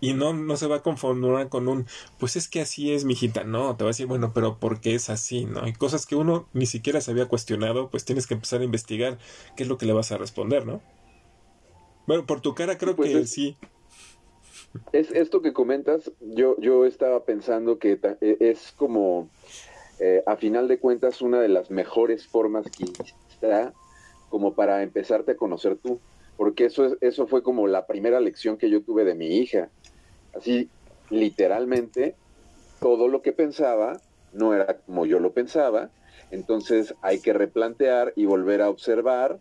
Y 0.01 0.15
no, 0.15 0.33
no 0.33 0.57
se 0.57 0.67
va 0.67 0.77
a 0.77 0.83
conformar 0.83 1.49
con 1.49 1.69
un, 1.69 1.87
pues 2.19 2.35
es 2.35 2.49
que 2.49 2.63
así 2.63 2.93
es, 2.93 3.05
mijita. 3.05 3.45
No, 3.45 3.77
te 3.77 3.85
va 3.85 3.91
a 3.91 3.93
decir, 3.93 4.07
bueno, 4.07 4.33
pero 4.35 4.59
¿por 4.59 4.81
qué 4.81 4.97
es 4.97 5.11
así? 5.11 5.45
¿No? 5.45 5.63
Hay 5.63 5.75
cosas 5.75 6.07
que 6.07 6.17
uno 6.17 6.49
ni 6.55 6.67
siquiera 6.67 7.01
se 7.01 7.13
había 7.13 7.27
cuestionado, 7.27 7.89
pues 7.91 8.05
tienes 8.05 8.27
que 8.27 8.35
empezar 8.35 8.63
a 8.63 8.65
investigar 8.65 9.19
qué 9.57 9.63
es 9.63 9.69
lo 9.69 9.79
que 9.79 9.87
le 9.87 9.93
vas 9.93 10.11
a 10.11 10.19
responder, 10.19 10.67
¿no? 10.67 10.81
Bueno, 12.07 12.27
por 12.27 12.41
tu 12.41 12.55
cara 12.55 12.79
creo 12.79 12.97
pues 12.97 13.11
que 13.11 13.27
sí. 13.27 13.57
Es 14.93 15.11
esto 15.13 15.43
que 15.43 15.53
comentas, 15.53 16.11
yo, 16.21 16.57
yo 16.59 16.85
estaba 16.85 17.25
pensando 17.25 17.79
que 17.79 17.99
e, 18.21 18.37
es 18.41 18.73
como, 18.77 19.29
eh, 19.99 20.23
a 20.27 20.37
final 20.37 20.69
de 20.69 20.79
cuentas, 20.79 21.23
una 21.23 21.41
de 21.41 21.49
las 21.49 21.71
mejores 21.71 22.27
formas 22.27 22.67
que 22.71 22.85
está 23.31 23.73
como 24.29 24.55
para 24.55 24.83
empezarte 24.83 25.33
a 25.33 25.37
conocer 25.37 25.77
tú, 25.77 26.01
porque 26.37 26.67
eso, 26.67 26.97
eso 27.01 27.27
fue 27.27 27.43
como 27.43 27.67
la 27.67 27.87
primera 27.87 28.21
lección 28.21 28.57
que 28.57 28.71
yo 28.71 28.83
tuve 28.83 29.05
de 29.05 29.15
mi 29.15 29.37
hija. 29.39 29.69
Así, 30.35 30.69
literalmente, 31.11 32.15
todo 32.81 33.09
lo 33.09 33.23
que 33.23 33.33
pensaba 33.33 34.01
no 34.33 34.55
era 34.55 34.79
como 34.79 35.07
yo 35.07 35.19
lo 35.19 35.33
pensaba, 35.33 35.91
entonces 36.31 36.95
hay 37.03 37.21
que 37.21 37.33
replantear 37.33 38.13
y 38.17 38.25
volver 38.25 38.63
a 38.63 38.71
observar. 38.71 39.39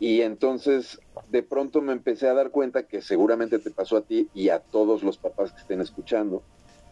Y 0.00 0.22
entonces 0.22 0.98
de 1.30 1.42
pronto 1.42 1.80
me 1.80 1.92
empecé 1.92 2.28
a 2.28 2.34
dar 2.34 2.50
cuenta 2.50 2.84
que 2.84 3.00
seguramente 3.00 3.58
te 3.58 3.70
pasó 3.70 3.96
a 3.96 4.02
ti 4.02 4.28
y 4.34 4.48
a 4.48 4.58
todos 4.58 5.02
los 5.02 5.18
papás 5.18 5.52
que 5.52 5.60
estén 5.60 5.80
escuchando, 5.80 6.42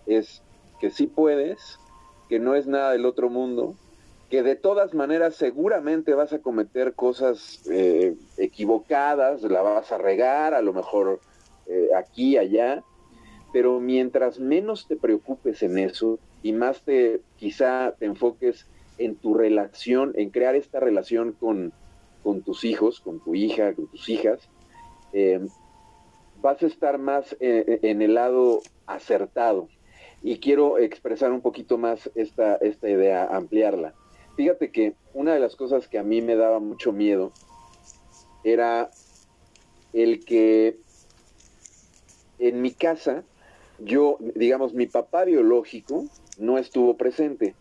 es 0.06 0.42
que 0.80 0.90
sí 0.90 1.06
puedes, 1.06 1.78
que 2.28 2.38
no 2.38 2.54
es 2.54 2.66
nada 2.66 2.92
del 2.92 3.06
otro 3.06 3.28
mundo, 3.28 3.76
que 4.30 4.42
de 4.42 4.56
todas 4.56 4.94
maneras 4.94 5.34
seguramente 5.34 6.14
vas 6.14 6.32
a 6.32 6.38
cometer 6.38 6.94
cosas 6.94 7.60
eh, 7.70 8.16
equivocadas, 8.38 9.42
la 9.42 9.60
vas 9.62 9.92
a 9.92 9.98
regar, 9.98 10.54
a 10.54 10.62
lo 10.62 10.72
mejor 10.72 11.20
eh, 11.66 11.88
aquí, 11.94 12.38
allá, 12.38 12.82
pero 13.52 13.78
mientras 13.78 14.40
menos 14.40 14.86
te 14.86 14.96
preocupes 14.96 15.62
en 15.62 15.76
eso 15.78 16.18
y 16.42 16.52
más 16.52 16.80
te 16.82 17.20
quizá 17.36 17.94
te 17.98 18.06
enfoques 18.06 18.66
en 18.96 19.16
tu 19.16 19.34
relación, 19.34 20.12
en 20.16 20.30
crear 20.30 20.56
esta 20.56 20.80
relación 20.80 21.32
con, 21.32 21.72
con 22.22 22.42
tus 22.42 22.64
hijos, 22.64 23.00
con 23.00 23.20
tu 23.20 23.34
hija, 23.34 23.74
con 23.74 23.86
tus 23.88 24.08
hijas, 24.08 24.40
eh, 25.12 25.40
vas 26.40 26.62
a 26.62 26.66
estar 26.66 26.98
más 26.98 27.36
en 27.40 28.02
el 28.02 28.14
lado 28.14 28.62
acertado. 28.86 29.68
Y 30.22 30.38
quiero 30.38 30.78
expresar 30.78 31.32
un 31.32 31.40
poquito 31.40 31.78
más 31.78 32.10
esta, 32.14 32.56
esta 32.56 32.88
idea, 32.88 33.26
ampliarla 33.26 33.94
Fíjate 34.36 34.70
que 34.70 34.94
una 35.12 35.34
de 35.34 35.40
las 35.40 35.56
cosas 35.56 35.88
que 35.88 35.98
a 35.98 36.02
mí 36.02 36.22
me 36.22 36.36
daba 36.36 36.58
mucho 36.58 36.92
miedo 36.92 37.32
era 38.44 38.90
el 39.92 40.24
que 40.24 40.78
en 42.38 42.62
mi 42.62 42.72
casa, 42.72 43.24
yo, 43.78 44.16
digamos, 44.34 44.72
mi 44.72 44.86
papá 44.86 45.24
biológico 45.24 46.06
no 46.38 46.56
estuvo 46.58 46.96
presente. 46.96 47.54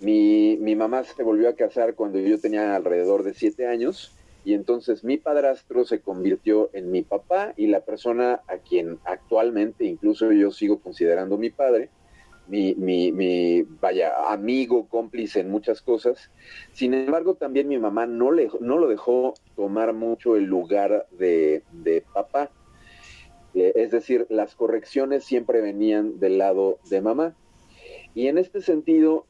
Mi, 0.00 0.56
mi, 0.58 0.76
mamá 0.76 1.04
se 1.04 1.22
volvió 1.22 1.48
a 1.48 1.54
casar 1.54 1.94
cuando 1.94 2.18
yo 2.18 2.40
tenía 2.40 2.74
alrededor 2.74 3.22
de 3.22 3.34
siete 3.34 3.66
años 3.66 4.16
y 4.44 4.54
entonces 4.54 5.04
mi 5.04 5.18
padrastro 5.18 5.84
se 5.84 6.00
convirtió 6.00 6.70
en 6.72 6.90
mi 6.90 7.02
papá 7.02 7.52
y 7.56 7.66
la 7.66 7.80
persona 7.80 8.40
a 8.48 8.56
quien 8.56 8.98
actualmente 9.04 9.84
incluso 9.84 10.32
yo 10.32 10.50
sigo 10.50 10.80
considerando 10.80 11.36
mi 11.36 11.50
padre 11.50 11.90
mi, 12.50 12.74
mi, 12.74 13.12
mi, 13.12 13.62
vaya, 13.62 14.32
amigo, 14.32 14.88
cómplice 14.88 15.40
en 15.40 15.50
muchas 15.50 15.80
cosas. 15.80 16.30
Sin 16.72 16.94
embargo, 16.94 17.34
también 17.34 17.68
mi 17.68 17.78
mamá 17.78 18.06
no, 18.06 18.32
le, 18.32 18.50
no 18.60 18.76
lo 18.76 18.88
dejó 18.88 19.34
tomar 19.54 19.92
mucho 19.92 20.36
el 20.36 20.44
lugar 20.44 21.06
de, 21.12 21.62
de 21.70 22.02
papá. 22.12 22.50
Eh, 23.54 23.72
es 23.76 23.92
decir, 23.92 24.26
las 24.30 24.56
correcciones 24.56 25.24
siempre 25.24 25.60
venían 25.60 26.18
del 26.18 26.38
lado 26.38 26.80
de 26.90 27.00
mamá. 27.00 27.36
Y 28.14 28.26
en 28.26 28.36
este 28.36 28.60
sentido, 28.60 29.26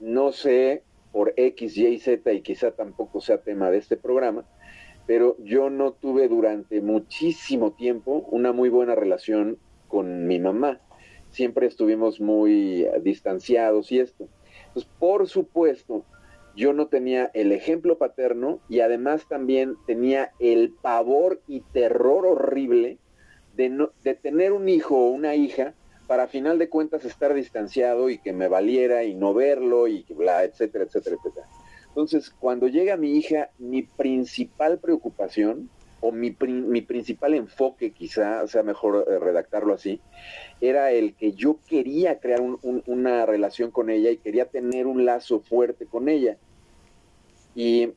no 0.00 0.32
sé 0.32 0.82
por 1.12 1.32
X, 1.36 1.76
Y, 1.76 1.98
Z, 1.98 2.32
y 2.32 2.42
quizá 2.42 2.72
tampoco 2.72 3.20
sea 3.20 3.38
tema 3.38 3.70
de 3.70 3.78
este 3.78 3.96
programa, 3.96 4.44
pero 5.06 5.36
yo 5.38 5.70
no 5.70 5.92
tuve 5.92 6.28
durante 6.28 6.80
muchísimo 6.80 7.72
tiempo 7.72 8.26
una 8.30 8.52
muy 8.52 8.68
buena 8.68 8.94
relación 8.94 9.58
con 9.88 10.26
mi 10.26 10.38
mamá 10.38 10.80
siempre 11.36 11.66
estuvimos 11.66 12.20
muy 12.20 12.84
eh, 12.84 13.00
distanciados 13.02 13.92
y 13.92 14.00
esto. 14.00 14.28
Entonces, 14.68 14.90
por 14.98 15.28
supuesto, 15.28 16.04
yo 16.54 16.72
no 16.72 16.86
tenía 16.86 17.30
el 17.34 17.52
ejemplo 17.52 17.98
paterno 17.98 18.60
y 18.68 18.80
además 18.80 19.26
también 19.28 19.74
tenía 19.86 20.32
el 20.38 20.72
pavor 20.80 21.42
y 21.46 21.60
terror 21.60 22.26
horrible 22.26 22.98
de, 23.54 23.68
no, 23.68 23.90
de 24.02 24.14
tener 24.14 24.52
un 24.52 24.68
hijo 24.68 24.96
o 24.96 25.10
una 25.10 25.34
hija 25.34 25.74
para 26.06 26.28
final 26.28 26.58
de 26.58 26.68
cuentas 26.68 27.04
estar 27.04 27.34
distanciado 27.34 28.10
y 28.10 28.18
que 28.18 28.32
me 28.32 28.48
valiera 28.48 29.04
y 29.04 29.14
no 29.14 29.34
verlo 29.34 29.88
y 29.88 30.04
bla, 30.10 30.44
etcétera, 30.44 30.84
etcétera, 30.84 31.16
etcétera. 31.16 31.46
Entonces, 31.88 32.30
cuando 32.30 32.68
llega 32.68 32.96
mi 32.96 33.16
hija, 33.16 33.50
mi 33.58 33.82
principal 33.82 34.78
preocupación 34.78 35.70
o 36.00 36.12
mi, 36.12 36.36
mi 36.40 36.82
principal 36.82 37.34
enfoque, 37.34 37.92
quizá 37.92 38.46
sea 38.46 38.62
mejor 38.62 39.06
eh, 39.08 39.18
redactarlo 39.18 39.74
así, 39.74 40.00
era 40.60 40.92
el 40.92 41.14
que 41.14 41.32
yo 41.32 41.58
quería 41.66 42.20
crear 42.20 42.40
una 42.42 43.26
relación 43.26 43.70
con 43.70 43.90
ella 43.90 44.10
y 44.10 44.18
quería 44.18 44.44
tener 44.44 44.86
un 44.86 45.04
lazo 45.04 45.40
fuerte 45.40 45.86
con 45.86 46.08
ella. 46.08 46.36
Y 47.54 47.92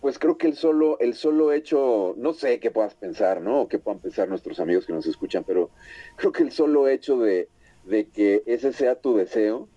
pues 0.00 0.18
creo 0.18 0.38
que 0.38 0.46
el 0.46 0.56
solo, 0.56 0.98
el 0.98 1.14
solo 1.14 1.52
hecho, 1.52 2.14
no 2.16 2.32
sé 2.32 2.58
qué 2.58 2.70
puedas 2.70 2.94
pensar, 2.94 3.40
¿no? 3.40 3.62
O 3.62 3.68
qué 3.68 3.78
puedan 3.78 4.00
pensar 4.00 4.28
nuestros 4.28 4.60
amigos 4.60 4.86
que 4.86 4.92
nos 4.92 5.06
escuchan, 5.06 5.44
pero 5.46 5.70
creo 6.16 6.32
que 6.32 6.42
el 6.42 6.52
solo 6.52 6.88
hecho 6.88 7.18
de, 7.18 7.48
de 7.84 8.06
que 8.08 8.42
ese 8.46 8.72
sea 8.72 8.94
tu 8.94 9.16
deseo, 9.16 9.68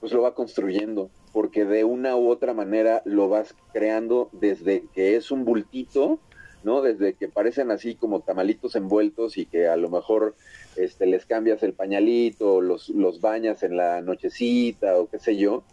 pues 0.00 0.12
lo 0.12 0.22
va 0.22 0.34
construyendo 0.34 1.10
porque 1.32 1.64
de 1.64 1.84
una 1.84 2.16
u 2.16 2.28
otra 2.28 2.54
manera 2.54 3.02
lo 3.04 3.28
vas 3.28 3.54
creando 3.72 4.28
desde 4.32 4.84
que 4.94 5.16
es 5.16 5.30
un 5.30 5.44
bultito, 5.44 6.18
¿no? 6.62 6.82
Desde 6.82 7.14
que 7.14 7.28
parecen 7.28 7.70
así 7.70 7.94
como 7.94 8.20
tamalitos 8.20 8.76
envueltos 8.76 9.38
y 9.38 9.46
que 9.46 9.66
a 9.66 9.76
lo 9.76 9.88
mejor 9.88 10.36
este, 10.76 11.06
les 11.06 11.26
cambias 11.26 11.62
el 11.62 11.72
pañalito, 11.72 12.60
los, 12.60 12.90
los 12.90 13.20
bañas 13.20 13.62
en 13.62 13.76
la 13.76 14.02
nochecita 14.02 14.98
o 14.98 15.08
qué 15.08 15.18
sé 15.18 15.36
yo, 15.36 15.64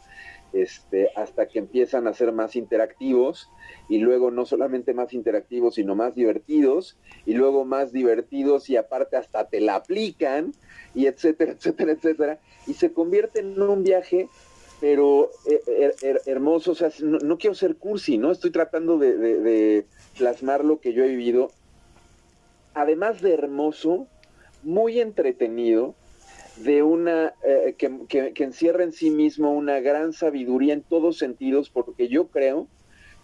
este, 0.54 1.10
hasta 1.16 1.48
que 1.48 1.60
empiezan 1.60 2.08
a 2.08 2.14
ser 2.14 2.32
más 2.32 2.56
interactivos 2.56 3.50
y 3.88 4.00
luego 4.00 4.32
no 4.32 4.46
solamente 4.46 4.94
más 4.94 5.14
interactivos, 5.14 5.76
sino 5.76 5.96
más 5.96 6.16
divertidos 6.16 6.98
y 7.26 7.34
luego 7.34 7.66
más 7.66 7.92
divertidos 7.92 8.70
y 8.70 8.78
aparte 8.78 9.18
hasta 9.18 9.48
te 9.48 9.62
la 9.62 9.76
aplican 9.76 10.54
y 10.96 11.08
etcétera, 11.08 11.52
etcétera, 11.58 11.92
etcétera. 11.92 12.40
Y 12.68 12.74
se 12.74 12.94
convierte 12.94 13.40
en 13.40 13.62
un 13.62 13.84
viaje 13.84 14.28
pero 14.80 15.30
eh, 15.46 15.94
hermoso, 16.26 16.72
o 16.72 16.76
sea, 16.76 16.90
no, 17.02 17.38
quiero 17.38 17.54
ser 17.54 17.76
cursi, 17.76 18.18
¿no? 18.18 18.32
Estoy 18.32 18.52
tratando 18.52 18.98
de, 18.98 19.86
plasmar 20.18 20.64
lo 20.64 20.80
que 20.80 20.94
yo 20.94 21.04
he 21.04 21.10
vivido. 21.10 21.52
Además 22.74 23.22
de 23.22 23.34
hermoso, 23.34 24.08
muy 24.64 25.00
entretenido, 25.02 25.96
de 26.64 26.84
una 26.84 27.34
eh, 27.44 27.76
que, 27.78 28.44
encierra 28.44 28.84
en 28.84 28.92
sí 28.92 29.12
mismo 29.12 29.52
una 29.52 29.80
gran 29.80 30.14
sabiduría 30.14 30.74
en 30.74 30.84
todos 30.84 31.18
sentidos, 31.18 31.70
porque 31.70 32.08
yo 32.08 32.28
creo 32.28 32.68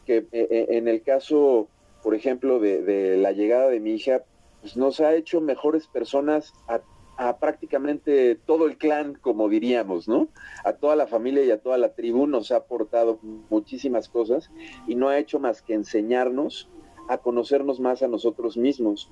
que 0.05 0.27
eh, 0.31 0.67
en 0.69 0.87
el 0.87 1.01
caso, 1.01 1.67
por 2.03 2.15
ejemplo, 2.15 2.59
de, 2.59 2.81
de, 2.81 3.17
la 3.17 3.31
llegada 3.31 3.69
de 3.69 3.79
mi 3.79 3.93
hija, 3.93 4.23
pues 4.61 4.77
nos 4.77 4.99
ha 4.99 5.15
hecho 5.15 5.41
mejores 5.41 5.87
personas 5.87 6.53
a 6.67 6.81
a 7.17 7.37
prácticamente 7.37 8.35
todo 8.35 8.67
el 8.67 8.77
clan, 8.77 9.15
como 9.15 9.47
diríamos, 9.47 10.07
¿no? 10.07 10.27
A 10.63 10.73
toda 10.73 10.95
la 10.95 11.07
familia 11.07 11.43
y 11.43 11.51
a 11.51 11.61
toda 11.61 11.77
la 11.77 11.93
tribu 11.93 12.27
nos 12.27 12.51
ha 12.51 12.57
aportado 12.57 13.19
muchísimas 13.49 14.09
cosas 14.09 14.51
y 14.87 14.95
no 14.95 15.09
ha 15.09 15.17
hecho 15.17 15.39
más 15.39 15.61
que 15.61 15.73
enseñarnos 15.73 16.69
a 17.07 17.17
conocernos 17.17 17.79
más 17.79 18.01
a 18.03 18.07
nosotros 18.07 18.57
mismos. 18.57 19.11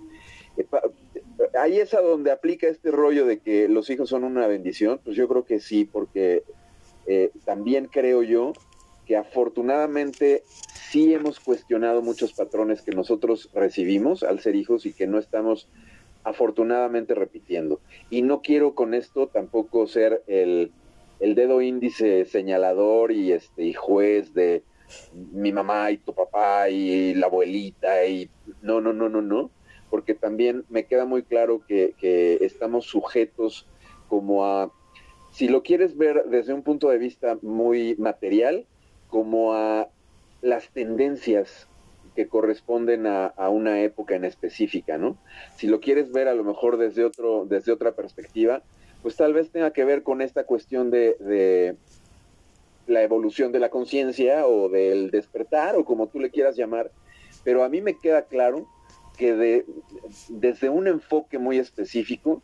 Eh, 0.58 0.66
ahí 1.60 1.80
es 1.80 1.94
a 1.94 2.02
donde 2.02 2.32
aplica 2.32 2.68
este 2.68 2.92
rollo 2.92 3.26
de 3.26 3.40
que 3.40 3.68
los 3.68 3.90
hijos 3.90 4.10
son 4.10 4.24
una 4.24 4.48
bendición, 4.48 5.00
pues 5.04 5.16
yo 5.16 5.28
creo 5.28 5.46
que 5.46 5.60
sí, 5.60 5.86
porque 5.86 6.44
eh, 7.06 7.32
también 7.46 7.88
creo 7.92 8.24
yo 8.24 8.54
que 9.06 9.18
afortunadamente 9.18 10.44
sí 10.90 11.14
hemos 11.14 11.40
cuestionado 11.40 12.02
muchos 12.02 12.34
patrones 12.34 12.82
que 12.82 12.92
nosotros 12.92 13.50
recibimos 13.54 14.24
al 14.24 14.40
ser 14.40 14.56
hijos 14.56 14.86
y 14.86 14.94
que 14.94 15.08
no 15.08 15.20
estamos 15.20 15.68
afortunadamente 16.24 17.16
repitiendo. 17.16 17.82
Y 18.10 18.22
no 18.22 18.42
quiero 18.42 18.76
con 18.76 18.94
esto 18.94 19.28
tampoco 19.28 19.88
ser 19.88 20.24
el, 20.28 20.72
dedo 21.20 21.62
índice 21.62 22.26
señalador 22.26 23.12
y 23.12 23.32
este 23.32 23.64
y 23.64 23.74
juez 23.74 24.34
de 24.34 24.64
mi 25.32 25.52
mamá 25.52 25.92
y 25.92 25.98
tu 25.98 26.14
papá 26.14 26.70
y 26.70 27.14
la 27.14 27.28
abuelita 27.28 28.06
y 28.06 28.30
no, 28.62 28.82
no, 28.82 28.94
no, 28.94 29.10
no, 29.10 29.22
no, 29.22 29.50
porque 29.94 30.16
también 30.16 30.66
me 30.70 30.88
queda 30.88 31.06
muy 31.06 31.22
claro 31.22 31.62
que, 31.68 31.94
estamos 32.42 32.88
sujetos 32.88 33.68
como 34.08 34.44
a, 34.44 34.72
si 35.30 35.48
lo 35.48 35.62
quieres 35.62 35.96
ver 35.96 36.24
desde 36.32 36.52
un 36.52 36.64
punto 36.64 36.90
de 36.90 36.98
vista 36.98 37.38
muy 37.44 37.96
material, 38.00 38.66
como 39.08 39.54
a 39.54 39.90
las 40.42 40.68
tendencias 40.70 41.68
que 42.16 42.28
corresponden 42.28 43.06
a, 43.06 43.34
una 43.50 43.82
época 43.82 44.16
en 44.16 44.26
específica, 44.26 44.98
¿no? 44.98 45.16
Si 45.58 45.68
lo 45.68 45.80
quieres 45.80 46.12
ver 46.12 46.28
a 46.28 46.34
lo 46.34 46.44
mejor 46.44 46.78
desde, 46.78 47.06
otro, 47.06 47.46
desde 47.46 47.72
otra 47.72 47.92
perspectiva, 47.92 48.64
pues 49.04 49.16
tal 49.16 49.34
vez 49.34 49.52
tenga 49.52 49.74
que 49.74 49.86
ver 49.86 50.02
con 50.02 50.24
esta 50.24 50.44
cuestión 50.46 50.90
de, 50.90 51.76
la 52.88 53.04
evolución 53.04 53.52
de 53.52 53.60
la 53.60 53.70
conciencia 53.70 54.48
o 54.48 54.70
del 54.70 55.12
despertar 55.12 55.76
o 55.76 55.86
como 55.86 56.08
tú 56.08 56.20
le 56.20 56.32
quieras 56.32 56.56
llamar, 56.56 56.90
pero 57.44 57.64
a 57.64 57.70
mí 57.70 57.80
me 57.80 57.96
queda 58.00 58.24
claro 58.24 58.68
que 59.18 59.36
de, 59.36 59.66
desde 60.30 60.70
un 60.70 60.88
enfoque 60.88 61.38
muy 61.38 61.58
específico, 61.58 62.42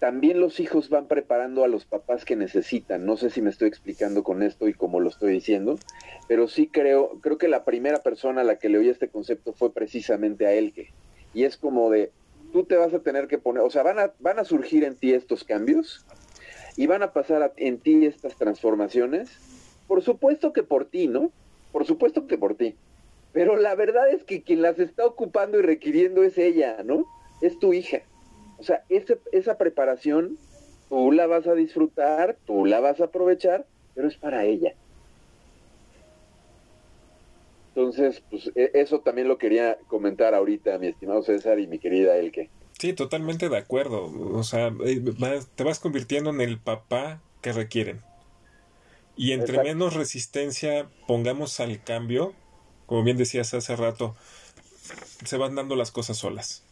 también 0.00 0.40
los 0.40 0.60
hijos 0.60 0.88
van 0.88 1.06
preparando 1.06 1.62
a 1.62 1.68
los 1.68 1.84
papás 1.84 2.24
que 2.24 2.34
necesitan. 2.34 3.04
No 3.04 3.18
sé 3.18 3.28
si 3.28 3.42
me 3.42 3.50
estoy 3.50 3.68
explicando 3.68 4.22
con 4.22 4.42
esto 4.42 4.66
y 4.66 4.72
cómo 4.72 4.98
lo 4.98 5.10
estoy 5.10 5.32
diciendo, 5.32 5.78
pero 6.26 6.48
sí 6.48 6.66
creo, 6.66 7.20
creo 7.20 7.36
que 7.36 7.48
la 7.48 7.64
primera 7.64 8.02
persona 8.02 8.40
a 8.40 8.44
la 8.44 8.56
que 8.56 8.70
le 8.70 8.78
oí 8.78 8.88
este 8.88 9.08
concepto 9.08 9.52
fue 9.52 9.72
precisamente 9.72 10.46
a 10.46 10.72
que. 10.72 10.88
Y 11.34 11.44
es 11.44 11.58
como 11.58 11.90
de, 11.90 12.10
tú 12.50 12.64
te 12.64 12.76
vas 12.76 12.94
a 12.94 13.00
tener 13.00 13.28
que 13.28 13.38
poner, 13.38 13.62
o 13.62 13.70
sea, 13.70 13.82
van 13.82 13.98
a, 13.98 14.12
van 14.20 14.38
a 14.38 14.44
surgir 14.44 14.84
en 14.84 14.96
ti 14.96 15.12
estos 15.12 15.44
cambios 15.44 16.04
y 16.76 16.86
van 16.86 17.02
a 17.02 17.12
pasar 17.12 17.52
en 17.58 17.78
ti 17.78 18.06
estas 18.06 18.36
transformaciones. 18.36 19.30
Por 19.86 20.02
supuesto 20.02 20.54
que 20.54 20.62
por 20.62 20.86
ti, 20.86 21.08
¿no? 21.08 21.30
Por 21.72 21.84
supuesto 21.84 22.26
que 22.26 22.38
por 22.38 22.54
ti. 22.54 22.74
Pero 23.32 23.56
la 23.56 23.74
verdad 23.74 24.10
es 24.10 24.24
que 24.24 24.42
quien 24.42 24.62
las 24.62 24.78
está 24.78 25.06
ocupando 25.06 25.58
y 25.58 25.62
requiriendo 25.62 26.22
es 26.22 26.36
ella, 26.38 26.78
¿no? 26.84 27.06
Es 27.40 27.58
tu 27.58 27.72
hija. 27.72 28.02
O 28.58 28.62
sea, 28.62 28.84
esa 28.88 29.56
preparación 29.56 30.36
tú 30.88 31.12
la 31.12 31.26
vas 31.26 31.46
a 31.46 31.54
disfrutar, 31.54 32.36
tú 32.46 32.66
la 32.66 32.80
vas 32.80 33.00
a 33.00 33.04
aprovechar, 33.04 33.64
pero 33.94 34.08
es 34.08 34.16
para 34.16 34.44
ella. 34.44 34.74
Entonces, 37.68 38.22
pues 38.28 38.50
e, 38.56 38.72
eso 38.74 39.00
también 39.00 39.28
lo 39.28 39.38
quería 39.38 39.78
comentar 39.86 40.34
ahorita, 40.34 40.78
mi 40.78 40.88
estimado 40.88 41.22
César 41.22 41.60
y 41.60 41.66
mi 41.68 41.78
querida 41.78 42.16
Elke. 42.16 42.50
Sí, 42.78 42.92
totalmente 42.92 43.48
de 43.48 43.56
acuerdo. 43.56 44.10
O 44.34 44.42
sea, 44.42 44.72
eh, 44.84 45.02
te 45.54 45.64
vas 45.64 45.78
convirtiendo 45.78 46.30
en 46.30 46.40
el 46.40 46.58
papá 46.58 47.22
que 47.40 47.52
requieren. 47.52 48.00
Y 49.16 49.32
entre 49.32 49.62
menos 49.62 49.94
resistencia 49.94 50.88
pongamos 51.06 51.60
al 51.60 51.82
cambio, 51.84 52.32
como 52.90 53.02
bien 53.04 53.16
decías 53.16 53.54
hace 53.54 53.74
rato, 53.76 54.14
se 55.24 55.38
van 55.38 55.54
dando 55.54 55.76
las 55.76 55.90
cosas 55.90 56.18
solas 56.18 56.64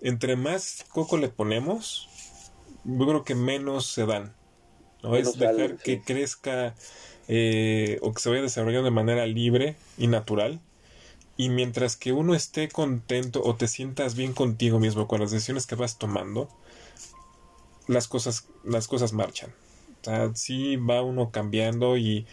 entre 0.00 0.36
más 0.36 0.84
coco 0.92 1.16
le 1.16 1.28
ponemos, 1.28 2.08
yo 2.84 3.06
creo 3.06 3.24
que 3.24 3.34
menos 3.34 3.86
se 3.86 4.06
dan. 4.06 4.34
¿no? 5.02 5.16
es 5.16 5.38
dejar 5.38 5.76
que 5.76 6.00
crezca 6.00 6.74
eh, 7.28 7.98
o 8.02 8.12
que 8.12 8.20
se 8.20 8.28
vaya 8.28 8.42
desarrollando 8.42 8.86
de 8.86 8.90
manera 8.90 9.26
libre 9.26 9.76
y 9.98 10.06
natural. 10.06 10.60
Y 11.36 11.50
mientras 11.50 11.96
que 11.96 12.12
uno 12.12 12.34
esté 12.34 12.68
contento 12.68 13.42
o 13.44 13.56
te 13.56 13.68
sientas 13.68 14.16
bien 14.16 14.32
contigo 14.32 14.78
mismo 14.78 15.06
con 15.06 15.20
las 15.20 15.30
decisiones 15.30 15.66
que 15.66 15.74
vas 15.74 15.98
tomando, 15.98 16.48
las 17.88 18.08
cosas, 18.08 18.46
las 18.64 18.88
cosas 18.88 19.12
marchan. 19.12 19.50
O 20.00 20.04
sea, 20.04 20.34
sí 20.34 20.76
va 20.76 21.02
uno 21.02 21.30
cambiando 21.30 21.96
y 21.98 22.26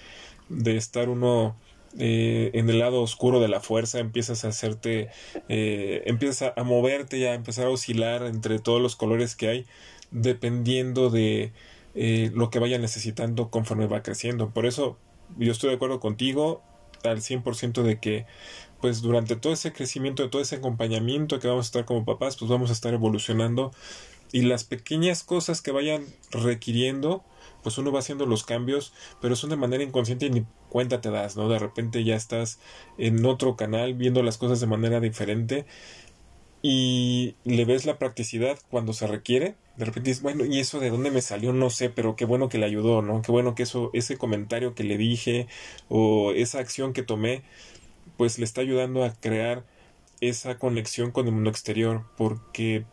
de 0.47 0.77
estar 0.77 1.09
uno 1.09 1.55
eh, 1.99 2.51
en 2.53 2.69
el 2.69 2.79
lado 2.79 3.01
oscuro 3.01 3.39
de 3.39 3.47
la 3.47 3.59
fuerza, 3.59 3.99
empiezas 3.99 4.45
a 4.45 4.49
hacerte, 4.49 5.09
eh, 5.47 6.03
empiezas 6.05 6.53
a, 6.55 6.63
moverte 6.63 7.17
y 7.17 7.25
a 7.25 7.33
empezar 7.33 7.67
a 7.67 7.69
oscilar 7.69 8.23
entre 8.23 8.59
todos 8.59 8.81
los 8.81 8.95
colores 8.95 9.35
que 9.35 9.47
hay, 9.47 9.65
dependiendo 10.11 11.09
de 11.09 11.51
eh, 11.95 12.31
lo 12.33 12.49
que 12.49 12.59
vaya 12.59 12.79
necesitando 12.79 13.49
conforme 13.49 13.87
va 13.87 14.01
creciendo. 14.01 14.49
Por 14.49 14.65
eso 14.65 14.97
yo 15.37 15.51
estoy 15.51 15.69
de 15.69 15.75
acuerdo 15.75 15.99
contigo 15.99 16.63
al 17.03 17.21
100% 17.21 17.83
de 17.83 17.99
que 17.99 18.25
pues 18.81 19.01
durante 19.01 19.35
todo 19.37 19.53
ese 19.53 19.71
crecimiento, 19.71 20.29
todo 20.29 20.41
ese 20.41 20.57
acompañamiento 20.57 21.39
que 21.39 21.47
vamos 21.47 21.67
a 21.67 21.69
estar 21.69 21.85
como 21.85 22.03
papás, 22.03 22.35
pues 22.35 22.51
vamos 22.51 22.69
a 22.69 22.73
estar 22.73 22.93
evolucionando 22.93 23.71
y 24.33 24.41
las 24.41 24.65
pequeñas 24.65 25.23
cosas 25.23 25.61
que 25.61 25.71
vayan 25.71 26.03
requiriendo 26.31 27.23
pues 27.63 27.77
uno 27.77 27.91
va 27.91 27.99
haciendo 27.99 28.25
los 28.25 28.43
cambios, 28.43 28.93
pero 29.21 29.35
son 29.35 29.49
de 29.49 29.55
manera 29.55 29.83
inconsciente 29.83 30.25
y 30.27 30.29
ni 30.29 30.45
cuenta 30.69 31.01
te 31.01 31.09
das, 31.09 31.35
¿no? 31.37 31.47
De 31.49 31.59
repente 31.59 32.03
ya 32.03 32.15
estás 32.15 32.59
en 32.97 33.25
otro 33.25 33.55
canal 33.55 33.93
viendo 33.93 34.21
las 34.21 34.37
cosas 34.37 34.59
de 34.59 34.67
manera 34.67 34.99
diferente 34.99 35.65
y 36.61 37.35
le 37.45 37.65
ves 37.65 37.85
la 37.85 37.97
practicidad 37.97 38.59
cuando 38.69 38.93
se 38.93 39.07
requiere. 39.07 39.55
De 39.77 39.85
repente 39.85 40.09
dices, 40.09 40.23
bueno, 40.23 40.45
¿y 40.45 40.59
eso 40.59 40.79
de 40.79 40.89
dónde 40.89 41.09
me 41.09 41.21
salió? 41.21 41.53
No 41.53 41.69
sé, 41.69 41.89
pero 41.89 42.15
qué 42.15 42.25
bueno 42.25 42.49
que 42.49 42.57
le 42.57 42.65
ayudó, 42.65 43.01
¿no? 43.01 43.21
Qué 43.21 43.31
bueno 43.31 43.55
que 43.55 43.63
eso, 43.63 43.89
ese 43.93 44.17
comentario 44.17 44.75
que 44.75 44.83
le 44.83 44.97
dije 44.97 45.47
o 45.89 46.31
esa 46.33 46.59
acción 46.59 46.93
que 46.93 47.03
tomé, 47.03 47.43
pues 48.17 48.37
le 48.39 48.45
está 48.45 48.61
ayudando 48.61 49.03
a 49.03 49.13
crear 49.13 49.65
esa 50.21 50.57
conexión 50.57 51.11
con 51.11 51.27
el 51.27 51.33
mundo 51.33 51.49
exterior, 51.49 52.05
porque, 52.17 52.85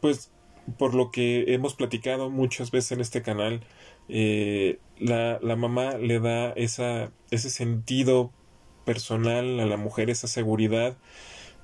pues, 0.00 0.30
por 0.76 0.94
lo 0.94 1.10
que 1.10 1.54
hemos 1.54 1.74
platicado 1.74 2.30
muchas 2.30 2.70
veces 2.70 2.92
en 2.92 3.00
este 3.00 3.22
canal, 3.22 3.62
eh, 4.08 4.78
la, 4.98 5.38
la, 5.42 5.56
mamá 5.56 5.96
le 5.96 6.20
da 6.20 6.50
esa, 6.52 7.12
ese 7.30 7.50
sentido 7.50 8.32
personal 8.84 9.60
a 9.60 9.66
la 9.66 9.76
mujer, 9.76 10.10
esa 10.10 10.28
seguridad, 10.28 10.96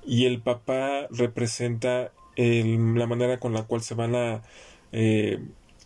y 0.05 0.25
el 0.25 0.41
papá 0.41 1.07
representa 1.09 2.11
la 2.37 3.07
manera 3.07 3.39
con 3.39 3.53
la 3.53 3.63
cual 3.63 3.81
se 3.81 3.95
van 3.95 4.15
a 4.15 4.43
eh, 4.91 5.39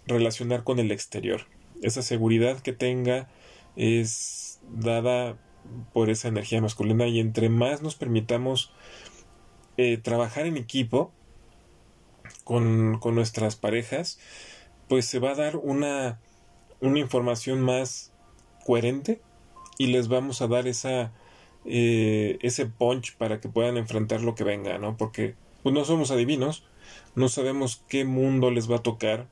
relacionar 0.07 0.63
con 0.63 0.79
el 0.79 0.91
exterior. 0.91 1.41
Esa 1.81 2.01
seguridad 2.01 2.59
que 2.59 2.73
tenga 2.73 3.29
es 3.75 4.59
dada 4.69 5.37
por 5.93 6.09
esa 6.09 6.27
energía 6.27 6.61
masculina 6.61 7.07
y 7.07 7.19
entre 7.19 7.49
más 7.49 7.81
nos 7.81 7.95
permitamos 7.95 8.73
eh, 9.77 9.97
trabajar 9.97 10.45
en 10.45 10.57
equipo 10.57 11.13
con, 12.49 12.99
nuestras 13.13 13.55
parejas, 13.55 14.17
pues 14.87 15.05
se 15.05 15.19
va 15.19 15.33
a 15.33 15.35
dar 15.35 15.55
una, 15.55 16.19
una 16.81 16.97
información 16.97 17.61
más 17.61 18.11
coherente 18.65 19.21
y 19.77 19.85
les 19.87 20.07
vamos 20.07 20.41
a 20.41 20.47
dar 20.47 20.67
esa, 20.67 21.11
eh, 21.65 22.39
ese 22.41 22.65
punch 22.65 23.15
para 23.17 23.39
que 23.39 23.49
puedan 23.49 23.77
enfrentar 23.77 24.21
lo 24.21 24.33
que 24.33 24.43
venga, 24.43 24.79
¿no? 24.79 24.97
Porque 24.97 25.35
pues 25.61 25.75
no 25.75 25.85
somos 25.85 26.09
adivinos, 26.09 26.63
no 27.13 27.29
sabemos 27.29 27.83
qué 27.87 28.03
mundo 28.03 28.49
les 28.49 28.69
va 28.69 28.77
a 28.77 28.83
tocar, 28.83 29.27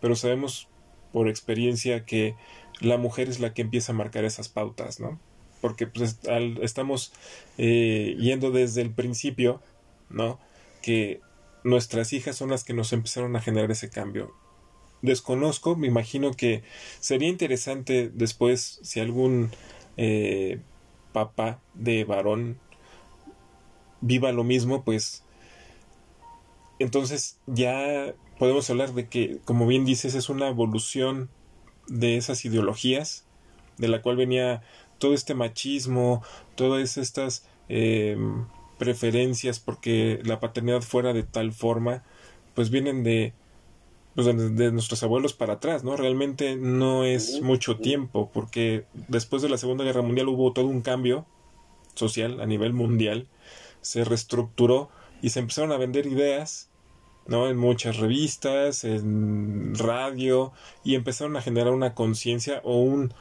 pero 0.00 0.16
sabemos 0.16 0.66
por 1.12 1.28
experiencia 1.28 2.06
que 2.06 2.36
la 2.80 2.96
mujer 2.96 3.28
es 3.28 3.38
la 3.38 3.52
que 3.52 3.60
empieza 3.60 3.92
a 3.92 3.96
marcar 3.96 4.24
esas 4.24 4.48
pautas, 4.48 4.98
¿no? 4.98 5.20
Porque 5.60 5.86
pues, 5.86 6.18
estamos 6.62 7.12
eh, 7.58 8.16
yendo 8.18 8.50
desde 8.50 8.80
el 8.80 8.94
principio, 8.94 9.60
¿no? 10.08 10.40
Que 10.80 11.20
nuestras 11.64 12.12
hijas 12.12 12.36
son 12.36 12.50
las 12.50 12.64
que 12.64 12.74
nos 12.74 12.92
empezaron 12.92 13.36
a 13.36 13.40
generar 13.40 13.70
ese 13.70 13.90
cambio. 13.90 14.34
Desconozco, 15.02 15.76
me 15.76 15.86
imagino 15.86 16.32
que 16.32 16.62
sería 17.00 17.28
interesante 17.28 18.10
después 18.12 18.80
si 18.82 19.00
algún 19.00 19.50
eh, 19.96 20.60
papá 21.12 21.60
de 21.74 22.04
varón 22.04 22.58
viva 24.00 24.32
lo 24.32 24.44
mismo, 24.44 24.84
pues 24.84 25.24
entonces 26.78 27.38
ya 27.46 28.14
podemos 28.38 28.68
hablar 28.70 28.94
de 28.94 29.08
que, 29.08 29.38
como 29.44 29.66
bien 29.66 29.84
dices, 29.84 30.14
es 30.14 30.28
una 30.28 30.48
evolución 30.48 31.28
de 31.88 32.16
esas 32.16 32.44
ideologías, 32.44 33.26
de 33.76 33.88
la 33.88 34.00
cual 34.00 34.16
venía 34.16 34.62
todo 34.98 35.14
este 35.14 35.34
machismo, 35.34 36.22
todas 36.54 36.96
estas 36.96 37.46
em, 37.68 38.46
preferencias 38.80 39.60
porque 39.60 40.20
la 40.24 40.40
paternidad 40.40 40.80
fuera 40.80 41.12
de 41.12 41.22
tal 41.22 41.52
forma, 41.52 42.02
pues 42.54 42.70
vienen 42.70 43.04
de, 43.04 43.34
pues 44.14 44.26
de, 44.26 44.72
nuestros 44.72 45.02
abuelos 45.02 45.34
para 45.34 45.54
atrás, 45.54 45.84
¿no? 45.84 45.98
Realmente 45.98 46.56
no 46.56 47.04
es 47.04 47.42
mucho 47.42 47.76
tiempo, 47.76 48.30
porque 48.32 48.86
después 49.06 49.42
de 49.42 49.50
la 49.50 49.58
Segunda 49.58 49.84
Guerra 49.84 50.00
Mundial 50.00 50.28
hubo 50.28 50.54
todo 50.54 50.66
un 50.66 50.80
cambio 50.80 51.26
social 51.94 52.40
a 52.40 52.46
nivel 52.46 52.72
mundial, 52.72 53.28
se 53.82 54.02
reestructuró 54.02 54.88
y 55.20 55.28
se 55.28 55.40
empezaron 55.40 55.72
a 55.72 55.76
vender 55.76 56.06
ideas 56.06 56.70
¿no? 57.26 57.48
En 57.48 57.56
muchas 57.56 57.98
revistas, 57.98 58.82
en 58.82 59.74
radio, 59.76 60.52
y 60.82 60.96
empezaron 60.96 61.36
a 61.36 61.42
generar 61.42 61.72
una 61.72 61.94
conciencia 61.94 62.60
o 62.64 62.78
un 62.78 63.14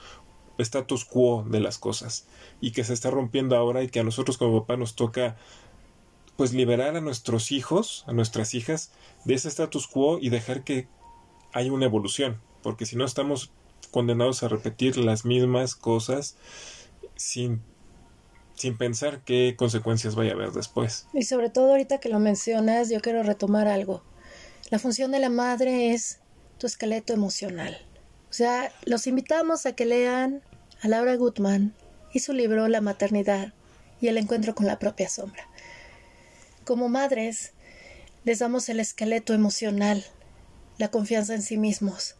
status 0.64 1.06
quo 1.06 1.46
de 1.48 1.60
las 1.60 1.78
cosas, 1.78 2.26
y 2.62 2.72
que 2.72 2.84
se 2.84 2.94
está 2.94 3.10
rompiendo 3.10 3.56
ahora 3.56 3.84
y 3.84 3.90
que 3.90 4.00
a 4.00 4.04
nosotros 4.04 4.38
como 4.38 4.62
papá 4.62 4.78
nos 4.78 4.96
toca 4.96 5.38
pues 6.36 6.54
liberar 6.54 6.96
a 6.96 7.02
nuestros 7.02 7.52
hijos, 7.52 8.06
a 8.08 8.14
nuestras 8.14 8.54
hijas, 8.54 8.92
de 9.26 9.34
ese 9.34 9.50
status 9.50 9.88
quo 9.88 10.20
y 10.20 10.30
dejar 10.30 10.64
que 10.64 10.88
haya 11.52 11.72
una 11.72 11.86
evolución, 11.86 12.40
porque 12.64 12.86
si 12.86 12.96
no 12.96 13.06
estamos 13.06 13.52
condenados 13.92 14.44
a 14.44 14.48
repetir 14.48 14.98
las 14.98 15.26
mismas 15.26 15.76
cosas 15.76 16.36
sin 17.16 17.62
sin 18.60 18.78
pensar 18.78 19.22
qué 19.24 19.56
consecuencias 19.58 20.16
vaya 20.16 20.32
a 20.32 20.34
haber 20.34 20.52
después. 20.52 21.08
Y 21.14 21.24
sobre 21.24 21.50
todo 21.50 21.72
ahorita 21.72 22.00
que 22.00 22.10
lo 22.10 22.20
mencionas, 22.20 22.90
yo 22.90 23.00
quiero 23.00 23.24
retomar 23.24 23.70
algo. 23.70 24.04
La 24.70 24.80
función 24.80 25.12
de 25.12 25.20
la 25.20 25.30
madre 25.30 25.94
es 25.94 26.20
tu 26.58 26.68
esqueleto 26.68 27.14
emocional. 27.14 27.78
O 28.30 28.34
sea, 28.34 28.72
los 28.86 29.08
invitamos 29.08 29.66
a 29.66 29.74
que 29.74 29.86
lean 29.86 30.44
a 30.82 30.88
Laura 30.88 31.16
Gutman 31.16 31.74
y 32.14 32.20
su 32.20 32.34
libro 32.34 32.68
La 32.68 32.82
maternidad 32.82 33.54
y 34.00 34.08
el 34.08 34.18
encuentro 34.18 34.56
con 34.56 34.66
la 34.66 34.80
propia 34.80 35.10
sombra. 35.10 35.48
Como 36.64 36.90
madres, 36.90 37.54
les 38.24 38.40
damos 38.40 38.70
el 38.70 38.80
esqueleto 38.80 39.34
emocional, 39.34 40.06
la 40.78 40.90
confianza 40.90 41.34
en 41.34 41.42
sí 41.42 41.58
mismos, 41.58 42.16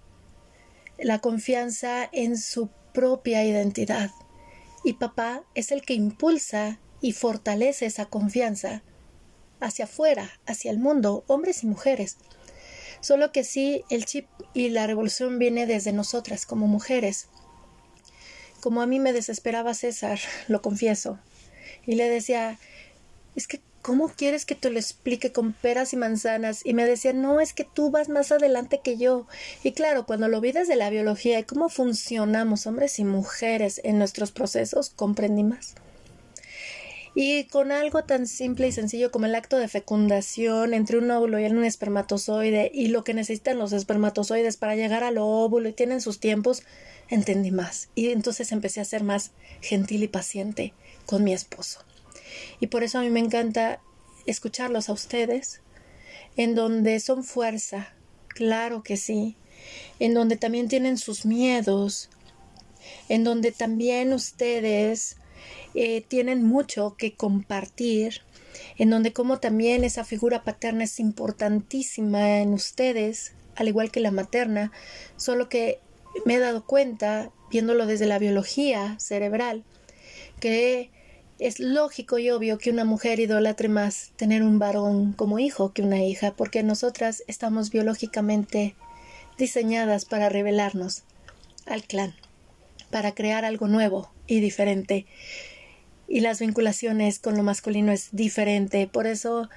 la 0.98 1.20
confianza 1.20 2.10
en 2.12 2.38
su 2.38 2.70
propia 2.94 3.44
identidad, 3.44 4.12
y 4.84 4.94
papá 4.94 5.44
es 5.56 5.72
el 5.72 5.82
que 5.82 5.94
impulsa 5.94 6.80
y 7.02 7.14
fortalece 7.14 7.86
esa 7.86 8.06
confianza 8.06 8.82
hacia 9.60 9.86
afuera, 9.86 10.30
hacia 10.46 10.72
el 10.72 10.80
mundo, 10.80 11.24
hombres 11.28 11.64
y 11.64 11.68
mujeres. 11.68 12.18
Solo 13.02 13.32
que 13.32 13.44
sí, 13.44 13.84
el 13.90 14.06
chip 14.06 14.28
y 14.54 14.70
la 14.70 14.88
revolución 14.88 15.40
viene 15.40 15.66
desde 15.66 15.94
nosotras 15.94 16.46
como 16.46 16.68
mujeres. 16.68 17.30
Como 18.60 18.82
a 18.82 18.88
mí 18.88 19.00
me 19.00 19.14
desesperaba 19.14 19.74
César, 19.74 20.20
lo 20.48 20.62
confieso, 20.62 21.20
y 21.86 21.96
le 21.96 22.10
decía, 22.10 22.60
es 23.36 23.48
que 23.48 23.62
¿cómo 23.82 24.10
quieres 24.10 24.46
que 24.46 24.56
te 24.56 24.70
lo 24.70 24.78
explique 24.78 25.32
con 25.32 25.54
peras 25.54 25.94
y 25.94 25.98
manzanas? 25.98 26.66
Y 26.66 26.74
me 26.74 26.86
decía, 26.86 27.14
no, 27.14 27.40
es 27.40 27.54
que 27.54 27.64
tú 27.64 27.92
vas 27.92 28.10
más 28.10 28.32
adelante 28.32 28.82
que 28.84 28.98
yo. 28.98 29.28
Y 29.64 29.72
claro, 29.72 30.06
cuando 30.06 30.28
lo 30.28 30.42
vi 30.42 30.52
desde 30.52 30.76
la 30.76 30.90
biología 30.90 31.40
y 31.40 31.44
cómo 31.44 31.70
funcionamos 31.70 32.68
hombres 32.68 33.00
y 33.00 33.06
mujeres 33.06 33.82
en 33.84 33.98
nuestros 33.98 34.32
procesos, 34.32 34.90
comprendí 34.90 35.44
más. 35.44 35.76
Y 37.16 37.46
con 37.46 37.72
algo 37.72 38.04
tan 38.04 38.28
simple 38.28 38.68
y 38.68 38.72
sencillo 38.72 39.12
como 39.12 39.26
el 39.26 39.36
acto 39.36 39.58
de 39.58 39.68
fecundación 39.68 40.74
entre 40.74 41.00
un 41.00 41.10
óvulo 41.10 41.40
y 41.40 41.46
un 41.46 41.66
espermatozoide 41.66 42.70
y 42.74 42.90
lo 42.90 43.04
que 43.04 43.16
necesitan 43.16 43.58
los 43.58 43.74
espermatozoides 43.74 44.58
para 44.58 44.76
llegar 44.76 45.04
al 45.04 45.18
óvulo 45.18 45.68
y 45.68 45.74
tienen 45.74 46.02
sus 46.02 46.20
tiempos, 46.20 46.64
entendí 47.10 47.52
más. 47.52 47.90
Y 47.96 48.10
entonces 48.10 48.52
empecé 48.52 48.82
a 48.82 48.86
ser 48.86 49.04
más 49.04 49.32
gentil 49.62 50.04
y 50.04 50.08
paciente 50.08 50.74
con 51.06 51.24
mi 51.24 51.34
esposo. 51.34 51.80
Y 52.60 52.68
por 52.68 52.84
eso 52.84 53.00
a 53.00 53.02
mí 53.02 53.10
me 53.10 53.20
encanta 53.20 53.82
escucharlos 54.26 54.90
a 54.90 54.94
ustedes, 54.94 55.62
en 56.38 56.56
donde 56.56 57.00
son 57.00 57.24
fuerza, 57.24 57.94
claro 58.28 58.84
que 58.84 58.98
sí, 58.98 59.36
en 60.00 60.14
donde 60.14 60.38
también 60.38 60.68
tienen 60.68 60.98
sus 60.98 61.26
miedos, 61.26 62.10
en 63.10 63.24
donde 63.24 63.52
también 63.52 64.14
ustedes 64.14 65.18
eh, 65.74 66.02
tienen 66.08 66.44
mucho 66.44 66.96
que 66.98 67.16
compartir, 67.16 68.22
en 68.78 68.90
donde 68.90 69.14
como 69.14 69.40
también 69.40 69.84
esa 69.84 70.04
figura 70.04 70.44
paterna 70.44 70.84
es 70.84 71.00
importantísima 71.00 72.40
en 72.40 72.54
ustedes, 72.54 73.34
al 73.56 73.68
igual 73.68 73.92
que 73.92 74.00
la 74.00 74.12
materna, 74.12 74.72
solo 75.18 75.50
que 75.50 75.80
me 76.26 76.36
he 76.36 76.40
dado 76.40 76.66
cuenta, 76.66 77.32
viéndolo 77.50 77.86
desde 77.86 78.06
la 78.06 78.20
biología 78.20 78.98
cerebral, 79.00 79.64
que 80.40 80.92
es 81.40 81.60
lógico 81.60 82.20
y 82.20 82.30
obvio 82.30 82.58
que 82.58 82.70
una 82.70 82.84
mujer 82.84 83.20
idolatre 83.20 83.70
más 83.70 84.12
tener 84.18 84.44
un 84.44 84.60
varón 84.60 85.14
como 85.14 85.40
hijo 85.40 85.74
que 85.74 85.82
una 85.82 86.04
hija, 86.04 86.34
porque 86.36 86.64
nosotras 86.64 87.24
estamos 87.28 87.72
biológicamente 87.72 88.76
diseñadas 89.38 90.06
para 90.06 90.30
revelarnos 90.30 91.04
al 91.66 91.84
clan, 91.84 92.14
para 92.92 93.14
crear 93.14 93.46
algo 93.46 93.68
nuevo 93.68 94.12
y 94.28 94.42
diferente. 94.42 95.06
Y 96.08 96.20
las 96.20 96.40
vinculaciones 96.40 97.20
con 97.20 97.38
lo 97.38 97.44
masculino 97.44 97.92
es 97.92 98.10
diferente. 98.12 98.88
Por 98.88 99.08
eso, 99.08 99.50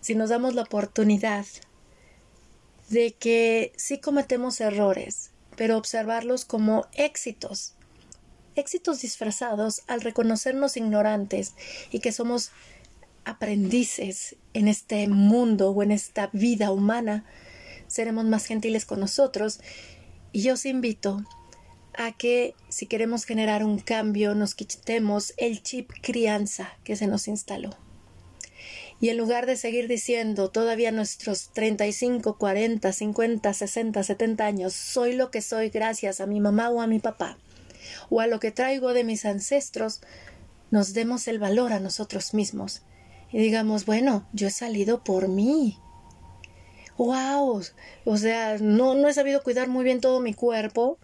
si 0.00 0.14
nos 0.14 0.28
damos 0.28 0.54
la 0.54 0.62
oportunidad 0.62 1.46
de 2.90 3.12
que 3.12 3.72
sí 3.76 3.98
cometemos 3.98 4.60
errores, 4.60 5.30
pero 5.58 5.76
observarlos 5.76 6.44
como 6.44 6.86
éxitos, 6.92 7.74
éxitos 8.54 9.00
disfrazados 9.00 9.82
al 9.88 10.00
reconocernos 10.02 10.76
ignorantes 10.76 11.54
y 11.90 11.98
que 11.98 12.12
somos 12.12 12.52
aprendices 13.24 14.36
en 14.54 14.68
este 14.68 15.08
mundo 15.08 15.72
o 15.72 15.82
en 15.82 15.90
esta 15.90 16.30
vida 16.32 16.70
humana, 16.70 17.24
seremos 17.88 18.24
más 18.24 18.46
gentiles 18.46 18.84
con 18.84 19.00
nosotros. 19.00 19.58
Y 20.30 20.42
yo 20.42 20.54
os 20.54 20.64
invito 20.64 21.24
a 21.94 22.12
que 22.12 22.54
si 22.68 22.86
queremos 22.86 23.24
generar 23.24 23.64
un 23.64 23.80
cambio 23.80 24.36
nos 24.36 24.54
quitemos 24.54 25.34
el 25.38 25.60
chip 25.64 25.90
crianza 26.00 26.78
que 26.84 26.94
se 26.94 27.08
nos 27.08 27.26
instaló. 27.26 27.87
Y 29.00 29.10
en 29.10 29.16
lugar 29.16 29.46
de 29.46 29.56
seguir 29.56 29.86
diciendo 29.86 30.50
todavía 30.50 30.90
nuestros 30.90 31.50
35, 31.52 32.36
40, 32.36 32.92
50, 32.92 33.54
60, 33.54 34.02
70 34.02 34.44
años, 34.44 34.72
soy 34.72 35.14
lo 35.14 35.30
que 35.30 35.40
soy 35.40 35.68
gracias 35.68 36.20
a 36.20 36.26
mi 36.26 36.40
mamá 36.40 36.70
o 36.70 36.80
a 36.80 36.88
mi 36.88 36.98
papá, 36.98 37.38
o 38.10 38.20
a 38.20 38.26
lo 38.26 38.40
que 38.40 38.50
traigo 38.50 38.94
de 38.94 39.04
mis 39.04 39.24
ancestros, 39.24 40.00
nos 40.70 40.94
demos 40.94 41.28
el 41.28 41.38
valor 41.38 41.72
a 41.72 41.80
nosotros 41.80 42.34
mismos 42.34 42.82
y 43.30 43.38
digamos, 43.38 43.84
bueno, 43.84 44.26
yo 44.32 44.48
he 44.48 44.50
salido 44.50 45.04
por 45.04 45.28
mí. 45.28 45.78
wow, 46.96 47.62
o 48.04 48.16
sea, 48.16 48.58
no, 48.58 48.94
no 48.94 49.08
he 49.08 49.14
sabido 49.14 49.42
cuidar 49.42 49.68
muy 49.68 49.84
bien 49.84 50.00
todo 50.00 50.20
mi 50.20 50.34
cuerpo, 50.34 50.98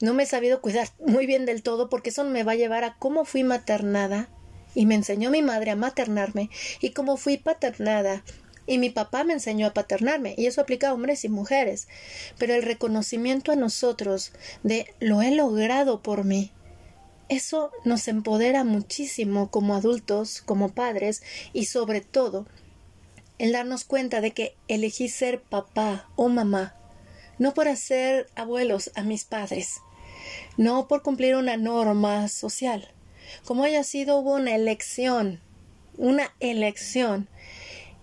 no 0.00 0.14
me 0.14 0.22
he 0.22 0.26
sabido 0.26 0.60
cuidar 0.60 0.88
muy 1.04 1.26
bien 1.26 1.46
del 1.46 1.62
todo 1.62 1.88
porque 1.88 2.10
eso 2.10 2.24
me 2.24 2.44
va 2.44 2.52
a 2.52 2.56
llevar 2.56 2.84
a 2.84 2.96
cómo 2.98 3.24
fui 3.24 3.44
maternada 3.44 4.30
y 4.74 4.86
me 4.86 4.94
enseñó 4.94 5.30
mi 5.30 5.42
madre 5.42 5.70
a 5.70 5.76
maternarme 5.76 6.50
y 6.80 6.90
cómo 6.90 7.16
fui 7.16 7.36
paternada 7.36 8.24
y 8.66 8.78
mi 8.78 8.90
papá 8.90 9.24
me 9.24 9.34
enseñó 9.34 9.66
a 9.66 9.74
paternarme 9.74 10.34
y 10.38 10.46
eso 10.46 10.60
aplica 10.60 10.88
a 10.88 10.94
hombres 10.94 11.24
y 11.24 11.28
mujeres 11.28 11.88
pero 12.38 12.54
el 12.54 12.62
reconocimiento 12.62 13.52
a 13.52 13.56
nosotros 13.56 14.32
de 14.62 14.94
lo 15.00 15.22
he 15.22 15.34
logrado 15.34 16.02
por 16.02 16.24
mí 16.24 16.52
eso 17.28 17.72
nos 17.84 18.06
empodera 18.08 18.64
muchísimo 18.64 19.50
como 19.50 19.74
adultos, 19.74 20.42
como 20.42 20.70
padres 20.70 21.22
y 21.52 21.64
sobre 21.66 22.00
todo 22.00 22.46
el 23.38 23.52
darnos 23.52 23.84
cuenta 23.84 24.20
de 24.20 24.32
que 24.32 24.56
elegí 24.68 25.08
ser 25.08 25.42
papá 25.42 26.08
o 26.16 26.28
mamá, 26.28 26.76
no 27.38 27.54
por 27.54 27.68
hacer 27.68 28.28
abuelos 28.36 28.90
a 28.94 29.02
mis 29.02 29.24
padres, 29.24 29.80
no 30.56 30.86
por 30.86 31.02
cumplir 31.02 31.34
una 31.34 31.56
norma 31.56 32.28
social. 32.28 32.93
Como 33.44 33.64
haya 33.64 33.84
sido, 33.84 34.18
hubo 34.18 34.34
una 34.34 34.54
elección, 34.54 35.40
una 35.96 36.32
elección. 36.40 37.28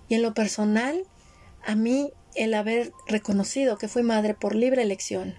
Y 0.07 0.15
en 0.15 0.21
lo 0.21 0.33
personal, 0.33 1.03
a 1.63 1.75
mí 1.75 2.11
el 2.35 2.53
haber 2.53 2.91
reconocido 3.07 3.77
que 3.77 3.87
fui 3.87 4.03
madre 4.03 4.33
por 4.33 4.55
libre 4.55 4.81
elección 4.81 5.35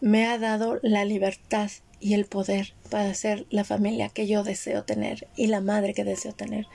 me 0.00 0.26
ha 0.26 0.38
dado 0.38 0.78
la 0.82 1.04
libertad 1.04 1.70
y 2.00 2.14
el 2.14 2.26
poder 2.26 2.74
para 2.90 3.12
ser 3.14 3.46
la 3.50 3.64
familia 3.64 4.08
que 4.08 4.26
yo 4.26 4.42
deseo 4.42 4.84
tener 4.84 5.28
y 5.36 5.46
la 5.46 5.60
madre 5.60 5.94
que 5.94 6.04
deseo 6.04 6.32
tener. 6.32 6.66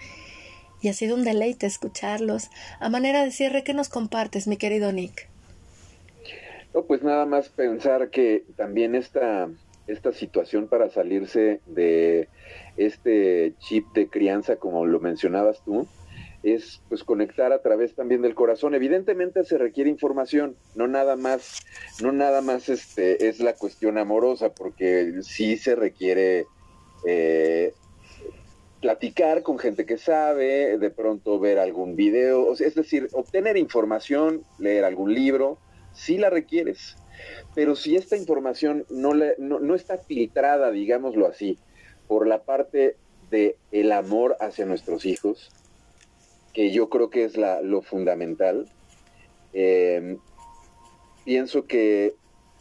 Y 0.82 0.89
ha 0.89 0.93
sido 0.93 1.16
un 1.16 1.24
deleite 1.24 1.68
escucharlos. 1.68 2.49
A 2.80 2.89
manera 2.89 3.24
de 3.24 3.32
cierre, 3.32 3.64
¿qué 3.64 3.74
nos 3.74 3.89
compartes, 3.89 4.47
mi 4.47 4.58
querido 4.58 4.91
Nick? 4.91 5.30
No, 6.74 6.84
pues 6.84 7.04
nada 7.04 7.26
más 7.26 7.49
pensar 7.49 8.10
que 8.10 8.45
también 8.56 8.95
esta, 8.95 9.47
esta 9.88 10.12
situación 10.12 10.68
para 10.68 10.90
salirse 10.90 11.62
de 11.66 12.30
este 12.78 13.54
chip 13.60 13.86
de 13.94 14.08
crianza, 14.10 14.56
como 14.56 14.86
lo 14.86 15.00
mencionabas 15.00 15.64
tú, 15.64 15.88
es 16.44 16.82
pues 16.90 17.04
conectar 17.04 17.52
a 17.52 17.62
través 17.62 17.96
también 17.96 18.22
del 18.22 18.36
corazón. 18.36 18.74
Evidentemente 18.74 19.44
se 19.44 19.58
requiere 19.58 19.90
información, 19.90 20.56
no 20.76 20.88
nada 20.88 21.16
más, 21.16 21.62
no 22.02 22.12
nada 22.12 22.42
más 22.42 22.70
este 22.70 23.28
es 23.28 23.40
la 23.40 23.54
cuestión 23.54 23.98
amorosa, 23.98 24.50
porque 24.54 25.14
sí 25.22 25.58
se 25.58 25.76
requiere 25.76 26.46
eh, 27.06 27.74
platicar 28.82 29.44
con 29.44 29.60
gente 29.60 29.86
que 29.86 29.98
sabe, 29.98 30.78
de 30.78 30.90
pronto 30.90 31.40
ver 31.40 31.60
algún 31.60 31.96
video, 31.96 32.54
es 32.54 32.76
decir, 32.76 33.08
obtener 33.14 33.58
información, 33.58 34.44
leer 34.58 34.86
algún 34.86 35.14
libro, 35.14 35.60
sí 35.94 36.18
la 36.18 36.30
requieres. 36.30 36.98
Pero 37.56 37.76
si 37.76 37.96
esta 37.96 38.18
información 38.18 38.86
no, 38.90 39.14
no, 39.38 39.76
está 39.76 39.98
filtrada, 39.98 40.72
digámoslo 40.72 41.28
así, 41.28 41.58
por 42.08 42.28
la 42.28 42.44
parte 42.44 42.96
de 43.30 43.58
amor 43.94 44.36
hacia 44.40 44.66
nuestros 44.66 45.06
hijos, 45.06 45.52
que 46.54 46.72
yo 46.72 46.90
creo 46.90 47.10
que 47.10 47.24
es 47.24 47.38
la, 47.38 47.62
lo 47.62 47.82
fundamental. 47.82 48.70
Em, 49.54 50.18
pienso 51.24 51.66
que 51.66 52.16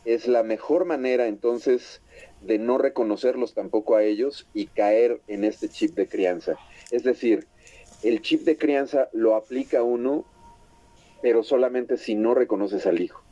es 0.04 0.26
la 0.26 0.42
mejor 0.42 0.84
manera 0.84 1.26
entonces 1.26 2.00
de 2.40 2.58
no 2.58 2.78
reconocerlos 2.78 3.54
tampoco 3.54 3.96
a 3.96 4.02
ellos 4.02 4.48
y 4.54 4.66
caer 4.66 5.20
en 5.28 5.44
este 5.44 5.68
chip 5.68 5.94
de 5.94 6.08
crianza. 6.08 6.56
Es 6.90 7.02
decir, 7.02 7.46
el 8.02 8.22
chip 8.22 8.42
de 8.42 8.56
crianza 8.56 9.08
lo 9.12 9.34
aplica 9.34 9.82
uno, 9.82 10.24
pero 11.20 11.42
solamente 11.42 11.96
si 11.96 12.14
no 12.14 12.34
reconoces 12.34 12.86
al 12.86 13.00
hijo. 13.00 13.22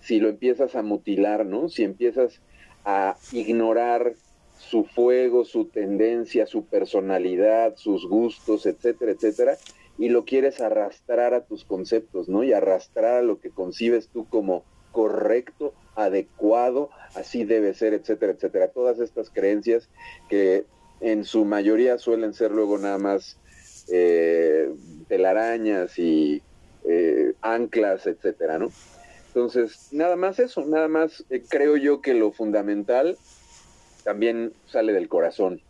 Si 0.00 0.20
lo 0.20 0.28
empiezas 0.28 0.74
a 0.74 0.82
mutilar, 0.82 1.46
¿no? 1.46 1.68
Si 1.68 1.84
empiezas 1.84 2.40
a 2.84 3.16
ignorar 3.32 4.14
su 4.58 4.84
fuego, 4.84 5.44
su 5.44 5.66
tendencia, 5.66 6.46
su 6.46 6.64
personalidad, 6.64 7.76
sus 7.76 8.06
gustos, 8.08 8.66
etcétera, 8.66 9.12
etcétera, 9.12 9.56
y 9.98 10.08
lo 10.08 10.24
quieres 10.24 10.60
arrastrar 10.60 11.34
a 11.34 11.44
tus 11.44 11.64
conceptos, 11.64 12.28
¿no? 12.28 12.44
Y 12.44 12.52
arrastrar 12.52 13.16
a 13.16 13.22
lo 13.22 13.40
que 13.40 13.50
concibes 13.50 14.08
tú 14.08 14.26
como 14.28 14.64
correcto, 14.92 15.74
adecuado, 15.94 16.90
así 17.14 17.44
debe 17.44 17.74
ser, 17.74 17.94
etcétera, 17.94 18.32
etcétera. 18.32 18.68
Todas 18.68 18.98
estas 18.98 19.30
creencias 19.30 19.88
que 20.28 20.64
en 21.00 21.24
su 21.24 21.44
mayoría 21.44 21.98
suelen 21.98 22.34
ser 22.34 22.50
luego 22.50 22.78
nada 22.78 22.98
más 22.98 23.38
eh, 23.92 24.70
telarañas 25.08 25.98
y 25.98 26.42
eh, 26.84 27.34
anclas, 27.40 28.06
etcétera, 28.06 28.58
¿no? 28.58 28.70
Entonces, 29.30 29.92
nada 29.92 30.16
más 30.16 30.40
eso, 30.40 30.64
nada 30.66 30.88
más 30.88 31.24
eh, 31.30 31.44
creo 31.48 31.76
yo 31.76 32.00
que 32.00 32.14
lo 32.14 32.32
fundamental 32.32 33.16
también 34.02 34.52
sale 34.66 34.92
del 34.92 35.08
corazón. 35.08 35.60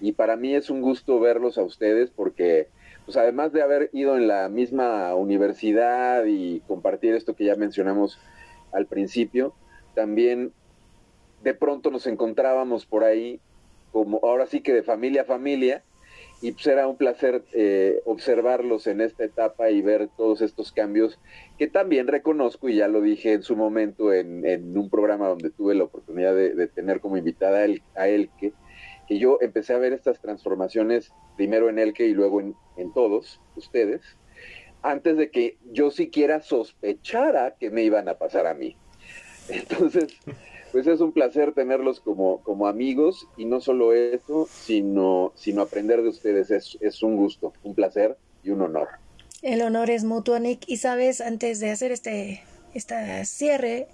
Y 0.00 0.12
para 0.12 0.36
mí 0.36 0.54
es 0.54 0.70
un 0.70 0.82
gusto 0.82 1.18
verlos 1.18 1.58
a 1.58 1.64
ustedes 1.64 2.10
porque 2.10 2.68
pues 3.06 3.16
además 3.16 3.52
de 3.52 3.62
haber 3.62 3.90
ido 3.92 4.16
en 4.16 4.28
la 4.28 4.48
misma 4.48 5.12
universidad 5.16 6.26
y 6.26 6.60
compartir 6.68 7.14
esto 7.14 7.34
que 7.34 7.46
ya 7.46 7.56
mencionamos 7.56 8.20
al 8.70 8.86
principio, 8.86 9.52
también 9.96 10.52
de 11.42 11.54
pronto 11.54 11.90
nos 11.90 12.06
encontrábamos 12.06 12.86
por 12.86 13.02
ahí, 13.02 13.40
como 13.90 14.20
ahora 14.22 14.46
sí 14.46 14.60
que 14.60 14.74
de 14.74 14.84
familia 14.84 15.22
a 15.22 15.24
familia, 15.24 15.82
y 16.40 16.52
pues 16.52 16.66
un 16.86 16.96
placer 16.96 17.42
eh, 17.52 18.00
observarlos 18.04 18.86
en 18.86 19.00
esta 19.00 19.24
etapa 19.24 19.70
y 19.70 19.82
ver 19.82 20.08
todos 20.16 20.40
estos 20.40 20.70
cambios 20.70 21.18
que 21.58 21.66
también 21.66 22.06
reconozco, 22.06 22.68
y 22.68 22.76
ya 22.76 22.86
lo 22.86 23.00
dije 23.00 23.32
en 23.32 23.42
su 23.42 23.56
momento 23.56 24.12
en, 24.12 24.76
un 24.76 24.88
programa 24.88 25.28
donde 25.28 25.50
tuve 25.50 25.74
la 25.74 25.84
oportunidad 25.84 26.34
de, 26.34 26.68
tener 26.68 27.00
como 27.00 27.16
invitada 27.16 27.58
a, 27.58 27.64
él, 27.64 27.82
a 27.96 28.08
Elke, 28.08 28.52
que 29.08 29.18
yo 29.18 29.38
empecé 29.40 29.72
a 29.74 29.78
ver 29.78 29.92
estas 29.92 30.20
transformaciones 30.20 31.12
primero 31.36 31.68
en 31.68 31.78
Elke 31.80 32.06
y 32.06 32.14
luego 32.14 32.40
en, 32.40 32.54
en 32.76 32.92
todos 32.92 33.40
ustedes, 33.56 34.02
antes 34.82 35.16
de 35.16 35.30
que 35.30 35.56
yo 35.72 35.90
siquiera 35.90 36.40
sospechara 36.40 37.56
que 37.58 37.70
me 37.70 37.82
iban 37.82 38.08
a 38.08 38.14
pasar 38.14 38.46
a 38.46 38.54
mí. 38.54 38.76
Entonces, 39.68 40.08
pues 40.72 40.86
es 40.86 41.00
un 41.00 41.12
placer 41.12 41.52
tenerlos 41.52 42.00
como, 42.00 42.42
como 42.42 42.66
amigos 42.66 43.26
y 43.36 43.44
no 43.44 43.60
solo 43.60 43.92
eso, 43.92 44.48
sino, 44.50 45.32
sino 45.34 45.62
aprender 45.62 46.02
de 46.02 46.08
ustedes. 46.08 46.50
Es, 46.50 46.78
es 46.80 47.02
un 47.02 47.16
gusto, 47.16 47.52
un 47.62 47.74
placer 47.74 48.16
y 48.42 48.50
un 48.50 48.62
honor. 48.62 48.88
El 49.42 49.62
honor 49.62 49.90
es 49.90 50.04
mutuo, 50.04 50.38
Nick. 50.38 50.64
Y 50.66 50.78
sabes, 50.78 51.20
antes 51.20 51.60
de 51.60 51.70
hacer 51.70 51.92
este, 51.92 52.42
este 52.74 53.24
cierre, 53.24 53.88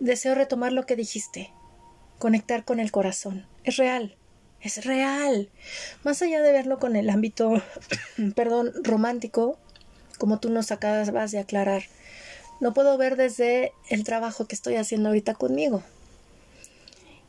deseo 0.00 0.34
retomar 0.34 0.72
lo 0.72 0.86
que 0.86 0.96
dijiste. 0.96 1.50
Conectar 2.18 2.64
con 2.64 2.80
el 2.80 2.90
corazón. 2.90 3.46
Es 3.64 3.76
real 3.76 4.16
es 4.62 4.84
real. 4.84 5.48
Más 6.04 6.22
allá 6.22 6.40
de 6.40 6.52
verlo 6.52 6.78
con 6.78 6.96
el 6.96 7.10
ámbito, 7.10 7.62
perdón, 8.34 8.72
romántico, 8.82 9.58
como 10.18 10.38
tú 10.38 10.50
nos 10.50 10.70
acabas 10.70 11.32
de 11.32 11.38
aclarar, 11.38 11.82
no 12.62 12.72
puedo 12.72 12.96
ver 12.96 13.16
desde 13.16 13.72
el 13.88 14.04
trabajo 14.04 14.46
que 14.46 14.54
estoy 14.54 14.76
haciendo 14.76 15.08
ahorita 15.08 15.34
conmigo. 15.34 15.82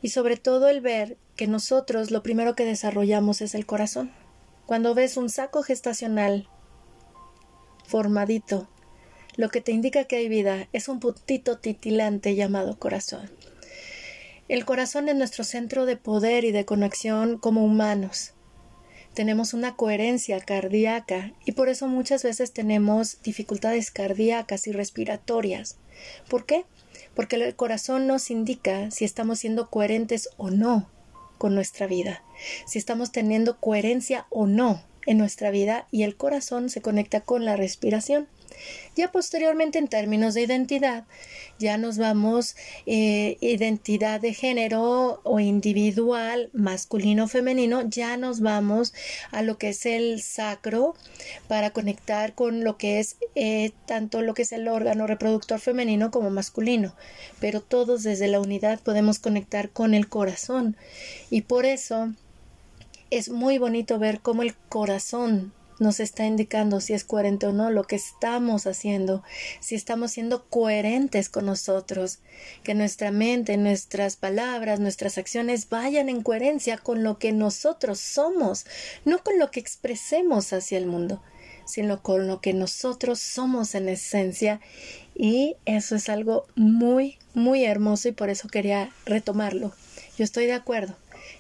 Y 0.03 0.09
sobre 0.09 0.37
todo 0.37 0.69
el 0.69 0.79
ver 0.79 1.17
que 1.35 1.47
nosotros 1.47 2.11
lo 2.11 2.21
primero 2.21 2.53
que 2.53 2.65
desarrollamos 2.65 3.41
es 3.41 3.55
el 3.55 3.65
corazón. 3.65 4.11
Cuando 4.67 4.93
ves 4.93 5.17
un 5.17 5.31
saco 5.31 5.63
gestacional 5.63 6.47
formadito, 7.87 8.67
lo 9.35 9.49
que 9.49 9.59
te 9.59 9.71
indica 9.71 10.03
que 10.03 10.17
hay 10.17 10.29
vida 10.29 10.67
es 10.71 10.87
un 10.87 10.99
puntito 10.99 11.57
titilante 11.57 12.35
llamado 12.35 12.77
corazón. 12.77 13.31
El 14.49 14.65
corazón 14.65 15.09
es 15.09 15.15
nuestro 15.15 15.43
centro 15.43 15.87
de 15.87 15.97
poder 15.97 16.43
y 16.43 16.51
de 16.51 16.65
conexión 16.65 17.39
como 17.39 17.65
humanos. 17.65 18.32
Tenemos 19.13 19.53
una 19.53 19.75
coherencia 19.75 20.39
cardíaca 20.39 21.33
y 21.45 21.51
por 21.51 21.69
eso 21.69 21.87
muchas 21.87 22.23
veces 22.23 22.51
tenemos 22.51 23.21
dificultades 23.21 23.91
cardíacas 23.91 24.67
y 24.67 24.71
respiratorias. 24.71 25.77
¿Por 26.29 26.45
qué? 26.45 26.65
Porque 27.15 27.35
el 27.35 27.55
corazón 27.55 28.07
nos 28.07 28.31
indica 28.31 28.89
si 28.89 29.05
estamos 29.05 29.39
siendo 29.39 29.69
coherentes 29.69 30.29
o 30.37 30.49
no 30.49 30.89
con 31.37 31.53
nuestra 31.53 31.87
vida, 31.87 32.23
si 32.65 32.79
estamos 32.79 33.11
teniendo 33.11 33.59
coherencia 33.59 34.25
o 34.29 34.47
no 34.47 34.81
en 35.05 35.17
nuestra 35.17 35.51
vida 35.51 35.87
y 35.91 36.03
el 36.03 36.15
corazón 36.15 36.69
se 36.69 36.81
conecta 36.81 37.21
con 37.21 37.45
la 37.45 37.55
respiración. 37.55 38.27
Ya 38.95 39.11
posteriormente, 39.11 39.79
en 39.79 39.87
términos 39.87 40.33
de 40.33 40.43
identidad, 40.43 41.05
ya 41.59 41.77
nos 41.77 41.97
vamos 41.97 42.55
eh, 42.85 43.37
identidad 43.41 44.21
de 44.21 44.33
género 44.33 45.21
o 45.23 45.39
individual, 45.39 46.49
masculino 46.53 47.25
o 47.25 47.27
femenino, 47.27 47.81
ya 47.89 48.17
nos 48.17 48.41
vamos 48.41 48.93
a 49.31 49.41
lo 49.41 49.57
que 49.57 49.69
es 49.69 49.85
el 49.85 50.21
sacro 50.21 50.95
para 51.47 51.71
conectar 51.71 52.35
con 52.35 52.63
lo 52.63 52.77
que 52.77 52.99
es 52.99 53.17
eh, 53.35 53.71
tanto 53.85 54.21
lo 54.21 54.33
que 54.33 54.43
es 54.43 54.51
el 54.51 54.67
órgano 54.67 55.07
reproductor 55.07 55.59
femenino 55.59 56.11
como 56.11 56.29
masculino. 56.29 56.95
Pero 57.39 57.61
todos 57.61 58.03
desde 58.03 58.27
la 58.27 58.39
unidad 58.39 58.79
podemos 58.79 59.19
conectar 59.19 59.69
con 59.69 59.93
el 59.93 60.07
corazón. 60.07 60.77
Y 61.29 61.41
por 61.41 61.65
eso 61.65 62.13
es 63.13 63.29
muy 63.29 63.59
bonito 63.59 63.99
ver 63.99 64.21
cómo 64.21 64.41
el 64.41 64.55
corazón 64.55 65.53
nos 65.79 65.99
está 65.99 66.25
indicando 66.25 66.79
si 66.79 66.93
es 66.93 67.03
coherente 67.03 67.45
o 67.45 67.53
no 67.53 67.69
lo 67.69 67.83
que 67.83 67.95
estamos 67.95 68.65
haciendo, 68.65 69.23
si 69.59 69.75
estamos 69.75 70.11
siendo 70.11 70.45
coherentes 70.45 71.29
con 71.29 71.45
nosotros, 71.45 72.19
que 72.63 72.73
nuestra 72.73 73.11
mente, 73.11 73.57
nuestras 73.57 74.15
palabras, 74.15 74.79
nuestras 74.79 75.17
acciones 75.17 75.69
vayan 75.69 76.09
en 76.09 76.23
coherencia 76.23 76.77
con 76.77 77.03
lo 77.03 77.19
que 77.19 77.31
nosotros 77.31 77.99
somos, 77.99 78.65
no 79.05 79.23
con 79.23 79.37
lo 79.37 79.51
que 79.51 79.59
expresemos 79.59 80.51
hacia 80.51 80.77
el 80.77 80.87
mundo, 80.87 81.21
sino 81.65 82.01
con 82.01 82.27
lo 82.27 82.41
que 82.41 82.53
nosotros 82.53 83.19
somos 83.19 83.75
en 83.75 83.89
esencia 83.89 84.59
y 85.15 85.55
eso 85.65 85.95
es 85.95 86.09
algo 86.09 86.47
muy, 86.55 87.19
muy 87.35 87.63
hermoso 87.63 88.07
y 88.07 88.11
por 88.11 88.29
eso 88.29 88.47
quería 88.47 88.91
retomarlo. 89.05 89.71
Yo 90.17 90.23
estoy 90.23 90.45
de 90.45 90.53
acuerdo, 90.53 90.95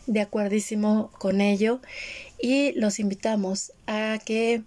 de 0.07 0.21
acuerdísimo 0.21 1.11
con 1.19 1.41
ello 1.41 1.79
y 2.39 2.71
los 2.73 2.99
invitamos 2.99 3.71
a 3.87 4.19
que, 4.23 4.63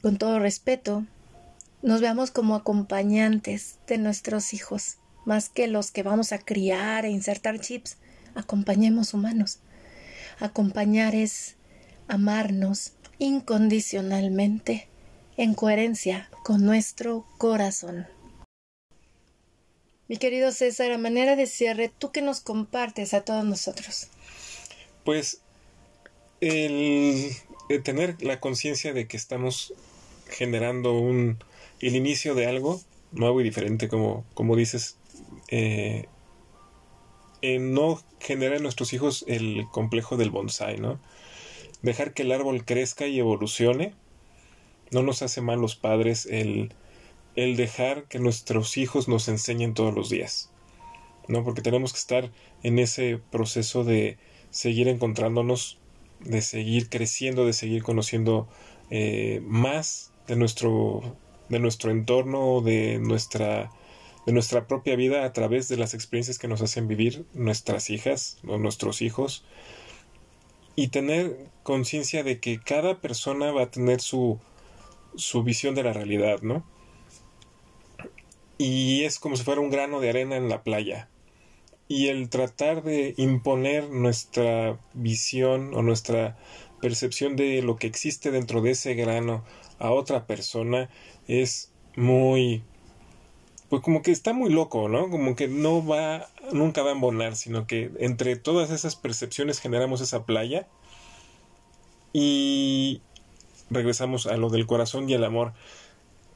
con 0.00 0.16
todo 0.16 0.38
respeto, 0.38 1.04
nos 1.82 2.00
veamos 2.00 2.30
como 2.30 2.54
acompañantes 2.54 3.78
de 3.86 3.98
nuestros 3.98 4.54
hijos, 4.54 4.98
más 5.24 5.48
que 5.48 5.66
los 5.66 5.90
que 5.90 6.02
vamos 6.02 6.32
a 6.32 6.38
criar 6.38 7.04
e 7.04 7.10
insertar 7.10 7.60
chips. 7.60 7.96
Acompañemos 8.34 9.14
humanos. 9.14 9.58
Acompañar 10.38 11.14
es 11.14 11.56
amarnos 12.08 12.92
incondicionalmente, 13.18 14.88
en 15.36 15.54
coherencia 15.54 16.28
con 16.44 16.64
nuestro 16.64 17.26
corazón. 17.38 18.06
Mi 20.08 20.16
querido 20.18 20.52
César, 20.52 20.92
a 20.92 20.98
manera 20.98 21.36
de 21.36 21.46
cierre, 21.46 21.90
¿tú 21.96 22.10
qué 22.12 22.20
nos 22.20 22.40
compartes 22.40 23.14
a 23.14 23.22
todos 23.22 23.44
nosotros? 23.44 24.08
Pues 25.04 25.42
el, 26.40 27.32
tener 27.84 28.22
la 28.22 28.40
conciencia 28.40 28.92
de 28.92 29.06
que 29.06 29.16
estamos 29.16 29.74
generando 30.28 30.94
un 30.94 31.38
el 31.80 31.96
inicio 31.96 32.34
de 32.34 32.46
algo 32.46 32.80
nuevo 33.10 33.40
y 33.40 33.44
diferente 33.44 33.88
como, 33.88 34.24
como 34.34 34.56
dices 34.56 34.96
eh, 35.48 36.06
no 37.42 38.00
generar 38.20 38.56
en 38.56 38.62
nuestros 38.62 38.92
hijos 38.92 39.24
el 39.26 39.66
complejo 39.72 40.16
del 40.16 40.30
bonsai 40.30 40.78
no 40.78 41.00
dejar 41.82 42.14
que 42.14 42.22
el 42.22 42.30
árbol 42.32 42.64
crezca 42.64 43.08
y 43.08 43.18
evolucione. 43.18 43.94
No 44.92 45.02
nos 45.02 45.22
hace 45.22 45.40
mal 45.40 45.58
los 45.58 45.74
padres 45.74 46.26
el, 46.26 46.72
el 47.34 47.56
dejar 47.56 48.04
que 48.04 48.18
nuestros 48.18 48.76
hijos 48.76 49.08
nos 49.08 49.26
enseñen 49.28 49.74
todos 49.74 49.94
los 49.94 50.10
días 50.10 50.52
no 51.28 51.44
porque 51.44 51.62
tenemos 51.62 51.92
que 51.92 51.98
estar 51.98 52.30
en 52.62 52.78
ese 52.78 53.20
proceso 53.30 53.84
de 53.84 54.18
seguir 54.52 54.86
encontrándonos 54.86 55.78
de 56.20 56.42
seguir 56.42 56.88
creciendo, 56.88 57.44
de 57.44 57.52
seguir 57.52 57.82
conociendo 57.82 58.46
eh, 58.90 59.42
más 59.44 60.12
de 60.28 60.36
nuestro, 60.36 61.16
de 61.48 61.58
nuestro 61.58 61.90
entorno, 61.90 62.60
de 62.60 62.98
nuestra, 63.00 63.72
de 64.24 64.32
nuestra 64.32 64.68
propia 64.68 64.94
vida 64.94 65.24
a 65.24 65.32
través 65.32 65.68
de 65.68 65.78
las 65.78 65.94
experiencias 65.94 66.38
que 66.38 66.46
nos 66.46 66.62
hacen 66.62 66.86
vivir 66.86 67.24
nuestras 67.32 67.90
hijas 67.90 68.38
o 68.46 68.58
nuestros 68.58 69.02
hijos 69.02 69.44
y 70.76 70.88
tener 70.88 71.48
conciencia 71.62 72.22
de 72.22 72.38
que 72.38 72.60
cada 72.60 73.00
persona 73.00 73.50
va 73.50 73.64
a 73.64 73.70
tener 73.70 74.00
su, 74.00 74.38
su 75.16 75.42
visión 75.42 75.74
de 75.74 75.82
la 75.82 75.92
realidad, 75.92 76.40
¿no? 76.42 76.64
Y 78.58 79.02
es 79.04 79.18
como 79.18 79.36
si 79.36 79.42
fuera 79.42 79.60
un 79.60 79.70
grano 79.70 80.00
de 80.00 80.10
arena 80.10 80.36
en 80.36 80.48
la 80.48 80.62
playa 80.62 81.08
y 81.92 82.08
el 82.08 82.30
tratar 82.30 82.82
de 82.82 83.12
imponer 83.18 83.90
nuestra 83.90 84.78
visión 84.94 85.74
o 85.74 85.82
nuestra 85.82 86.38
percepción 86.80 87.36
de 87.36 87.60
lo 87.60 87.76
que 87.76 87.86
existe 87.86 88.30
dentro 88.30 88.62
de 88.62 88.70
ese 88.70 88.94
grano 88.94 89.44
a 89.78 89.90
otra 89.90 90.26
persona 90.26 90.88
es 91.28 91.70
muy 91.94 92.62
pues 93.68 93.82
como 93.82 94.00
que 94.00 94.10
está 94.10 94.32
muy 94.32 94.48
loco, 94.48 94.88
¿no? 94.88 95.10
Como 95.10 95.36
que 95.36 95.48
no 95.48 95.86
va 95.86 96.28
nunca 96.50 96.82
va 96.82 96.88
a 96.88 96.94
embonar, 96.94 97.36
sino 97.36 97.66
que 97.66 97.90
entre 97.98 98.36
todas 98.36 98.70
esas 98.70 98.96
percepciones 98.96 99.60
generamos 99.60 100.00
esa 100.00 100.24
playa 100.24 100.66
y 102.14 103.02
regresamos 103.68 104.26
a 104.26 104.38
lo 104.38 104.48
del 104.48 104.66
corazón 104.66 105.10
y 105.10 105.12
el 105.12 105.24
amor. 105.24 105.52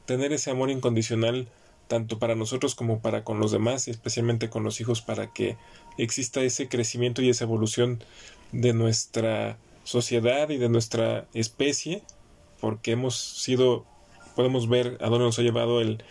Tener 0.05 0.33
ese 0.33 0.51
amor 0.51 0.69
incondicional 0.69 1.47
tanto 1.87 2.19
para 2.19 2.35
nosotros 2.35 2.75
como 2.75 3.01
para 3.01 3.23
con 3.23 3.39
los 3.39 3.51
demás 3.51 3.87
y 3.87 3.91
especialmente 3.91 4.49
con 4.49 4.63
los 4.63 4.79
hijos 4.81 5.01
para 5.01 5.33
que 5.33 5.57
exista 5.97 6.41
ese 6.41 6.67
crecimiento 6.67 7.21
y 7.21 7.29
esa 7.29 7.45
evolución 7.45 8.03
de 8.51 8.73
nuestra 8.73 9.57
sociedad 9.83 10.49
y 10.49 10.57
de 10.57 10.69
nuestra 10.69 11.27
especie 11.33 12.03
porque 12.59 12.91
hemos 12.91 13.17
sido 13.17 13.85
podemos 14.35 14.69
ver 14.69 14.97
a 15.01 15.09
dónde 15.09 15.25
nos 15.25 15.39
ha 15.39 15.43
llevado 15.43 15.81
el, 15.81 16.03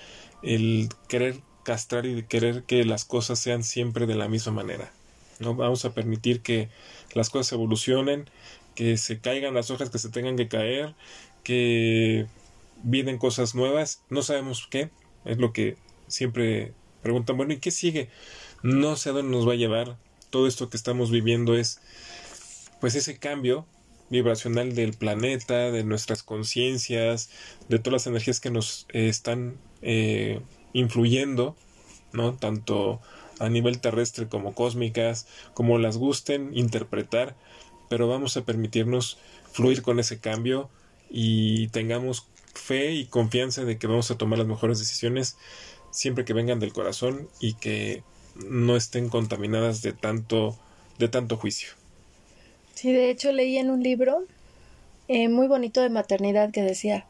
el 0.42 0.88
querer 1.08 1.40
castrar 1.62 2.06
y 2.06 2.22
querer 2.24 2.64
que 2.64 2.84
las 2.84 3.04
cosas 3.04 3.38
sean 3.38 3.62
siempre 3.62 4.06
de 4.06 4.14
la 4.14 4.28
misma 4.28 4.52
manera 4.52 4.90
no 5.38 5.54
vamos 5.54 5.84
a 5.84 5.92
permitir 5.92 6.40
que 6.40 6.68
las 7.14 7.30
cosas 7.30 7.52
evolucionen 7.52 8.28
que 8.74 8.96
se 8.96 9.20
caigan 9.20 9.54
las 9.54 9.70
hojas 9.70 9.90
que 9.90 9.98
se 9.98 10.10
tengan 10.10 10.36
que 10.36 10.48
caer 10.48 10.94
que 11.42 12.26
vienen 12.82 13.18
cosas 13.18 13.54
nuevas. 13.54 14.02
No 14.10 14.22
sabemos 14.22 14.66
qué 14.70 14.90
es 15.26 15.38
lo 15.38 15.52
que 15.52 15.76
siempre 16.08 16.72
preguntan, 17.02 17.36
bueno, 17.36 17.52
¿y 17.52 17.58
qué 17.58 17.70
sigue? 17.70 18.08
No 18.62 18.96
sé 18.96 19.10
a 19.10 19.12
dónde 19.12 19.36
nos 19.36 19.46
va 19.48 19.52
a 19.52 19.56
llevar. 19.56 19.96
Todo 20.30 20.46
esto 20.46 20.68
que 20.70 20.76
estamos 20.76 21.10
viviendo 21.10 21.56
es 21.56 21.80
pues 22.80 22.94
ese 22.94 23.18
cambio 23.18 23.66
vibracional 24.10 24.74
del 24.74 24.92
planeta, 24.92 25.70
de 25.70 25.84
nuestras 25.84 26.22
conciencias, 26.22 27.30
de 27.68 27.78
todas 27.78 27.92
las 27.92 28.06
energías 28.06 28.40
que 28.40 28.50
nos 28.50 28.86
eh, 28.92 29.08
están 29.08 29.56
eh, 29.82 30.40
influyendo, 30.72 31.56
¿no? 32.12 32.34
Tanto 32.34 33.00
a 33.38 33.48
nivel 33.48 33.80
terrestre 33.80 34.28
como 34.28 34.54
cósmicas, 34.54 35.26
como 35.54 35.78
las 35.78 35.96
gusten 35.96 36.56
interpretar, 36.56 37.36
pero 37.88 38.08
vamos 38.08 38.36
a 38.36 38.44
permitirnos 38.44 39.18
fluir 39.52 39.82
con 39.82 39.98
ese 39.98 40.18
cambio 40.20 40.70
y 41.10 41.68
tengamos 41.68 42.26
fe 42.56 42.92
y 42.92 43.06
confianza 43.06 43.64
de 43.64 43.78
que 43.78 43.86
vamos 43.86 44.10
a 44.10 44.18
tomar 44.18 44.38
las 44.38 44.48
mejores 44.48 44.78
decisiones 44.78 45.36
siempre 45.90 46.24
que 46.24 46.32
vengan 46.32 46.60
del 46.60 46.72
corazón 46.72 47.28
y 47.40 47.54
que 47.54 48.02
no 48.34 48.76
estén 48.76 49.08
contaminadas 49.08 49.82
de 49.82 49.92
tanto 49.92 50.56
de 50.98 51.08
tanto 51.08 51.36
juicio. 51.36 51.70
Sí, 52.74 52.92
de 52.92 53.10
hecho 53.10 53.32
leí 53.32 53.58
en 53.58 53.70
un 53.70 53.82
libro 53.82 54.24
eh, 55.08 55.28
muy 55.28 55.46
bonito 55.46 55.80
de 55.80 55.88
maternidad 55.88 56.50
que 56.50 56.62
decía, 56.62 57.06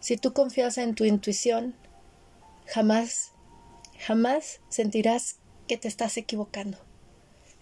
si 0.00 0.16
tú 0.16 0.32
confías 0.32 0.78
en 0.78 0.94
tu 0.94 1.04
intuición, 1.04 1.74
jamás, 2.66 3.32
jamás 3.98 4.60
sentirás 4.68 5.36
que 5.68 5.76
te 5.78 5.88
estás 5.88 6.16
equivocando. 6.16 6.78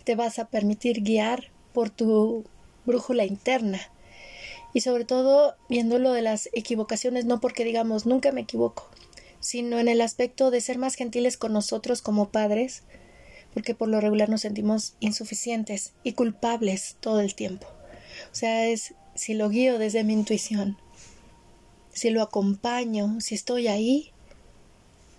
Te 0.05 0.17
vas 0.17 0.39
a 0.39 0.49
permitir 0.49 1.03
guiar 1.03 1.51
por 1.73 1.91
tu 1.91 2.45
brújula 2.85 3.25
interna 3.25 3.91
y 4.73 4.81
sobre 4.81 5.05
todo 5.05 5.57
viéndolo 5.68 6.12
de 6.12 6.23
las 6.23 6.49
equivocaciones, 6.53 7.25
no 7.25 7.41
porque 7.41 7.64
digamos 7.64 8.07
nunca 8.07 8.33
me 8.33 8.43
equivoco, 8.43 8.89
sino 9.41 9.79
en 9.79 9.89
el 9.89 10.01
aspecto 10.01 10.51
de 10.51 10.61
ser 10.61 10.79
más 10.79 10.95
gentiles 10.95 11.37
con 11.37 11.53
nosotros 11.53 12.03
como 12.03 12.31
padres, 12.31 12.83
porque 13.55 13.75
por 13.75 13.89
lo 13.89 14.01
regular 14.01 14.29
nos 14.29 14.43
sentimos 14.43 14.95
insuficientes 15.01 15.93
y 16.05 16.12
culpables 16.12 16.97
todo 17.01 17.20
el 17.20 17.35
tiempo. 17.35 17.66
O 18.31 18.35
sea, 18.35 18.66
es 18.66 18.95
si 19.14 19.35
lo 19.35 19.49
guío 19.49 19.79
desde 19.79 20.05
mi 20.05 20.14
intuición, 20.14 20.79
si 21.93 22.11
lo 22.11 22.23
acompaño, 22.23 23.20
si 23.20 23.35
estoy 23.35 23.68
ahí, 23.68 24.12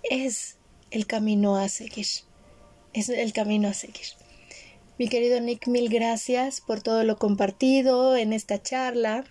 es 0.04 0.58
el 0.92 1.06
camino 1.06 1.56
a 1.56 1.70
seguir. 1.70 2.08
Es 2.94 3.10
el 3.10 3.34
camino 3.34 3.68
a 3.68 3.74
seguir. 3.74 4.06
Mi 5.00 5.08
querido 5.08 5.40
Nick, 5.40 5.68
mil 5.68 5.90
gracias 5.90 6.62
por 6.62 6.82
todo 6.82 7.04
lo 7.04 7.18
compartido 7.18 8.16
en 8.16 8.34
esta 8.34 8.62
charla. 8.62 9.26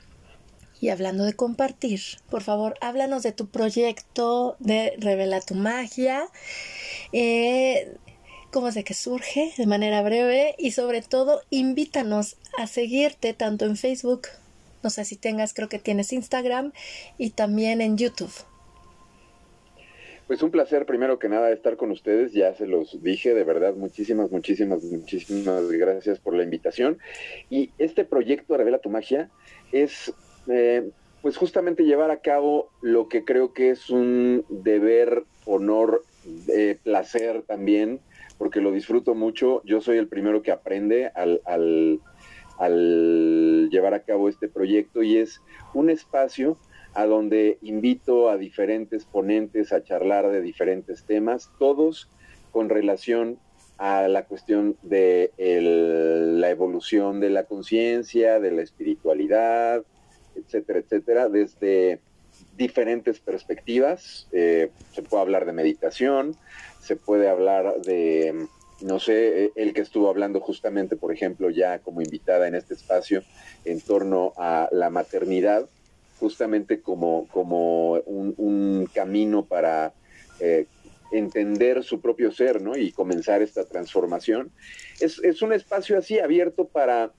Y 0.82 0.88
hablando 0.88 1.22
de 1.22 1.34
compartir, 1.34 2.00
por 2.28 2.42
favor, 2.42 2.74
háblanos 2.80 3.22
de 3.22 3.30
tu 3.30 3.46
proyecto 3.46 4.56
de 4.58 4.94
Revela 4.98 5.40
tu 5.40 5.54
Magia. 5.54 6.24
Eh, 7.12 7.94
cómo 8.50 8.66
es 8.66 8.74
de 8.74 8.82
que 8.82 8.92
surge 8.92 9.52
de 9.56 9.66
manera 9.66 10.02
breve 10.02 10.56
y 10.58 10.72
sobre 10.72 11.00
todo 11.00 11.42
invítanos 11.50 12.36
a 12.58 12.66
seguirte 12.66 13.32
tanto 13.32 13.64
en 13.64 13.76
Facebook, 13.76 14.22
no 14.82 14.90
sé 14.90 15.04
si 15.04 15.14
tengas, 15.14 15.54
creo 15.54 15.68
que 15.68 15.78
tienes 15.78 16.12
Instagram 16.12 16.72
y 17.16 17.30
también 17.30 17.80
en 17.80 17.96
YouTube. 17.96 18.32
Pues 20.26 20.42
un 20.42 20.50
placer 20.50 20.84
primero 20.84 21.20
que 21.20 21.28
nada 21.28 21.52
estar 21.52 21.76
con 21.76 21.92
ustedes, 21.92 22.32
ya 22.32 22.54
se 22.54 22.66
los 22.66 23.00
dije, 23.04 23.34
de 23.34 23.44
verdad, 23.44 23.74
muchísimas, 23.74 24.32
muchísimas, 24.32 24.82
muchísimas 24.82 25.70
gracias 25.70 26.18
por 26.18 26.34
la 26.34 26.42
invitación. 26.42 26.98
Y 27.50 27.70
este 27.78 28.04
proyecto 28.04 28.56
Revela 28.56 28.78
tu 28.78 28.90
Magia 28.90 29.30
es 29.70 30.12
eh, 30.48 30.90
pues 31.20 31.36
justamente 31.36 31.84
llevar 31.84 32.10
a 32.10 32.20
cabo 32.20 32.70
lo 32.80 33.08
que 33.08 33.24
creo 33.24 33.52
que 33.52 33.70
es 33.70 33.90
un 33.90 34.44
deber, 34.48 35.24
honor, 35.44 36.04
eh, 36.48 36.78
placer 36.82 37.42
también, 37.42 38.00
porque 38.38 38.60
lo 38.60 38.72
disfruto 38.72 39.14
mucho. 39.14 39.62
Yo 39.64 39.80
soy 39.80 39.98
el 39.98 40.08
primero 40.08 40.42
que 40.42 40.50
aprende 40.50 41.10
al, 41.14 41.40
al 42.58 43.68
llevar 43.70 43.94
a 43.94 44.02
cabo 44.02 44.28
este 44.28 44.48
proyecto 44.48 45.02
y 45.02 45.18
es 45.18 45.40
un 45.74 45.90
espacio 45.90 46.58
a 46.94 47.06
donde 47.06 47.58
invito 47.62 48.28
a 48.28 48.36
diferentes 48.36 49.04
ponentes 49.04 49.72
a 49.72 49.82
charlar 49.82 50.30
de 50.30 50.42
diferentes 50.42 51.04
temas, 51.04 51.50
todos 51.58 52.10
con 52.50 52.68
relación 52.68 53.38
a 53.78 54.06
la 54.08 54.26
cuestión 54.26 54.76
de 54.82 55.32
la 55.38 56.50
evolución 56.50 57.20
de 57.20 57.30
la 57.30 57.44
conciencia, 57.44 58.38
de 58.38 58.50
la 58.52 58.62
espiritualidad, 58.62 59.84
etcétera, 60.36 60.80
etcétera, 60.80 61.28
desde 61.28 62.00
diferentes 62.56 63.20
perspectivas. 63.20 64.28
Eh, 64.32 64.70
se 64.92 65.02
puede 65.02 65.22
hablar 65.22 65.46
de 65.46 65.52
meditación, 65.52 66.36
se 66.80 66.96
puede 66.96 67.28
hablar 67.28 67.80
de, 67.82 68.46
no 68.80 68.98
sé, 68.98 69.52
el 69.54 69.72
que 69.72 69.80
estuvo 69.80 70.08
hablando 70.08 70.40
justamente, 70.40 70.96
por 70.96 71.12
ejemplo, 71.12 71.50
ya 71.50 71.78
como 71.78 72.02
invitada 72.02 72.48
en 72.48 72.54
este 72.54 72.74
espacio, 72.74 73.22
en 73.64 73.80
torno 73.80 74.32
a 74.36 74.68
la 74.72 74.90
maternidad, 74.90 75.68
justamente 76.18 76.80
como, 76.80 77.26
como 77.28 77.94
un, 77.94 78.88
camino 78.92 79.44
para 79.44 79.92
eh, 80.40 80.66
entender 81.12 81.82
su 81.82 82.00
propio 82.00 82.30
ser, 82.32 82.60
¿no? 82.60 82.76
Y 82.76 82.92
comenzar 82.92 83.42
esta 83.42 83.64
transformación. 83.64 84.50
Es, 85.00 85.42
un 85.42 85.52
espacio 85.52 85.98
así 85.98 86.18
abierto 86.18 86.66
para 86.66 87.10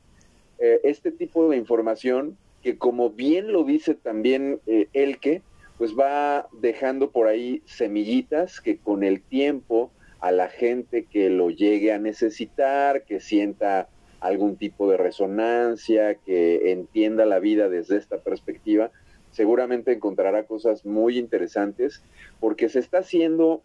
eh, 0.59 0.80
este 0.84 1.11
tipo 1.11 1.49
de 1.49 1.57
información 1.57 2.38
que 2.64 2.78
como 2.78 3.09
bien 3.09 3.51
lo 3.51 3.66
dice 3.66 3.93
también 3.93 4.61
eh, 4.66 4.88
Elke, 4.93 5.41
pues 5.78 5.97
va 5.99 6.47
dejando 6.53 7.11
por 7.11 7.28
ahí 7.28 7.61
semillitas 7.66 8.61
que 8.61 8.78
con 8.78 9.03
el 9.03 9.22
tiempo 9.22 9.91
a 10.22 10.32
la 10.32 10.47
gente 10.47 11.03
que 11.03 11.30
lo 11.30 11.49
llegue 11.49 11.91
a 11.91 11.99
necesitar, 11.99 13.03
que 13.03 13.20
sienta 13.20 13.89
algún 14.22 14.55
tipo 14.55 14.89
de 14.89 14.95
resonancia, 14.95 16.16
que 16.16 16.72
entienda 16.72 17.26
la 17.26 17.39
vida 17.39 17.68
desde 17.68 17.97
esta 17.97 18.20
perspectiva, 18.20 18.91
seguramente 19.32 19.91
encontrará 19.91 20.43
cosas 20.43 20.86
muy 20.86 21.18
interesantes, 21.18 22.01
porque 22.39 22.70
se 22.70 22.80
está 22.80 22.99
haciendo, 22.99 23.61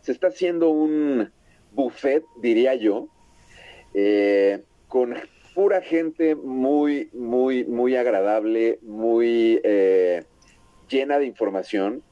se 0.00 0.12
está 0.12 0.28
haciendo 0.28 0.70
un 0.70 1.30
buffet, 1.72 2.24
diría 2.40 2.74
yo, 2.74 3.08
eh, 3.92 4.62
con 4.88 5.14
pura 5.54 5.80
gente 5.80 6.34
muy, 6.34 7.10
muy, 7.12 7.64
muy 7.64 7.96
agradable, 7.96 8.78
muy 8.82 9.60
eh, 9.62 10.24
llena 10.88 11.18
de 11.18 11.26
información, 11.26 12.02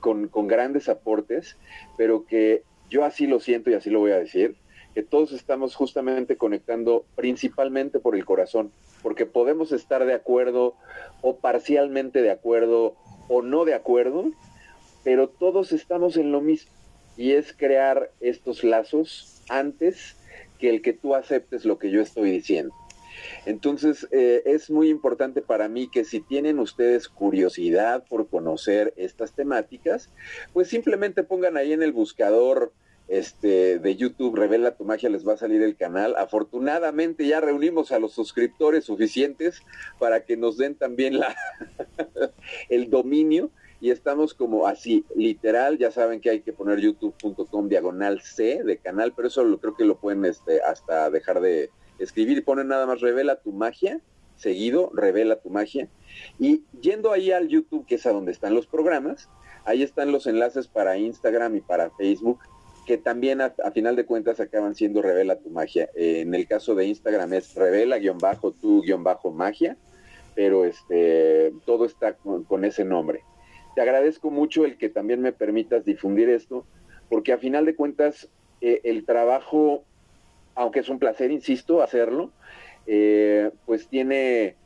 con, 0.00 0.28
con, 0.28 0.48
grandes 0.48 0.88
aportes, 0.88 1.56
pero 1.96 2.26
que 2.26 2.62
yo 2.90 3.04
así 3.04 3.26
lo 3.26 3.40
siento 3.40 3.70
y 3.70 3.74
así 3.74 3.88
lo 3.88 4.00
voy 4.00 4.12
a 4.12 4.18
decir, 4.18 4.56
que 4.94 5.02
todos 5.02 5.32
estamos 5.32 5.74
justamente 5.74 6.36
conectando 6.36 7.06
principalmente 7.16 7.98
por 7.98 8.14
el 8.14 8.24
corazón, 8.24 8.70
porque 9.02 9.24
podemos 9.24 9.72
estar 9.72 10.04
de 10.04 10.14
acuerdo 10.14 10.74
o 11.22 11.36
parcialmente 11.36 12.20
de 12.20 12.30
acuerdo 12.30 12.94
o 13.28 13.40
no 13.40 13.64
de 13.64 13.74
acuerdo, 13.74 14.26
pero 15.04 15.28
todos 15.28 15.72
estamos 15.72 16.16
en 16.18 16.30
lo 16.32 16.42
mismo 16.42 16.70
y 17.16 17.32
es 17.32 17.52
crear 17.52 18.10
estos 18.20 18.62
lazos 18.62 19.42
antes 19.48 20.16
que 20.58 20.68
el 20.70 20.82
que 20.82 20.92
tú 20.92 21.14
aceptes 21.14 21.64
lo 21.64 21.78
que 21.78 21.90
yo 21.90 22.00
estoy 22.00 22.30
diciendo. 22.30 22.74
Entonces, 23.46 24.08
eh, 24.10 24.42
es 24.44 24.70
muy 24.70 24.88
importante 24.88 25.42
para 25.42 25.68
mí 25.68 25.88
que 25.88 26.04
si 26.04 26.20
tienen 26.20 26.58
ustedes 26.58 27.08
curiosidad 27.08 28.04
por 28.08 28.28
conocer 28.28 28.92
estas 28.96 29.32
temáticas, 29.32 30.10
pues 30.52 30.68
simplemente 30.68 31.22
pongan 31.22 31.56
ahí 31.56 31.72
en 31.72 31.82
el 31.82 31.92
buscador 31.92 32.72
este, 33.08 33.78
de 33.78 33.96
YouTube, 33.96 34.36
Revela 34.36 34.76
tu 34.76 34.84
magia, 34.84 35.10
les 35.10 35.26
va 35.26 35.34
a 35.34 35.36
salir 35.36 35.62
el 35.62 35.76
canal. 35.76 36.14
Afortunadamente 36.16 37.26
ya 37.26 37.40
reunimos 37.40 37.92
a 37.92 37.98
los 37.98 38.12
suscriptores 38.12 38.84
suficientes 38.84 39.62
para 39.98 40.24
que 40.24 40.36
nos 40.36 40.56
den 40.56 40.74
también 40.76 41.18
la, 41.18 41.36
el 42.68 42.88
dominio 42.90 43.50
y 43.82 43.90
estamos 43.90 44.32
como 44.32 44.68
así, 44.68 45.04
literal, 45.16 45.76
ya 45.76 45.90
saben 45.90 46.20
que 46.20 46.30
hay 46.30 46.40
que 46.40 46.52
poner 46.52 46.78
youtube.com 46.78 47.68
diagonal 47.68 48.20
C 48.20 48.62
de 48.62 48.76
canal, 48.78 49.12
pero 49.12 49.26
eso 49.26 49.42
lo, 49.42 49.58
creo 49.58 49.74
que 49.74 49.84
lo 49.84 49.98
pueden 49.98 50.24
este, 50.24 50.62
hasta 50.62 51.10
dejar 51.10 51.40
de, 51.40 51.68
escribir 52.02 52.38
y 52.38 52.42
ponen 52.42 52.68
nada 52.68 52.86
más 52.86 53.00
revela 53.00 53.36
tu 53.36 53.52
magia, 53.52 54.00
seguido, 54.36 54.90
revela 54.94 55.36
tu 55.36 55.50
magia. 55.50 55.88
Y 56.38 56.62
yendo 56.80 57.12
ahí 57.12 57.32
al 57.32 57.48
YouTube, 57.48 57.86
que 57.86 57.96
es 57.96 58.06
a 58.06 58.12
donde 58.12 58.32
están 58.32 58.54
los 58.54 58.66
programas, 58.66 59.28
ahí 59.64 59.82
están 59.82 60.12
los 60.12 60.26
enlaces 60.26 60.68
para 60.68 60.98
Instagram 60.98 61.56
y 61.56 61.60
para 61.60 61.90
Facebook, 61.90 62.38
que 62.86 62.96
también 62.98 63.40
a, 63.40 63.54
final 63.72 63.96
de 63.96 64.04
cuentas 64.04 64.40
acaban 64.40 64.74
siendo 64.74 65.00
revela 65.02 65.38
tu 65.38 65.50
magia. 65.50 65.88
Eh, 65.94 66.22
en 66.22 66.34
el 66.34 66.48
caso 66.48 66.74
de 66.74 66.86
Instagram 66.86 67.32
es 67.34 67.54
revela-tu-magia, 67.54 69.76
pero 70.34 70.64
este 70.64 71.52
todo 71.64 71.84
está 71.84 72.14
con, 72.14 72.64
ese 72.64 72.84
nombre. 72.84 73.22
Te 73.74 73.82
agradezco 73.82 74.30
mucho 74.30 74.64
el 74.64 74.76
que 74.76 74.88
también 74.88 75.20
me 75.20 75.32
permitas 75.32 75.84
difundir 75.84 76.28
esto, 76.28 76.66
porque 77.08 77.32
a 77.32 77.38
final 77.38 77.64
de 77.64 77.76
cuentas 77.76 78.28
eh, 78.60 78.80
el 78.84 79.04
trabajo 79.04 79.84
aunque 80.54 80.80
es 80.80 80.88
un 80.88 80.98
placer, 80.98 81.30
insisto, 81.30 81.82
hacerlo, 81.82 82.30
eh, 82.86 83.50
pues 83.66 83.88
tiene, 83.88 84.56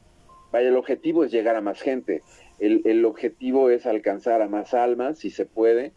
vaya, 0.53 0.68
el 0.68 0.76
objetivo 0.76 1.24
es 1.24 1.32
llegar 1.32 1.57
a 1.57 1.61
más 1.61 1.80
gente, 1.80 2.22
el, 2.59 3.05
objetivo 3.05 3.68
es 3.68 3.84
alcanzar 3.84 4.41
a 4.41 4.49
más 4.49 4.72
almas, 4.72 5.18
si 5.18 5.30
se 5.30 5.45
puede, 5.45 5.93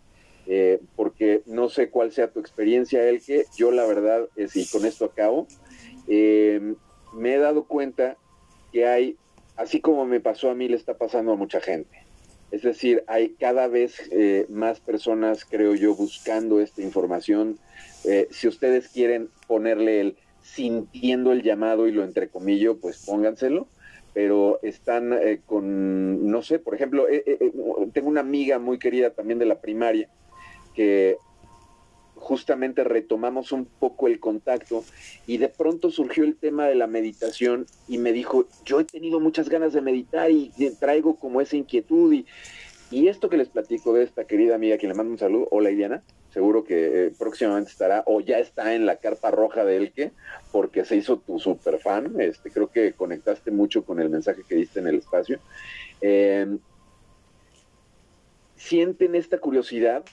eh, 0.45 0.81
porque 0.95 1.41
no 1.45 1.69
sé 1.69 1.89
cuál 1.89 2.11
sea 2.11 2.31
tu 2.31 2.39
experiencia, 2.39 3.07
el 3.07 3.23
que 3.23 3.45
yo 3.57 3.71
la 3.71 3.85
verdad, 3.85 4.27
es, 4.35 4.55
y 4.55 4.67
con 4.67 4.85
esto 4.85 5.05
acabo, 5.05 5.47
eh, 6.07 6.73
me 7.13 7.35
he 7.35 7.37
dado 7.37 7.63
cuenta 7.63 8.17
que 8.73 8.85
hay, 8.85 9.15
así 9.55 9.79
como 9.79 10.05
me 10.05 10.19
pasó 10.19 10.49
a 10.49 10.55
mí, 10.55 10.67
le 10.67 10.75
está 10.75 10.97
pasando 10.97 11.31
a 11.31 11.35
mucha 11.35 11.61
gente. 11.61 12.08
Es 12.51 12.63
decir, 12.63 13.03
hay 13.07 13.29
cada 13.39 13.67
vez 13.67 14.09
más 14.49 14.79
personas, 14.79 15.45
creo 15.45 15.75
yo, 15.75 15.95
buscando 15.95 16.59
esta 16.59 16.81
información, 16.81 17.59
eh, 18.03 18.27
si 18.31 18.47
ustedes 18.47 18.87
quieren 18.89 19.29
ponerle 19.47 20.01
el 20.01 20.17
sintiendo 20.41 21.31
el 21.31 21.43
llamado 21.43 21.87
y 21.87 21.91
lo 21.91 22.03
entrecomillo, 22.03 22.77
pues 22.79 23.03
pónganselo. 23.05 23.67
Pero 24.13 24.59
están 24.63 25.13
eh, 25.13 25.41
con, 25.45 26.29
no 26.29 26.41
sé, 26.41 26.59
por 26.59 26.73
ejemplo, 26.73 27.07
eh, 27.07 27.51
tengo 27.93 28.09
una 28.09 28.21
amiga 28.21 28.57
muy 28.57 28.79
querida 28.79 29.11
también 29.11 29.37
de 29.37 29.45
la 29.45 29.61
primaria 29.61 30.09
que 30.73 31.17
justamente 32.19 32.83
retomamos 32.83 33.51
un 33.51 33.65
poco 33.65 34.07
el 34.07 34.19
contacto 34.19 34.83
y 35.25 35.37
de 35.37 35.49
pronto 35.49 35.89
surgió 35.89 36.23
el 36.23 36.35
tema 36.35 36.67
de 36.67 36.75
la 36.75 36.87
meditación 36.87 37.65
y 37.87 37.97
me 37.97 38.11
dijo, 38.13 38.47
yo 38.65 38.79
he 38.79 38.85
tenido 38.85 39.19
muchas 39.19 39.49
ganas 39.49 39.73
de 39.73 39.81
meditar 39.81 40.29
y 40.31 40.51
traigo 40.79 41.15
como 41.15 41.41
esa 41.41 41.55
inquietud 41.55 42.13
y, 42.13 42.25
y 42.91 43.07
esto 43.07 43.29
que 43.29 43.37
les 43.37 43.49
platico 43.49 43.93
de 43.93 44.03
esta 44.03 44.25
querida 44.25 44.55
amiga 44.55 44.77
que 44.77 44.87
le 44.87 44.95
mando 44.95 45.11
un 45.11 45.19
saludo, 45.19 45.47
hola 45.51 45.69
Idiana, 45.69 46.01
seguro 46.33 46.63
que 46.63 47.05
eh, 47.05 47.11
próximamente 47.17 47.69
estará 47.69 48.03
o 48.07 48.19
ya 48.19 48.39
está 48.39 48.73
en 48.73 48.85
la 48.87 48.97
carpa 48.97 49.29
roja 49.29 49.63
de 49.63 49.77
Elke 49.77 50.11
porque 50.51 50.85
se 50.85 50.95
hizo 50.95 51.17
tu 51.17 51.39
super 51.39 51.79
fan. 51.79 52.19
Este, 52.19 52.49
creo 52.49 52.71
que 52.71 52.93
conectaste 52.93 53.51
mucho 53.51 53.83
con 53.83 53.99
el 53.99 54.09
mensaje 54.09 54.41
que 54.47 54.55
diste 54.55 54.79
en 54.79 54.87
el 54.87 54.95
espacio. 54.95 55.39
Em, 56.01 56.59
sienten 58.55 59.13
esta 59.13 59.37
curiosidad 59.37 60.03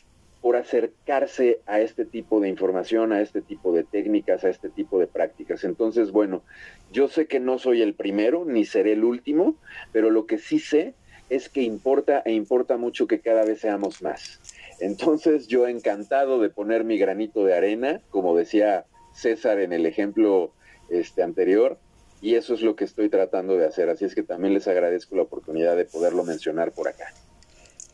por 0.47 0.55
acercarse 0.55 1.59
a 1.66 1.80
este 1.80 2.05
tipo 2.05 2.38
de 2.38 2.49
información, 2.49 3.12
a 3.12 3.20
este 3.20 3.42
tipo 3.42 3.72
de 3.72 3.82
técnicas, 3.82 4.44
a 4.44 4.49
este 4.49 4.68
tipo 4.68 5.01
de 5.01 5.09
prácticas. 5.09 5.64
Entonces, 5.64 6.12
bueno, 6.12 6.44
yo 6.92 7.09
sé 7.09 7.26
que 7.26 7.40
no 7.40 7.59
soy 7.59 7.82
el 7.82 7.94
primero 7.94 8.44
ni 8.44 8.64
seré 8.64 8.92
el 8.92 9.03
último, 9.03 9.57
pero 9.90 10.09
lo 10.09 10.24
que 10.26 10.38
sí 10.38 10.61
sé 10.61 10.94
es 11.30 11.49
que 11.49 11.62
importa 11.62 12.22
e 12.24 12.32
importa 12.32 12.76
mucho 12.76 13.09
que 13.09 13.18
cada 13.18 13.44
vez 13.44 13.59
seamos 13.59 14.03
más. 14.03 14.40
Entonces 14.78 15.49
yo 15.49 15.66
encantado 15.66 16.40
de 16.40 16.49
poner 16.49 16.84
mi 16.84 16.97
granito 16.97 17.44
de 17.44 17.55
arena, 17.55 18.01
como 18.11 18.36
decía 18.36 18.84
César 19.14 19.59
en 19.59 19.72
el 19.72 19.84
ejemplo 19.84 20.53
este 20.90 21.24
anterior, 21.24 21.76
y 22.22 22.36
eso 22.36 22.55
es 22.55 22.62
lo 22.62 22.76
que 22.76 22.84
estoy 22.84 23.09
tratando 23.09 23.57
de 23.57 23.66
hacer. 23.66 23.90
Así 23.90 24.05
es 24.05 24.14
que 24.14 24.22
también 24.22 24.55
les 24.55 24.68
agradezco 24.68 25.16
la 25.16 25.22
oportunidad 25.22 25.76
de 25.76 25.86
poderlo 25.86 26.22
mencionar 26.22 26.70
por 26.70 26.86
acá. 26.86 27.12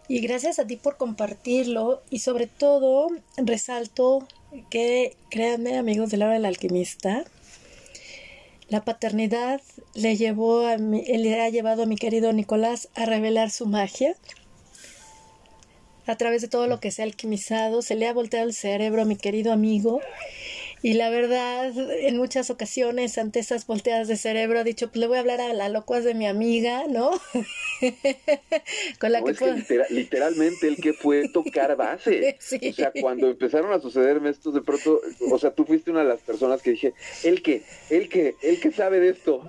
Y 0.09 0.20
gracias 0.20 0.59
a 0.59 0.66
ti 0.66 0.76
por 0.76 0.96
compartirlo 0.96 2.03
y 2.11 2.18
sobre 2.18 2.46
todo 2.46 3.09
resalto 3.36 4.26
que, 4.70 5.16
créanme 5.30 5.78
amigos 5.78 6.11
de 6.11 6.16
la 6.16 6.28
del 6.28 6.44
alquimista, 6.44 7.24
la 8.68 8.84
paternidad 8.84 9.61
le, 9.94 10.16
llevó 10.16 10.66
a 10.66 10.76
le 10.76 11.40
ha 11.40 11.48
llevado 11.48 11.84
a 11.84 11.86
mi 11.86 11.96
querido 11.96 12.32
Nicolás 12.32 12.88
a 12.94 13.07
revelar 13.07 13.50
su 13.50 13.66
magia. 13.66 14.16
A 16.07 16.16
través 16.16 16.42
de 16.42 16.48
todo 16.48 16.66
lo 16.66 16.80
que 16.80 16.90
se 16.90 17.03
ha 17.03 17.05
alquimizado, 17.05 17.80
se 17.80 17.94
le 17.94 18.09
ha 18.09 18.12
volteado 18.12 18.46
el 18.46 18.55
cerebro 18.55 19.03
a 19.03 19.05
mi 19.05 19.16
querido 19.16 19.53
amigo 19.53 20.00
Y 20.83 20.95
la 20.95 21.11
verdad, 21.11 21.72
en 22.01 22.16
muchas 22.16 22.51
ocasiones, 22.51 23.16
ante 23.16 23.39
esas 23.39 23.66
volteadas 23.66 24.09
de 24.09 24.16
cerebro, 24.16 24.59
ha 24.59 24.64
dicho, 24.64 24.89
pues 24.89 24.99
le 24.99 25.07
voy 25.07 25.16
a 25.16 25.20
hablar 25.20 25.41
a 25.41 25.53
la 25.55 25.68
locuaz 25.68 26.03
de 26.03 26.14
mi 26.14 26.26
amiga, 26.26 26.87
¿no? 26.89 27.12
Con 28.99 29.12
la 29.12 29.22
que, 29.22 29.30
es 29.30 29.39
que 29.39 29.85
literalmente 29.91 30.66
el 30.66 30.76
que 30.76 30.93
fue 30.93 31.28
tocar 31.28 31.76
base. 31.76 32.37
O 32.72 32.74
sea, 32.74 32.93
cuando 33.01 33.28
empezaron 33.28 33.72
a 33.72 33.80
sucederme 33.80 34.30
estos, 34.30 34.55
de 34.55 34.61
pronto, 34.61 35.01
o 35.30 35.39
sea, 35.39 35.53
tú 35.53 35.64
fuiste 35.64 35.91
una 35.91 36.01
de 36.01 36.09
las 36.09 36.20
personas 36.20 36.62
que 36.62 36.72
dije, 36.72 36.95
¿el 37.22 37.43
que, 37.43 37.62
¿El 37.91 38.09
que, 38.09 38.35
¿El 38.43 38.61
que 38.61 38.72
sabe 38.72 39.01
de 39.01 39.11
esto? 39.11 39.49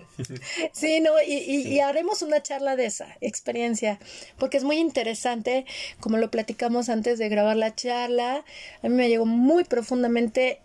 Sí, 0.72 1.00
no, 1.00 1.12
y, 1.26 1.34
y 1.34 1.80
haremos 1.80 2.22
una 2.22 2.42
charla 2.42 2.76
de 2.76 2.86
esa 2.86 3.18
experiencia, 3.22 4.00
porque 4.38 4.58
es 4.58 4.64
muy 4.64 4.78
interesante, 4.78 5.66
como 6.00 6.18
lo 6.18 6.30
platicamos 6.32 6.90
antes 6.90 7.18
de 7.20 7.30
grabar 7.30 7.56
la 7.56 7.74
charla, 7.74 8.44
a 8.82 8.90
mí 8.90 8.96
me 8.96 9.10
llegó 9.10 9.26
muy 9.26 9.64
profundamente 9.64 10.60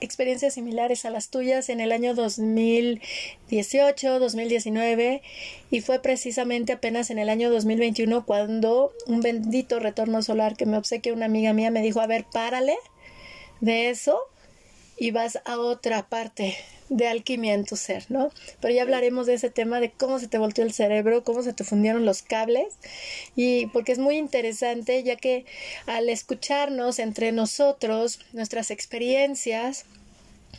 experiencias 0.00 0.54
similares 0.54 1.04
a 1.04 1.10
las 1.10 1.30
tuyas 1.30 1.68
en 1.68 1.80
el 1.80 1.92
año 1.92 2.14
2018, 2.14 4.18
2019 4.18 5.22
y 5.70 5.80
fue 5.80 6.00
precisamente 6.00 6.72
apenas 6.72 7.10
en 7.10 7.18
el 7.18 7.28
año 7.28 7.50
2021 7.50 8.26
cuando 8.26 8.92
un 9.06 9.20
bendito 9.20 9.78
retorno 9.78 10.22
solar 10.22 10.56
que 10.56 10.66
me 10.66 10.76
obsequia 10.76 11.12
una 11.12 11.26
amiga 11.26 11.52
mía 11.52 11.70
me 11.70 11.82
dijo, 11.82 12.00
a 12.00 12.06
ver, 12.06 12.26
párale 12.30 12.76
de 13.60 13.90
eso 13.90 14.20
y 14.96 15.10
vas 15.10 15.38
a 15.44 15.58
otra 15.58 16.08
parte 16.08 16.56
de 16.88 17.08
alquimia 17.08 17.54
en 17.54 17.64
tu 17.64 17.76
ser, 17.76 18.06
¿no? 18.08 18.30
Pero 18.60 18.72
ya 18.72 18.82
hablaremos 18.82 19.26
de 19.26 19.34
ese 19.34 19.50
tema 19.50 19.80
de 19.80 19.90
cómo 19.90 20.18
se 20.18 20.28
te 20.28 20.38
volteó 20.38 20.64
el 20.64 20.72
cerebro, 20.72 21.24
cómo 21.24 21.42
se 21.42 21.52
te 21.52 21.64
fundieron 21.64 22.06
los 22.06 22.22
cables 22.22 22.74
y 23.34 23.66
porque 23.66 23.92
es 23.92 23.98
muy 23.98 24.16
interesante 24.16 25.02
ya 25.02 25.16
que 25.16 25.44
al 25.86 26.08
escucharnos 26.08 26.98
entre 26.98 27.32
nosotros, 27.32 28.20
nuestras 28.32 28.70
experiencias, 28.70 29.84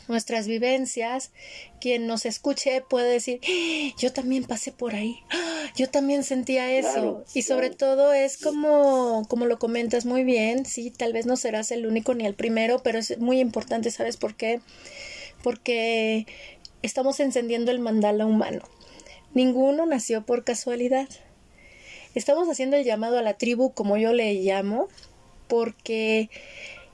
nuestras 0.06 0.46
vivencias, 0.46 1.32
quien 1.80 2.06
nos 2.06 2.26
escuche 2.26 2.82
puede 2.88 3.10
decir, 3.10 3.40
¡Ah! 3.42 3.94
yo 3.98 4.12
también 4.12 4.44
pasé 4.44 4.72
por 4.72 4.94
ahí, 4.94 5.20
¡Ah! 5.30 5.70
yo 5.76 5.88
también 5.88 6.24
sentía 6.24 6.72
eso. 6.72 7.24
y 7.34 7.42
sobre 7.42 7.70
todo 7.70 8.12
es 8.12 8.36
como, 8.38 9.26
como 9.28 9.46
lo 9.46 9.58
comentas 9.58 10.04
muy 10.06 10.24
bien, 10.24 10.64
sí, 10.64 10.90
tal 10.90 11.12
vez 11.12 11.26
no 11.26 11.36
serás 11.36 11.70
el 11.70 11.86
único 11.86 12.14
ni 12.14 12.26
el 12.26 12.34
primero, 12.34 12.82
pero 12.82 12.98
es 12.98 13.18
muy 13.18 13.40
importante, 13.40 13.90
¿sabes 13.90 14.16
por 14.16 14.36
qué? 14.36 14.60
Porque 15.42 16.26
estamos 16.82 17.20
encendiendo 17.20 17.70
el 17.70 17.80
mandala 17.80 18.26
humano. 18.26 18.62
Ninguno 19.34 19.86
nació 19.86 20.24
por 20.24 20.44
casualidad. 20.44 21.08
Estamos 22.14 22.48
haciendo 22.48 22.76
el 22.76 22.84
llamado 22.84 23.18
a 23.18 23.22
la 23.22 23.34
tribu, 23.34 23.72
como 23.72 23.96
yo 23.96 24.12
le 24.12 24.34
llamo, 24.34 24.88
porque 25.48 26.30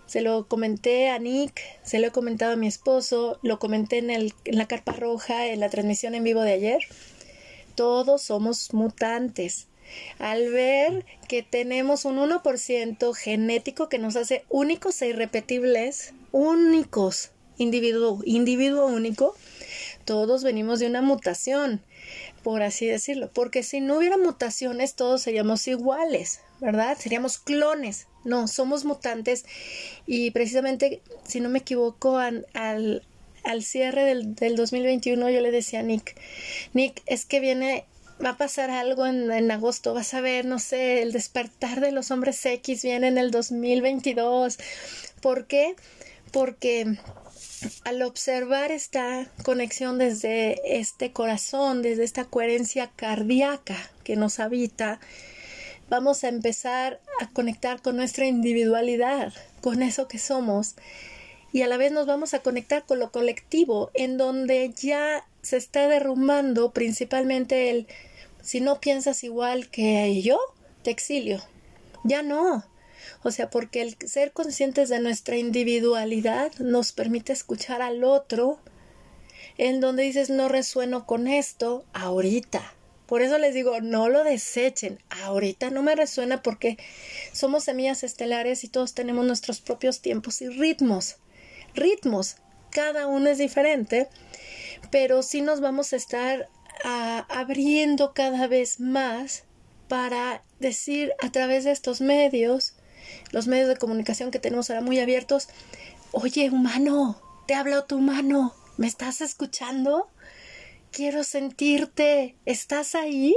se 0.07 0.21
lo 0.21 0.47
comenté 0.47 1.09
a 1.09 1.19
Nick, 1.19 1.61
se 1.83 1.99
lo 1.99 2.09
he 2.09 2.11
comentado 2.11 2.53
a 2.53 2.57
mi 2.57 2.67
esposo, 2.67 3.39
lo 3.43 3.59
comenté 3.59 3.99
en, 3.99 4.11
el, 4.11 4.35
en 4.45 4.59
la 4.59 4.67
carpa 4.67 4.93
roja, 4.93 5.47
en 5.47 5.61
la 5.61 5.71
transmisión 5.71 6.15
en 6.15 6.25
vivo 6.25 6.43
de 6.43 6.53
ayer. 6.53 6.79
Todos 7.75 8.23
somos 8.23 8.73
mutantes. 8.73 9.67
Al 10.19 10.51
ver 10.51 11.05
que 11.29 11.43
tenemos 11.43 12.05
un 12.05 12.17
1% 12.17 13.15
genético 13.15 13.89
que 13.89 13.99
nos 13.99 14.17
hace 14.17 14.45
únicos 14.49 15.01
e 15.03 15.09
irrepetibles, 15.09 16.15
únicos, 16.33 17.31
individuo, 17.59 18.21
individuo 18.25 18.87
único, 18.87 19.35
todos 20.05 20.43
venimos 20.43 20.81
de 20.81 20.87
una 20.87 21.03
mutación, 21.03 21.83
por 22.43 22.63
así 22.63 22.87
decirlo, 22.87 23.31
porque 23.33 23.63
si 23.63 23.81
no 23.81 23.99
hubiera 23.99 24.19
mutaciones 24.19 24.95
todos 24.95 25.23
seríamos 25.23 25.67
iguales, 25.69 26.41
¿verdad? 26.61 26.97
Seríamos 26.99 27.39
clones. 27.39 28.07
No, 28.25 28.49
somos 28.49 28.85
mutantes 28.85 29.45
y 30.07 30.31
precisamente, 30.31 31.03
si 31.27 31.41
no 31.41 31.49
me 31.49 31.61
equivoco, 31.61 32.19
al, 32.19 32.47
al, 32.53 33.63
cierre 33.63 34.05
del, 34.05 34.35
del 34.35 34.57
2021 34.57 35.31
yo 35.31 35.41
le 35.41 35.51
decía 35.51 35.81
a 35.81 35.83
Nick, 35.83 36.17
Nick, 36.73 37.03
es 37.07 37.27
que 37.27 37.41
viene 37.41 37.85
va 38.25 38.31
a 38.31 38.37
pasar 38.37 38.71
algo 38.71 39.07
en, 39.07 39.31
en, 39.31 39.51
agosto, 39.51 39.93
vas 39.93 40.15
a 40.15 40.21
ver, 40.21 40.45
no 40.45 40.59
sé, 40.59 41.03
el 41.03 41.13
despertar 41.13 41.81
de 41.81 41.93
los 41.93 42.11
hombres 42.11 42.45
X 42.47 42.83
viene 42.83 43.09
en 43.09 43.19
el 43.19 43.31
2022. 43.31 44.59
¿Por 45.21 45.47
qué? 45.47 45.75
Porque 46.31 46.97
al 47.85 48.03
observar 48.03 48.71
esta 48.71 49.27
conexión 49.43 49.99
desde 49.99 50.79
este 50.79 51.13
corazón, 51.13 51.83
desde 51.83 52.05
esta 52.05 52.25
coherencia 52.25 52.91
cardíaca 52.95 53.77
que 54.03 54.17
nos 54.17 54.41
habita, 54.41 55.01
vamos 55.89 56.25
a 56.25 56.29
empezar 56.29 57.01
a 57.21 57.29
conectar 57.29 57.83
con 57.83 57.97
nuestra 57.97 58.27
individualidad, 58.27 59.33
con 59.61 59.83
eso 59.83 60.09
que 60.09 60.19
somos, 60.19 60.75
y 61.53 61.63
a 61.63 61.69
la 61.69 61.77
vez 61.77 61.93
nos 61.93 62.07
vamos 62.07 62.35
a 62.35 62.41
conectar 62.41 62.85
con 62.85 62.99
lo 62.99 63.13
colectivo, 63.13 63.91
en 63.95 64.19
donde 64.19 64.73
ya 64.77 65.25
se 65.43 65.57
está 65.57 65.87
derrumbando 65.89 66.73
principalmente 66.73 67.71
el 67.71 67.87
si 68.43 68.61
no 68.61 68.79
piensas 68.79 69.25
igual 69.25 69.71
que 69.71 70.21
yo, 70.21 70.39
te 70.83 70.91
exilio. 70.91 71.43
Ya 72.05 72.23
no. 72.23 72.65
O 73.23 73.31
sea, 73.31 73.49
porque 73.49 73.81
el 73.81 73.97
ser 74.07 74.33
conscientes 74.33 74.91
de 74.91 75.01
nuestra 75.01 75.37
individualidad 75.39 76.53
nos 76.59 76.93
permite 76.93 77.33
escuchar 77.33 77.81
al 77.81 78.05
otro, 78.05 78.59
en 79.57 79.81
donde 79.81 80.03
dices 80.03 80.29
no 80.29 80.49
resueno 80.49 81.07
con 81.07 81.27
esto 81.27 81.87
ahorita. 81.95 82.74
Por 83.07 83.23
eso 83.23 83.39
les 83.39 83.55
digo, 83.55 83.81
no 83.81 84.09
lo 84.09 84.25
desechen. 84.25 84.99
Ahorita 85.23 85.71
no 85.71 85.83
me 85.83 85.95
resuena 85.95 86.43
porque 86.43 86.79
somos 87.33 87.65
semillas 87.65 88.03
estelares 88.03 88.65
y 88.65 88.69
todos 88.69 88.95
tenemos 88.95 89.27
nuestros 89.27 89.61
propios 89.61 90.01
tiempos 90.01 90.41
y 90.41 90.49
ritmos. 90.49 91.17
Ritmos. 91.75 92.37
Cada 92.71 93.07
uno 93.07 93.31
es 93.31 93.39
diferente, 93.39 94.09
pero 94.91 95.23
sí 95.23 95.43
nos 95.43 95.61
vamos 95.61 95.93
a 95.93 95.97
estar 95.97 96.49
ah, 96.85 97.27
abriendo 97.29 98.15
cada 98.15 98.49
vez 98.49 98.81
más 98.81 99.45
para 99.89 100.43
decir 100.59 101.13
a 101.23 101.31
través 101.31 101.65
de 101.65 101.71
estos 101.71 102.01
medios, 102.01 102.75
los 103.31 103.47
medios 103.47 103.69
de 103.69 103.77
comunicación 103.77 104.31
que 104.31 104.39
tenemos 104.39 104.71
ahora 104.71 104.83
muy 104.83 104.99
abiertos, 104.99 105.49
oye, 106.11 106.51
humano, 106.51 107.21
te 107.47 107.55
habla 107.55 107.87
tu 107.87 107.97
humano, 107.97 108.55
¿me 108.77 108.87
estás 108.87 109.21
escuchando? 109.21 110.09
Quiero 110.95 111.25
sentirte, 111.25 112.37
¿estás 112.47 112.95
ahí? 112.95 113.35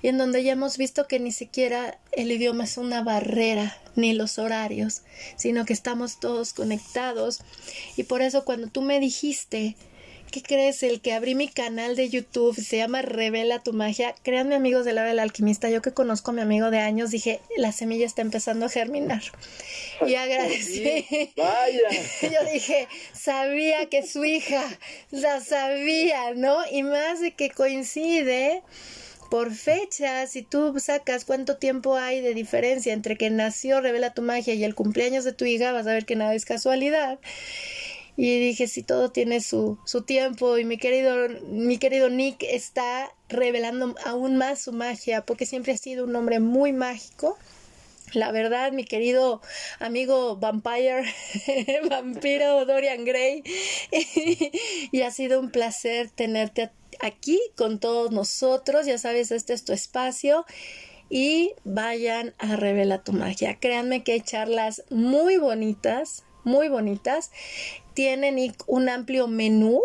Y 0.00 0.08
en 0.08 0.16
donde 0.16 0.44
ya 0.44 0.52
hemos 0.52 0.78
visto 0.78 1.08
que 1.08 1.18
ni 1.18 1.32
siquiera 1.32 1.98
el 2.12 2.30
idioma 2.30 2.64
es 2.64 2.78
una 2.78 3.02
barrera, 3.02 3.76
ni 3.96 4.12
los 4.12 4.38
horarios, 4.38 5.02
sino 5.36 5.64
que 5.64 5.72
estamos 5.72 6.20
todos 6.20 6.52
conectados. 6.52 7.40
Y 7.96 8.04
por 8.04 8.22
eso 8.22 8.44
cuando 8.44 8.68
tú 8.68 8.80
me 8.80 9.00
dijiste 9.00 9.76
¿qué 10.34 10.42
crees? 10.42 10.82
El 10.82 11.00
que 11.00 11.12
abrí 11.12 11.36
mi 11.36 11.46
canal 11.46 11.94
de 11.94 12.08
YouTube 12.08 12.56
se 12.56 12.78
llama 12.78 13.02
Revela 13.02 13.62
tu 13.62 13.72
magia. 13.72 14.16
Créanme 14.24 14.56
amigos 14.56 14.84
de 14.84 14.92
la 14.92 15.04
del 15.04 15.20
alquimista, 15.20 15.70
yo 15.70 15.80
que 15.80 15.92
conozco 15.92 16.32
a 16.32 16.34
mi 16.34 16.40
amigo 16.40 16.72
de 16.72 16.80
años, 16.80 17.12
dije, 17.12 17.40
la 17.56 17.70
semilla 17.70 18.04
está 18.04 18.22
empezando 18.22 18.66
a 18.66 18.68
germinar. 18.68 19.22
Y 20.04 20.14
agradecí. 20.16 21.04
Vaya. 21.36 21.88
Yo 22.22 22.52
dije, 22.52 22.88
sabía 23.12 23.88
que 23.88 24.04
su 24.04 24.24
hija, 24.24 24.64
la 25.12 25.40
sabía, 25.40 26.34
¿no? 26.34 26.56
Y 26.68 26.82
más 26.82 27.20
de 27.20 27.30
que 27.30 27.50
coincide 27.50 28.64
por 29.30 29.54
fechas, 29.54 30.32
si 30.32 30.42
tú 30.42 30.80
sacas 30.80 31.24
cuánto 31.24 31.58
tiempo 31.58 31.94
hay 31.94 32.20
de 32.20 32.34
diferencia 32.34 32.92
entre 32.92 33.16
que 33.16 33.30
nació 33.30 33.80
Revela 33.80 34.14
tu 34.14 34.22
magia 34.22 34.54
y 34.54 34.64
el 34.64 34.74
cumpleaños 34.74 35.22
de 35.22 35.32
tu 35.32 35.44
hija, 35.44 35.70
vas 35.70 35.86
a 35.86 35.92
ver 35.92 36.04
que 36.04 36.16
nada 36.16 36.34
es 36.34 36.44
casualidad 36.44 37.20
y 38.16 38.38
dije 38.38 38.68
si 38.68 38.82
todo 38.82 39.10
tiene 39.10 39.40
su, 39.40 39.78
su 39.84 40.02
tiempo 40.02 40.56
y 40.58 40.64
mi 40.64 40.78
querido 40.78 41.16
mi 41.48 41.78
querido 41.78 42.10
Nick 42.10 42.42
está 42.42 43.12
revelando 43.28 43.94
aún 44.04 44.36
más 44.36 44.60
su 44.60 44.72
magia 44.72 45.26
porque 45.26 45.46
siempre 45.46 45.72
ha 45.72 45.78
sido 45.78 46.04
un 46.04 46.14
hombre 46.14 46.40
muy 46.40 46.72
mágico 46.72 47.36
la 48.14 48.30
verdad, 48.30 48.70
mi 48.72 48.84
querido 48.84 49.40
amigo 49.80 50.36
Vampire, 50.36 51.04
vampiro 51.90 52.64
Dorian 52.64 53.04
Gray, 53.04 53.42
y 54.92 55.02
ha 55.02 55.10
sido 55.10 55.40
un 55.40 55.50
placer 55.50 56.10
tenerte 56.10 56.70
aquí 57.00 57.40
con 57.56 57.80
todos 57.80 58.12
nosotros. 58.12 58.86
Ya 58.86 58.98
sabes, 58.98 59.32
este 59.32 59.52
es 59.52 59.64
tu 59.64 59.72
espacio. 59.72 60.44
Y 61.10 61.52
vayan 61.64 62.34
a 62.38 62.56
Revela 62.56 63.02
tu 63.02 63.12
Magia. 63.12 63.58
Créanme 63.60 64.02
que 64.02 64.12
hay 64.12 64.20
charlas 64.20 64.82
muy 64.90 65.36
bonitas, 65.36 66.24
muy 66.44 66.68
bonitas 66.68 67.30
tienen 67.94 68.54
un 68.66 68.88
amplio 68.88 69.28
menú 69.28 69.80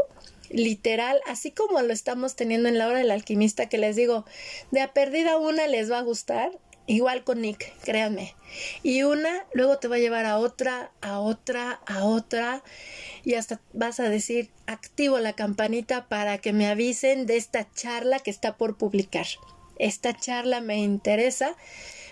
literal, 0.49 1.21
así 1.27 1.51
como 1.51 1.81
lo 1.81 1.93
estamos 1.93 2.35
teniendo 2.35 2.69
en 2.69 2.77
la 2.77 2.87
hora 2.87 2.99
del 2.99 3.11
alquimista, 3.11 3.69
que 3.69 3.77
les 3.77 3.95
digo, 3.95 4.25
de 4.71 4.81
a 4.81 4.93
perdida 4.93 5.37
una 5.37 5.67
les 5.67 5.91
va 5.91 5.99
a 5.99 6.03
gustar, 6.03 6.51
igual 6.87 7.23
con 7.23 7.41
Nick, 7.41 7.71
créanme. 7.81 8.35
Y 8.81 9.03
una 9.03 9.45
luego 9.53 9.77
te 9.77 9.87
va 9.87 9.97
a 9.97 9.99
llevar 9.99 10.25
a 10.25 10.39
otra, 10.39 10.91
a 11.01 11.19
otra, 11.19 11.79
a 11.85 12.03
otra, 12.03 12.63
y 13.23 13.35
hasta 13.35 13.61
vas 13.73 13.99
a 13.99 14.09
decir, 14.09 14.49
activo 14.65 15.19
la 15.19 15.33
campanita 15.33 16.07
para 16.07 16.39
que 16.39 16.51
me 16.51 16.67
avisen 16.67 17.27
de 17.27 17.37
esta 17.37 17.71
charla 17.73 18.19
que 18.19 18.31
está 18.31 18.57
por 18.57 18.77
publicar. 18.77 19.27
Esta 19.77 20.17
charla 20.17 20.61
me 20.61 20.79
interesa 20.79 21.55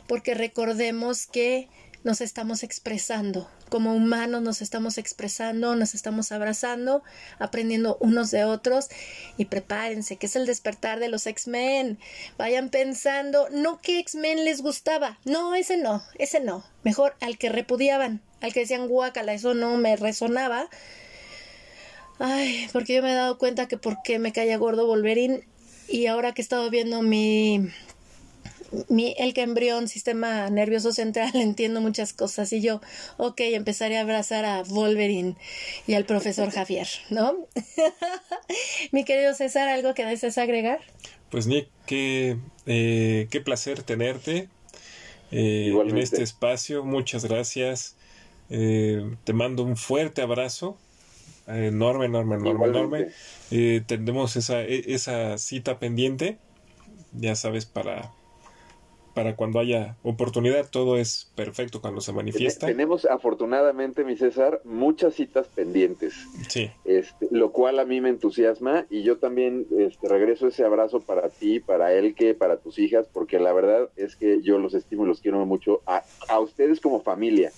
porque 0.07 0.36
recordemos 0.36 1.28
que 1.28 1.68
nos 2.03 2.22
estamos 2.22 2.64
expresando 2.64 3.49
como 3.69 3.94
humanos 3.94 4.41
nos 4.41 4.61
estamos 4.61 4.98
expresando, 4.98 5.76
nos 5.76 5.94
estamos 5.94 6.31
abrazando, 6.31 7.03
aprendiendo 7.39 7.98
unos 7.99 8.31
de 8.31 8.44
otros 8.44 8.88
y 9.38 9.45
prepárense, 9.45 10.18
que 10.18 10.26
es 10.26 10.35
el 10.35 10.45
despertar 10.45 10.99
de 10.99 11.10
los 11.10 11.27
X-Men. 11.27 11.99
Vayan 12.38 12.69
pensando, 12.69 13.49
no 13.49 13.81
que 13.81 13.99
X-Men 13.99 14.45
les 14.45 14.61
gustaba, 14.61 15.19
no, 15.26 15.56
ese 15.56 15.77
no, 15.77 16.03
ese 16.18 16.39
no, 16.39 16.64
mejor 16.84 17.15
al 17.22 17.38
que 17.38 17.49
repudiaban, 17.49 18.22
al 18.41 18.53
que 18.53 18.61
decían 18.61 18.88
guácala, 18.88 19.34
eso 19.34 19.53
no 19.53 19.77
me 19.77 19.95
resonaba. 19.95 20.69
Ay, 22.19 22.68
porque 22.73 22.95
yo 22.95 23.03
me 23.03 23.11
he 23.11 23.15
dado 23.15 23.38
cuenta 23.38 23.68
que 23.68 23.77
por 23.77 24.02
qué 24.03 24.18
me 24.18 24.34
caía 24.34 24.57
gordo 24.57 24.88
Wolverine 24.88 25.44
y 25.88 26.07
ahora 26.07 26.34
que 26.34 26.41
he 26.41 26.44
estado 26.44 26.69
viendo 26.69 27.02
mi 27.02 27.69
mi, 28.89 29.15
el 29.18 29.34
que 29.34 29.41
embrión, 29.41 29.88
sistema 29.88 30.49
nervioso 30.49 30.91
central, 30.91 31.31
entiendo 31.35 31.81
muchas 31.81 32.14
cosas 32.14 32.52
y 32.53 32.61
yo, 32.61 32.81
ok, 33.18 33.39
empezaré 33.39 33.98
a 33.98 34.02
abrazar 34.02 34.45
a 34.45 34.64
Wolverine 34.64 35.35
y 35.85 35.94
al 35.94 36.06
profesor 36.06 36.49
Javier, 36.52 36.88
¿no? 37.10 37.48
mi 38.91 39.03
querido 39.03 39.34
César, 39.34 39.68
¿algo 39.68 39.94
que 39.94 40.06
desees 40.06 40.38
agregar? 40.38 40.80
Pues 41.30 41.48
Nick, 41.48 41.68
qué, 41.85 42.38
eh, 42.65 43.27
qué 43.30 43.41
placer 43.41 43.84
tenerte 43.84 44.49
eh, 45.31 45.73
en 45.73 45.98
este 45.98 46.23
espacio, 46.23 46.85
muchas 46.85 47.26
gracias. 47.26 47.95
Eh, 48.49 49.03
te 49.26 49.34
mando 49.34 49.64
un 49.64 49.76
fuerte 49.76 50.22
abrazo, 50.22 50.77
enorme, 51.48 52.06
enorme, 52.06 52.35
enorme, 52.35 52.65
enorme. 52.65 53.07
tendremos 53.85 54.38
esa, 54.38 54.61
e, 54.61 54.94
esa 54.94 55.38
cita 55.38 55.80
pendiente, 55.80 56.38
ya 57.11 57.35
sabes, 57.35 57.65
para 57.65 58.14
para 59.18 59.35
cuando 59.35 59.60
haya 59.60 59.95
oportunidad, 60.03 60.69
todo 60.69 60.95
es 60.95 61.31
perfecto 61.34 61.81
cuando 61.81 62.02
se 62.02 62.14
manifiesta. 62.14 62.68
Tenemos 62.68 63.06
afortunadamente, 63.06 64.03
mi 64.03 64.15
César, 64.15 64.61
muchas 64.64 65.15
citas 65.15 65.48
pendientes. 65.48 66.14
Sí. 66.48 66.69
Este, 66.85 67.27
lo 67.31 67.52
cual 67.52 67.80
a 67.80 67.85
mí 67.85 67.99
me 67.99 68.10
entusiasma 68.10 68.85
y 68.91 69.02
yo 69.02 69.18
también 69.18 69.65
este, 69.80 70.07
regreso 70.07 70.48
ese 70.48 70.64
abrazo 70.64 70.99
para 70.99 71.30
ti, 71.30 71.60
para 71.60 71.94
Elke, 71.94 72.35
para 72.35 72.57
tus 72.57 72.77
hijas, 72.77 73.07
porque 73.11 73.39
la 73.39 73.53
verdad 73.53 73.89
es 73.95 74.15
que 74.15 74.44
yo 74.44 74.60
los 74.60 74.76
estimo 74.76 75.06
y 75.06 75.07
los 75.07 75.19
quiero 75.19 75.44
mucho 75.48 75.81
a, 75.88 76.03
a 76.30 76.39
ustedes 76.39 76.80
como 76.80 77.02
familia. 77.02 77.52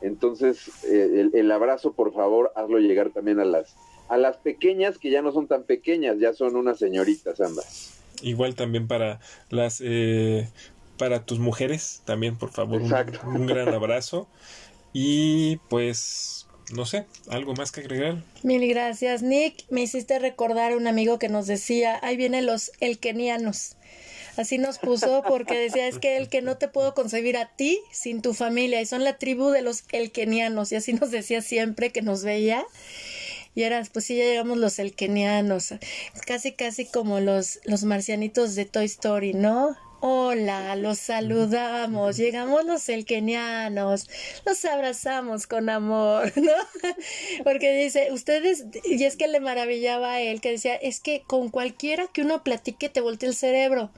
Entonces, 0.00 0.70
eh, 0.84 1.28
el, 1.34 1.50
abrazo, 1.50 1.94
por 1.94 2.14
favor, 2.14 2.52
hazlo 2.54 2.78
llegar 2.78 3.10
también 3.10 3.40
a 3.40 3.44
las, 3.44 3.74
a 4.08 4.16
las 4.16 4.36
pequeñas, 4.36 4.98
que 4.98 5.10
ya 5.10 5.22
no 5.22 5.32
son 5.32 5.48
tan 5.48 5.64
pequeñas, 5.64 6.20
ya 6.20 6.34
son 6.34 6.54
unas 6.54 6.78
señoritas 6.78 7.40
ambas. 7.40 7.94
Igual 8.22 8.54
también 8.54 8.86
para 8.86 9.20
las 9.50 9.82
eh, 9.84 10.48
para 10.96 11.24
tus 11.24 11.38
mujeres 11.38 12.02
también, 12.04 12.36
por 12.36 12.50
favor, 12.50 12.80
un, 12.80 13.46
gran 13.46 13.74
abrazo. 13.74 14.28
Y 14.92 15.56
pues, 15.68 16.46
no 16.72 16.86
sé, 16.86 17.06
algo 17.28 17.54
más 17.54 17.72
que 17.72 17.80
agregar. 17.80 18.22
Mil 18.42 18.66
gracias, 18.68 19.22
Nick. 19.22 19.64
Me 19.70 19.82
hiciste 19.82 20.18
recordar 20.18 20.72
a 20.72 20.76
un 20.76 20.86
amigo 20.86 21.18
que 21.18 21.28
nos 21.28 21.46
decía, 21.46 21.98
ahí 22.02 22.16
vienen 22.16 22.46
los 22.46 22.72
elkenianos. 22.80 23.76
Así 24.36 24.58
nos 24.58 24.78
puso 24.78 25.22
porque 25.26 25.56
decía, 25.56 25.86
es 25.86 25.98
que 25.98 26.16
el 26.16 26.28
que 26.28 26.42
no 26.42 26.56
te 26.56 26.66
puedo 26.66 26.94
concebir 26.94 27.36
a 27.36 27.54
ti 27.54 27.80
sin 27.92 28.20
tu 28.20 28.34
familia 28.34 28.80
y 28.80 28.86
son 28.86 29.04
la 29.04 29.16
tribu 29.16 29.50
de 29.50 29.62
los 29.62 29.84
elkenianos 29.92 30.72
y 30.72 30.76
así 30.76 30.92
nos 30.92 31.10
decía 31.10 31.40
siempre 31.40 31.90
que 31.90 32.02
nos 32.02 32.24
veía. 32.24 32.64
Y 33.54 33.62
eras, 33.62 33.90
pues 33.90 34.06
sí, 34.06 34.16
ya 34.16 34.24
llegamos 34.24 34.58
los 34.58 34.80
elkenianos, 34.80 35.74
casi 36.26 36.52
casi 36.52 36.86
como 36.86 37.20
los, 37.20 37.60
los 37.64 37.84
marcianitos 37.84 38.56
de 38.56 38.64
Toy 38.64 38.86
Story, 38.86 39.32
¿no? 39.32 39.76
Hola, 40.06 40.76
los 40.76 40.98
saludamos, 40.98 42.18
llegamos 42.18 42.66
los 42.66 42.90
elkenianos, 42.90 44.10
los 44.44 44.64
abrazamos 44.66 45.46
con 45.46 45.70
amor, 45.70 46.30
¿no? 46.36 46.52
Porque 47.42 47.74
dice, 47.74 48.12
ustedes, 48.12 48.66
y 48.84 49.02
es 49.02 49.16
que 49.16 49.28
le 49.28 49.40
maravillaba 49.40 50.12
a 50.12 50.20
él, 50.20 50.42
que 50.42 50.50
decía, 50.50 50.74
es 50.74 51.00
que 51.00 51.22
con 51.26 51.48
cualquiera 51.48 52.06
que 52.08 52.20
uno 52.20 52.44
platique 52.44 52.90
te 52.90 53.00
voltea 53.00 53.30
el 53.30 53.34
cerebro. 53.34 53.92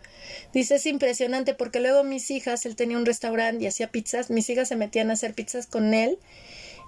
Dice, 0.53 0.77
es 0.77 0.87
impresionante 0.87 1.55
porque 1.55 1.81
luego 1.81 2.05
mis 2.05 2.31
hijas, 2.31 2.67
él 2.67 2.77
tenía 2.77 2.99
un 2.99 3.07
restaurante 3.07 3.65
y 3.65 3.67
hacía 3.67 3.91
pizzas, 3.91 4.31
mis 4.31 4.49
hijas 4.49 4.69
se 4.69 4.77
metían 4.77 5.11
a 5.11 5.15
hacer 5.15 5.35
pizzas 5.35 5.67
con 5.67 5.93
él 5.93 6.21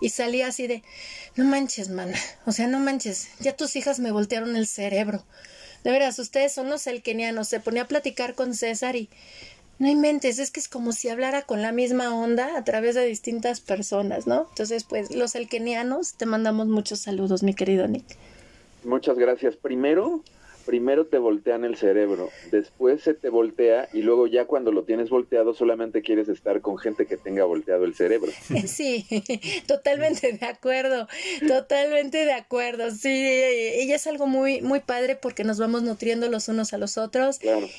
y 0.00 0.10
salía 0.10 0.46
así 0.46 0.68
de, 0.68 0.84
no 1.34 1.44
manches, 1.44 1.88
mana, 1.88 2.16
o 2.46 2.52
sea, 2.52 2.68
no 2.68 2.78
manches, 2.78 3.30
ya 3.40 3.56
tus 3.56 3.74
hijas 3.74 3.98
me 3.98 4.12
voltearon 4.12 4.54
el 4.54 4.68
cerebro. 4.68 5.24
De 5.84 5.90
veras, 5.90 6.18
ustedes 6.18 6.52
son 6.52 6.68
los 6.68 6.86
elkenianos. 6.86 7.48
Se 7.48 7.60
ponía 7.60 7.82
a 7.82 7.88
platicar 7.88 8.34
con 8.34 8.54
César 8.54 8.96
y 8.96 9.08
no 9.78 9.88
inventes, 9.88 10.38
es 10.38 10.50
que 10.50 10.58
es 10.58 10.68
como 10.68 10.92
si 10.92 11.08
hablara 11.08 11.42
con 11.42 11.62
la 11.62 11.70
misma 11.70 12.14
onda 12.14 12.56
a 12.56 12.64
través 12.64 12.96
de 12.96 13.04
distintas 13.04 13.60
personas, 13.60 14.26
¿no? 14.26 14.46
Entonces, 14.48 14.82
pues, 14.82 15.14
los 15.14 15.36
elkenianos, 15.36 16.14
te 16.14 16.26
mandamos 16.26 16.66
muchos 16.66 16.98
saludos, 16.98 17.44
mi 17.44 17.54
querido 17.54 17.86
Nick. 17.86 18.04
Muchas 18.84 19.18
gracias. 19.18 19.56
Primero, 19.56 20.24
primero 20.68 21.06
te 21.06 21.16
voltean 21.16 21.64
el 21.64 21.78
cerebro, 21.78 22.28
después 22.50 23.00
se 23.00 23.14
te 23.14 23.30
voltea 23.30 23.88
y 23.94 24.02
luego 24.02 24.26
ya 24.26 24.44
cuando 24.44 24.70
lo 24.70 24.84
tienes 24.84 25.08
volteado 25.08 25.54
solamente 25.54 26.02
quieres 26.02 26.28
estar 26.28 26.60
con 26.60 26.76
gente 26.76 27.06
que 27.06 27.16
tenga 27.16 27.44
volteado 27.44 27.86
el 27.86 27.94
cerebro. 27.94 28.30
Sí, 28.66 29.06
totalmente 29.66 30.30
de 30.30 30.44
acuerdo, 30.44 31.08
totalmente 31.46 32.26
de 32.26 32.34
acuerdo. 32.34 32.90
Sí, 32.90 33.08
y 33.08 33.90
es 33.90 34.06
algo 34.06 34.26
muy 34.26 34.60
muy 34.60 34.80
padre 34.80 35.16
porque 35.16 35.42
nos 35.42 35.58
vamos 35.58 35.82
nutriendo 35.84 36.28
los 36.28 36.48
unos 36.48 36.74
a 36.74 36.78
los 36.78 36.98
otros. 36.98 37.38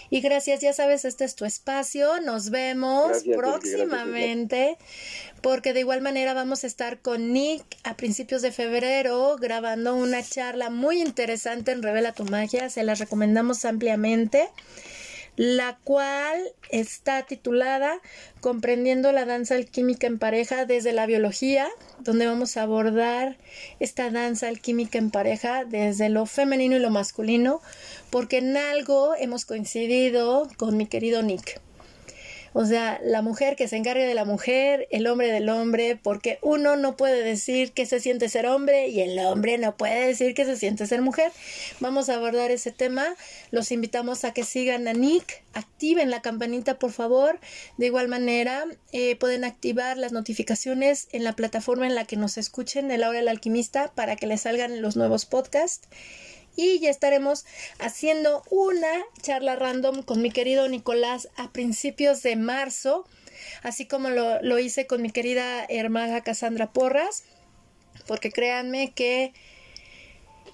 Y 0.09 0.21
gracias, 0.21 0.61
ya 0.61 0.73
sabes, 0.73 1.05
este 1.05 1.25
es 1.25 1.35
tu 1.35 1.45
espacio. 1.45 2.19
Nos 2.21 2.49
vemos 2.49 3.23
próximamente 3.35 4.77
porque 5.41 5.73
de 5.73 5.81
igual 5.81 6.01
manera 6.01 6.33
vamos 6.33 6.63
a 6.63 6.67
estar 6.67 6.99
con 6.99 7.33
Nick 7.33 7.63
a 7.83 7.95
principios 7.95 8.41
de 8.41 8.51
febrero 8.51 9.35
grabando 9.39 9.95
una 9.95 10.23
charla 10.23 10.69
muy 10.69 11.01
interesante 11.01 11.71
en 11.71 11.83
Revela 11.83 12.13
tu 12.13 12.25
Magia, 12.25 12.69
se 12.80 12.85
la 12.85 12.95
recomendamos 12.95 13.65
ampliamente, 13.65 14.47
la 15.35 15.77
cual 15.84 16.39
está 16.69 17.23
titulada 17.23 17.99
Comprendiendo 18.39 19.11
la 19.11 19.26
danza 19.26 19.56
alquímica 19.56 20.07
en 20.07 20.18
pareja 20.18 20.65
desde 20.65 20.93
la 20.93 21.06
biología, 21.06 21.68
donde 21.99 22.26
vamos 22.26 22.56
a 22.56 22.61
abordar 22.61 23.35
esta 23.81 24.11
danza 24.11 24.47
alquímica 24.47 24.97
en 24.97 25.11
pareja 25.11 25.65
desde 25.65 26.07
lo 26.07 26.26
femenino 26.26 26.77
y 26.77 26.80
lo 26.80 26.89
masculino, 26.89 27.61
porque 28.11 28.38
en 28.38 28.56
algo 28.56 29.14
hemos 29.15 29.43
coincidido 29.43 30.47
con 30.56 30.77
mi 30.77 30.85
querido 30.85 31.22
Nick. 31.22 31.60
O 32.53 32.65
sea, 32.65 32.99
la 33.03 33.21
mujer 33.21 33.55
que 33.55 33.67
se 33.67 33.77
encargue 33.77 34.05
de 34.05 34.13
la 34.13 34.26
mujer, 34.26 34.88
el 34.91 35.07
hombre 35.07 35.31
del 35.31 35.49
hombre, 35.49 35.99
porque 36.01 36.39
uno 36.41 36.76
no 36.76 36.97
puede 36.97 37.23
decir 37.23 37.71
que 37.71 37.85
se 37.85 37.99
siente 37.99 38.30
ser 38.30 38.45
hombre 38.47 38.88
y 38.88 39.01
el 39.01 39.19
hombre 39.19 39.57
no 39.57 39.77
puede 39.77 40.07
decir 40.07 40.34
que 40.34 40.45
se 40.45 40.57
siente 40.57 40.88
ser 40.88 41.01
mujer. 41.01 41.31
Vamos 41.80 42.09
a 42.09 42.15
abordar 42.15 42.51
ese 42.51 42.71
tema. 42.71 43.15
Los 43.51 43.71
invitamos 43.71 44.26
a 44.26 44.34
que 44.34 44.43
sigan 44.43 44.88
a 44.88 44.93
Nick, 44.93 45.43
activen 45.53 46.09
la 46.09 46.21
campanita 46.21 46.80
por 46.80 46.91
favor. 46.91 47.39
De 47.77 47.85
igual 47.88 48.07
manera, 48.07 48.65
eh, 48.91 49.15
pueden 49.15 49.43
activar 49.43 49.97
las 49.97 50.11
notificaciones 50.11 51.07
en 51.11 51.23
la 51.23 51.34
plataforma 51.34 51.88
en 51.88 51.95
la 51.95 52.05
que 52.05 52.17
nos 52.17 52.38
escuchen, 52.38 52.91
el 52.91 53.01
Laura 53.01 53.19
el 53.19 53.27
Alquimista, 53.27 53.91
para 53.93 54.15
que 54.15 54.27
les 54.27 54.41
salgan 54.41 54.81
los 54.81 54.95
nuevos 54.95 55.26
podcasts 55.26 55.88
y 56.60 56.80
ya 56.80 56.90
estaremos 56.90 57.45
haciendo 57.80 58.44
una 58.49 58.91
charla 59.22 59.56
random 59.56 60.03
con 60.03 60.22
mi 60.22 60.30
querido 60.30 60.68
Nicolás 60.68 61.30
a 61.38 61.53
principios 61.53 62.22
de 62.22 62.36
marzo, 62.36 63.07
así 63.64 63.86
como 63.86 64.10
lo, 64.10 64.41
lo 64.41 64.60
hice 64.60 64.86
con 64.86 65.02
mi 65.02 65.10
querida 65.10 65.64
hermana 65.69 66.19
Cassandra 66.19 66.73
Porras, 66.73 67.23
porque 68.07 68.30
créanme 68.30 68.91
que 68.91 69.31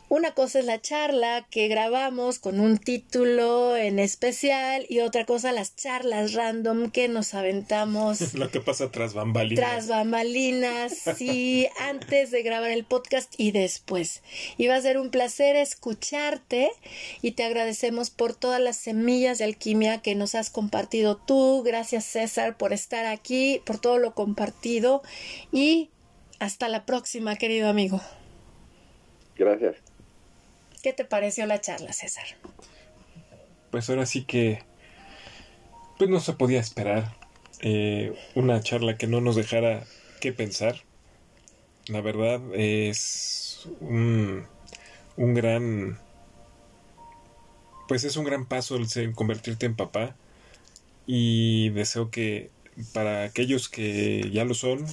una 0.07 0.33
cosa 0.33 0.59
es 0.59 0.65
la 0.65 0.79
charla 0.79 1.47
que 1.49 1.67
grabamos 1.67 2.37
con 2.37 2.59
un 2.59 2.77
título 2.77 3.75
en 3.75 3.97
especial 3.97 4.85
y 4.87 4.99
otra 4.99 5.25
cosa 5.25 5.51
las 5.51 5.75
charlas 5.75 6.33
random 6.33 6.91
que 6.91 7.07
nos 7.07 7.33
aventamos. 7.33 8.33
Lo 8.35 8.51
que 8.51 8.61
pasa 8.61 8.91
tras 8.91 9.13
bambalinas. 9.13 9.59
Tras 9.59 9.87
bambalinas, 9.87 10.93
sí, 11.17 11.67
antes 11.79 12.31
de 12.31 12.43
grabar 12.43 12.69
el 12.69 12.83
podcast 12.83 13.33
y 13.37 13.51
después. 13.51 14.21
Y 14.57 14.67
va 14.67 14.75
a 14.75 14.81
ser 14.81 14.99
un 14.99 15.09
placer 15.09 15.55
escucharte 15.55 16.69
y 17.21 17.31
te 17.31 17.43
agradecemos 17.43 18.11
por 18.11 18.35
todas 18.35 18.61
las 18.61 18.77
semillas 18.77 19.39
de 19.39 19.45
alquimia 19.45 20.01
que 20.01 20.13
nos 20.13 20.35
has 20.35 20.49
compartido 20.51 21.17
tú. 21.17 21.63
Gracias 21.63 22.05
César 22.05 22.57
por 22.57 22.73
estar 22.73 23.05
aquí, 23.05 23.61
por 23.65 23.79
todo 23.79 23.97
lo 23.97 24.13
compartido 24.13 25.01
y 25.51 25.89
hasta 26.39 26.69
la 26.69 26.85
próxima, 26.85 27.35
querido 27.37 27.69
amigo. 27.69 28.01
Gracias. 29.35 29.84
¿Qué 30.85 30.93
te 30.93 31.03
pareció 31.03 31.47
la 31.47 31.59
charla, 31.59 31.93
César? 31.93 32.25
Pues 33.71 33.89
ahora 33.89 34.05
sí 34.05 34.23
que, 34.23 34.59
pues 35.97 36.11
no 36.11 36.19
se 36.19 36.33
podía 36.33 36.59
esperar 36.59 37.17
eh, 37.61 38.13
una 38.35 38.61
charla 38.61 38.95
que 38.95 39.07
no 39.07 39.19
nos 39.19 39.35
dejara 39.35 39.83
qué 40.21 40.31
pensar. 40.31 40.83
La 41.87 42.01
verdad 42.01 42.39
es 42.53 43.67
un, 43.79 44.45
un 45.17 45.33
gran, 45.33 45.97
pues 47.87 48.03
es 48.03 48.15
un 48.15 48.25
gran 48.25 48.45
paso 48.45 48.75
el 48.75 49.15
convertirte 49.15 49.65
en 49.65 49.75
papá 49.75 50.15
y 51.07 51.69
deseo 51.69 52.11
que 52.11 52.51
para 52.93 53.23
aquellos 53.23 53.69
que 53.69 54.29
ya 54.31 54.45
lo 54.45 54.53
son, 54.53 54.85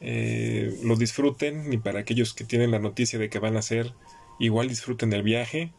eh, 0.00 0.78
lo 0.84 0.94
disfruten 0.94 1.72
y 1.72 1.78
para 1.78 1.98
aquellos 1.98 2.34
que 2.34 2.44
tienen 2.44 2.70
la 2.70 2.78
noticia 2.78 3.18
de 3.18 3.28
que 3.28 3.40
van 3.40 3.56
a 3.56 3.58
hacer, 3.58 3.92
igual 4.38 4.68
disfruten 4.68 5.10
del 5.10 5.22
viaje. 5.22 5.72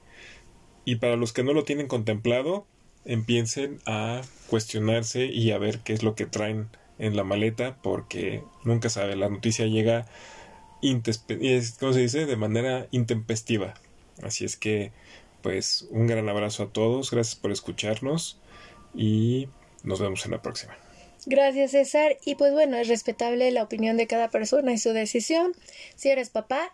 Y 0.86 0.96
para 0.96 1.16
los 1.16 1.34
que 1.34 1.44
no 1.44 1.54
lo 1.54 1.64
tienen 1.64 1.88
contemplado, 1.88 2.66
empiecen 3.06 3.80
a 3.86 4.22
cuestionarse 4.48 5.26
y 5.26 5.52
a 5.52 5.58
ver 5.58 5.80
qué 5.80 5.94
es 5.94 6.04
lo 6.04 6.16
que 6.16 6.26
traen 6.26 6.70
en 6.98 7.16
la 7.16 7.24
maleta 7.24 7.78
porque 7.82 8.44
nunca 8.64 8.90
sabe, 8.90 9.16
la 9.16 9.30
noticia 9.30 9.66
llega 9.66 10.06
¿cómo 11.80 11.94
se 11.94 12.00
dice? 12.00 12.26
de 12.26 12.36
manera 12.36 12.88
intempestiva. 12.92 13.74
Así 14.22 14.46
es 14.46 14.58
que 14.58 14.92
pues 15.42 15.88
un 15.92 16.08
gran 16.08 16.28
abrazo 16.28 16.64
a 16.64 16.74
todos, 16.74 17.12
gracias 17.12 17.36
por 17.36 17.52
escucharnos 17.52 18.40
y 18.94 19.48
nos 19.84 20.02
vemos 20.02 20.26
en 20.26 20.32
la 20.32 20.42
próxima. 20.42 20.78
Gracias 21.26 21.72
César 21.72 22.18
y 22.26 22.36
pues 22.36 22.54
bueno, 22.54 22.78
es 22.78 22.88
respetable 22.88 23.52
la 23.52 23.64
opinión 23.64 23.98
de 23.98 24.08
cada 24.08 24.30
persona 24.30 24.74
y 24.74 24.78
su 24.78 24.92
decisión. 24.92 25.54
Si 25.96 26.10
eres 26.10 26.30
papá, 26.30 26.74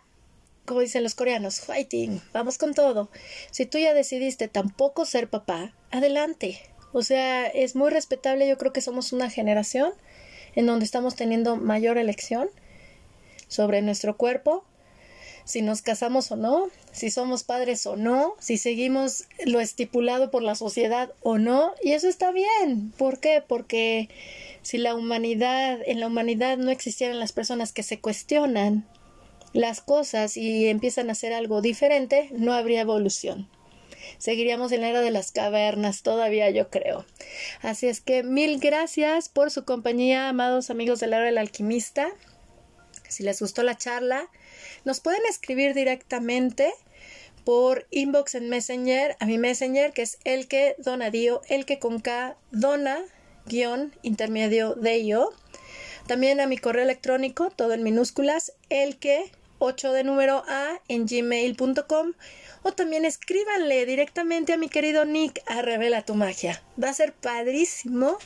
como 0.66 0.80
dicen 0.80 1.02
los 1.02 1.14
coreanos, 1.14 1.60
fighting, 1.60 2.20
vamos 2.32 2.58
con 2.58 2.74
todo. 2.74 3.08
Si 3.50 3.64
tú 3.66 3.78
ya 3.78 3.94
decidiste 3.94 4.48
tampoco 4.48 5.06
ser 5.06 5.28
papá, 5.28 5.72
adelante. 5.90 6.60
O 6.92 7.02
sea, 7.02 7.46
es 7.46 7.74
muy 7.76 7.90
respetable, 7.90 8.48
yo 8.48 8.58
creo 8.58 8.72
que 8.72 8.80
somos 8.80 9.12
una 9.12 9.30
generación 9.30 9.92
en 10.54 10.66
donde 10.66 10.84
estamos 10.84 11.14
teniendo 11.14 11.56
mayor 11.56 11.98
elección 11.98 12.48
sobre 13.48 13.82
nuestro 13.82 14.16
cuerpo, 14.16 14.64
si 15.44 15.62
nos 15.62 15.80
casamos 15.80 16.32
o 16.32 16.36
no, 16.36 16.68
si 16.90 17.08
somos 17.10 17.44
padres 17.44 17.86
o 17.86 17.94
no, 17.94 18.34
si 18.40 18.56
seguimos 18.58 19.26
lo 19.44 19.60
estipulado 19.60 20.30
por 20.32 20.42
la 20.42 20.56
sociedad 20.56 21.12
o 21.22 21.38
no, 21.38 21.72
y 21.84 21.92
eso 21.92 22.08
está 22.08 22.32
bien. 22.32 22.92
¿Por 22.98 23.20
qué? 23.20 23.44
Porque 23.46 24.08
si 24.62 24.78
la 24.78 24.96
humanidad, 24.96 25.78
en 25.86 26.00
la 26.00 26.08
humanidad 26.08 26.58
no 26.58 26.72
existieran 26.72 27.20
las 27.20 27.30
personas 27.30 27.72
que 27.72 27.84
se 27.84 28.00
cuestionan 28.00 28.84
las 29.56 29.80
cosas 29.80 30.36
y 30.36 30.68
empiezan 30.68 31.08
a 31.08 31.12
hacer 31.12 31.32
algo 31.32 31.60
diferente, 31.62 32.28
no 32.32 32.52
habría 32.52 32.82
evolución. 32.82 33.48
Seguiríamos 34.18 34.70
en 34.72 34.82
la 34.82 34.88
era 34.88 35.00
de 35.00 35.10
las 35.10 35.32
cavernas 35.32 36.02
todavía, 36.02 36.50
yo 36.50 36.70
creo. 36.70 37.04
Así 37.62 37.88
es 37.88 38.00
que 38.00 38.22
mil 38.22 38.58
gracias 38.58 39.28
por 39.28 39.50
su 39.50 39.64
compañía, 39.64 40.28
amados 40.28 40.70
amigos 40.70 41.00
de 41.00 41.08
la 41.08 41.20
del 41.20 41.38
alquimista. 41.38 42.08
Si 43.08 43.22
les 43.22 43.40
gustó 43.40 43.62
la 43.62 43.76
charla, 43.76 44.28
nos 44.84 45.00
pueden 45.00 45.22
escribir 45.28 45.74
directamente 45.74 46.72
por 47.44 47.86
inbox 47.90 48.34
en 48.34 48.48
Messenger, 48.48 49.16
a 49.20 49.26
mi 49.26 49.38
Messenger, 49.38 49.92
que 49.92 50.02
es 50.02 50.18
el 50.24 50.48
que 50.48 50.74
donadío, 50.78 51.42
el 51.48 51.64
que 51.64 51.78
con 51.78 52.00
K 52.00 52.36
dona 52.50 52.98
guion 53.46 53.94
intermedio 54.02 54.74
de 54.74 55.06
yo. 55.06 55.30
También 56.06 56.40
a 56.40 56.46
mi 56.46 56.58
correo 56.58 56.82
electrónico, 56.82 57.50
todo 57.50 57.72
en 57.72 57.82
minúsculas, 57.82 58.52
el 58.68 58.98
que 58.98 59.30
8 59.66 59.92
de 59.92 60.04
número 60.04 60.44
A 60.46 60.80
en 60.86 61.06
gmail.com 61.06 62.12
o 62.62 62.72
también 62.72 63.04
escríbanle 63.04 63.84
directamente 63.84 64.52
a 64.52 64.56
mi 64.56 64.68
querido 64.68 65.04
Nick 65.04 65.42
a 65.46 65.60
Revela 65.60 66.04
tu 66.04 66.14
Magia. 66.14 66.62
Va 66.82 66.90
a 66.90 66.94
ser 66.94 67.12
padrísimo 67.12 68.16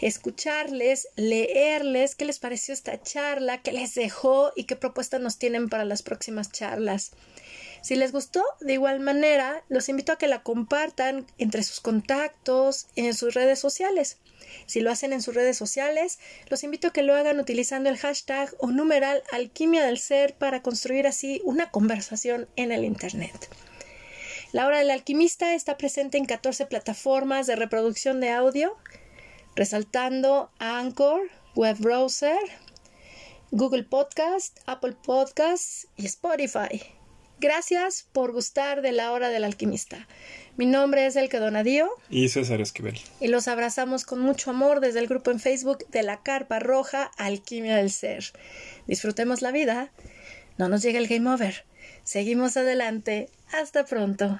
escucharles, 0.00 1.08
leerles 1.16 2.14
qué 2.14 2.24
les 2.24 2.38
pareció 2.38 2.72
esta 2.72 3.02
charla, 3.02 3.60
qué 3.60 3.72
les 3.72 3.94
dejó 3.94 4.52
y 4.56 4.64
qué 4.64 4.74
propuestas 4.74 5.20
nos 5.20 5.36
tienen 5.36 5.68
para 5.68 5.84
las 5.84 6.02
próximas 6.02 6.50
charlas. 6.50 7.12
Si 7.82 7.94
les 7.96 8.12
gustó, 8.12 8.42
de 8.60 8.72
igual 8.72 9.00
manera, 9.00 9.62
los 9.68 9.90
invito 9.90 10.12
a 10.12 10.18
que 10.18 10.28
la 10.28 10.42
compartan 10.42 11.26
entre 11.36 11.62
sus 11.62 11.80
contactos, 11.80 12.86
en 12.96 13.12
sus 13.12 13.34
redes 13.34 13.58
sociales. 13.58 14.16
Si 14.66 14.80
lo 14.80 14.90
hacen 14.90 15.12
en 15.12 15.22
sus 15.22 15.34
redes 15.34 15.56
sociales, 15.56 16.18
los 16.48 16.64
invito 16.64 16.88
a 16.88 16.92
que 16.92 17.02
lo 17.02 17.14
hagan 17.14 17.40
utilizando 17.40 17.90
el 17.90 17.98
hashtag 17.98 18.54
o 18.58 18.70
numeral 18.70 19.22
alquimia 19.32 19.84
del 19.84 19.98
ser 19.98 20.34
para 20.34 20.62
construir 20.62 21.06
así 21.06 21.40
una 21.44 21.70
conversación 21.70 22.48
en 22.56 22.72
el 22.72 22.84
Internet. 22.84 23.48
La 24.52 24.66
hora 24.66 24.78
del 24.78 24.90
alquimista 24.90 25.54
está 25.54 25.76
presente 25.76 26.18
en 26.18 26.24
14 26.24 26.66
plataformas 26.66 27.46
de 27.46 27.56
reproducción 27.56 28.20
de 28.20 28.30
audio, 28.30 28.76
resaltando 29.54 30.50
Anchor, 30.58 31.30
Web 31.54 31.76
Browser, 31.78 32.38
Google 33.52 33.84
Podcast, 33.84 34.58
Apple 34.66 34.96
Podcasts 35.04 35.86
y 35.96 36.06
Spotify. 36.06 36.99
Gracias 37.40 38.06
por 38.12 38.32
gustar 38.32 38.82
de 38.82 38.92
la 38.92 39.12
hora 39.12 39.30
del 39.30 39.44
alquimista. 39.44 40.06
Mi 40.58 40.66
nombre 40.66 41.06
es 41.06 41.16
Elke 41.16 41.38
Donadío. 41.38 41.88
Y 42.10 42.28
César 42.28 42.60
Esquivel. 42.60 43.00
Y 43.18 43.28
los 43.28 43.48
abrazamos 43.48 44.04
con 44.04 44.20
mucho 44.20 44.50
amor 44.50 44.80
desde 44.80 44.98
el 44.98 45.06
grupo 45.06 45.30
en 45.30 45.40
Facebook 45.40 45.86
de 45.88 46.02
la 46.02 46.22
Carpa 46.22 46.58
Roja 46.58 47.10
Alquimia 47.16 47.76
del 47.76 47.90
Ser. 47.90 48.24
Disfrutemos 48.86 49.40
la 49.40 49.52
vida. 49.52 49.90
No 50.58 50.68
nos 50.68 50.82
llega 50.82 50.98
el 50.98 51.08
game 51.08 51.30
over. 51.30 51.64
Seguimos 52.04 52.58
adelante. 52.58 53.30
Hasta 53.54 53.86
pronto. 53.86 54.38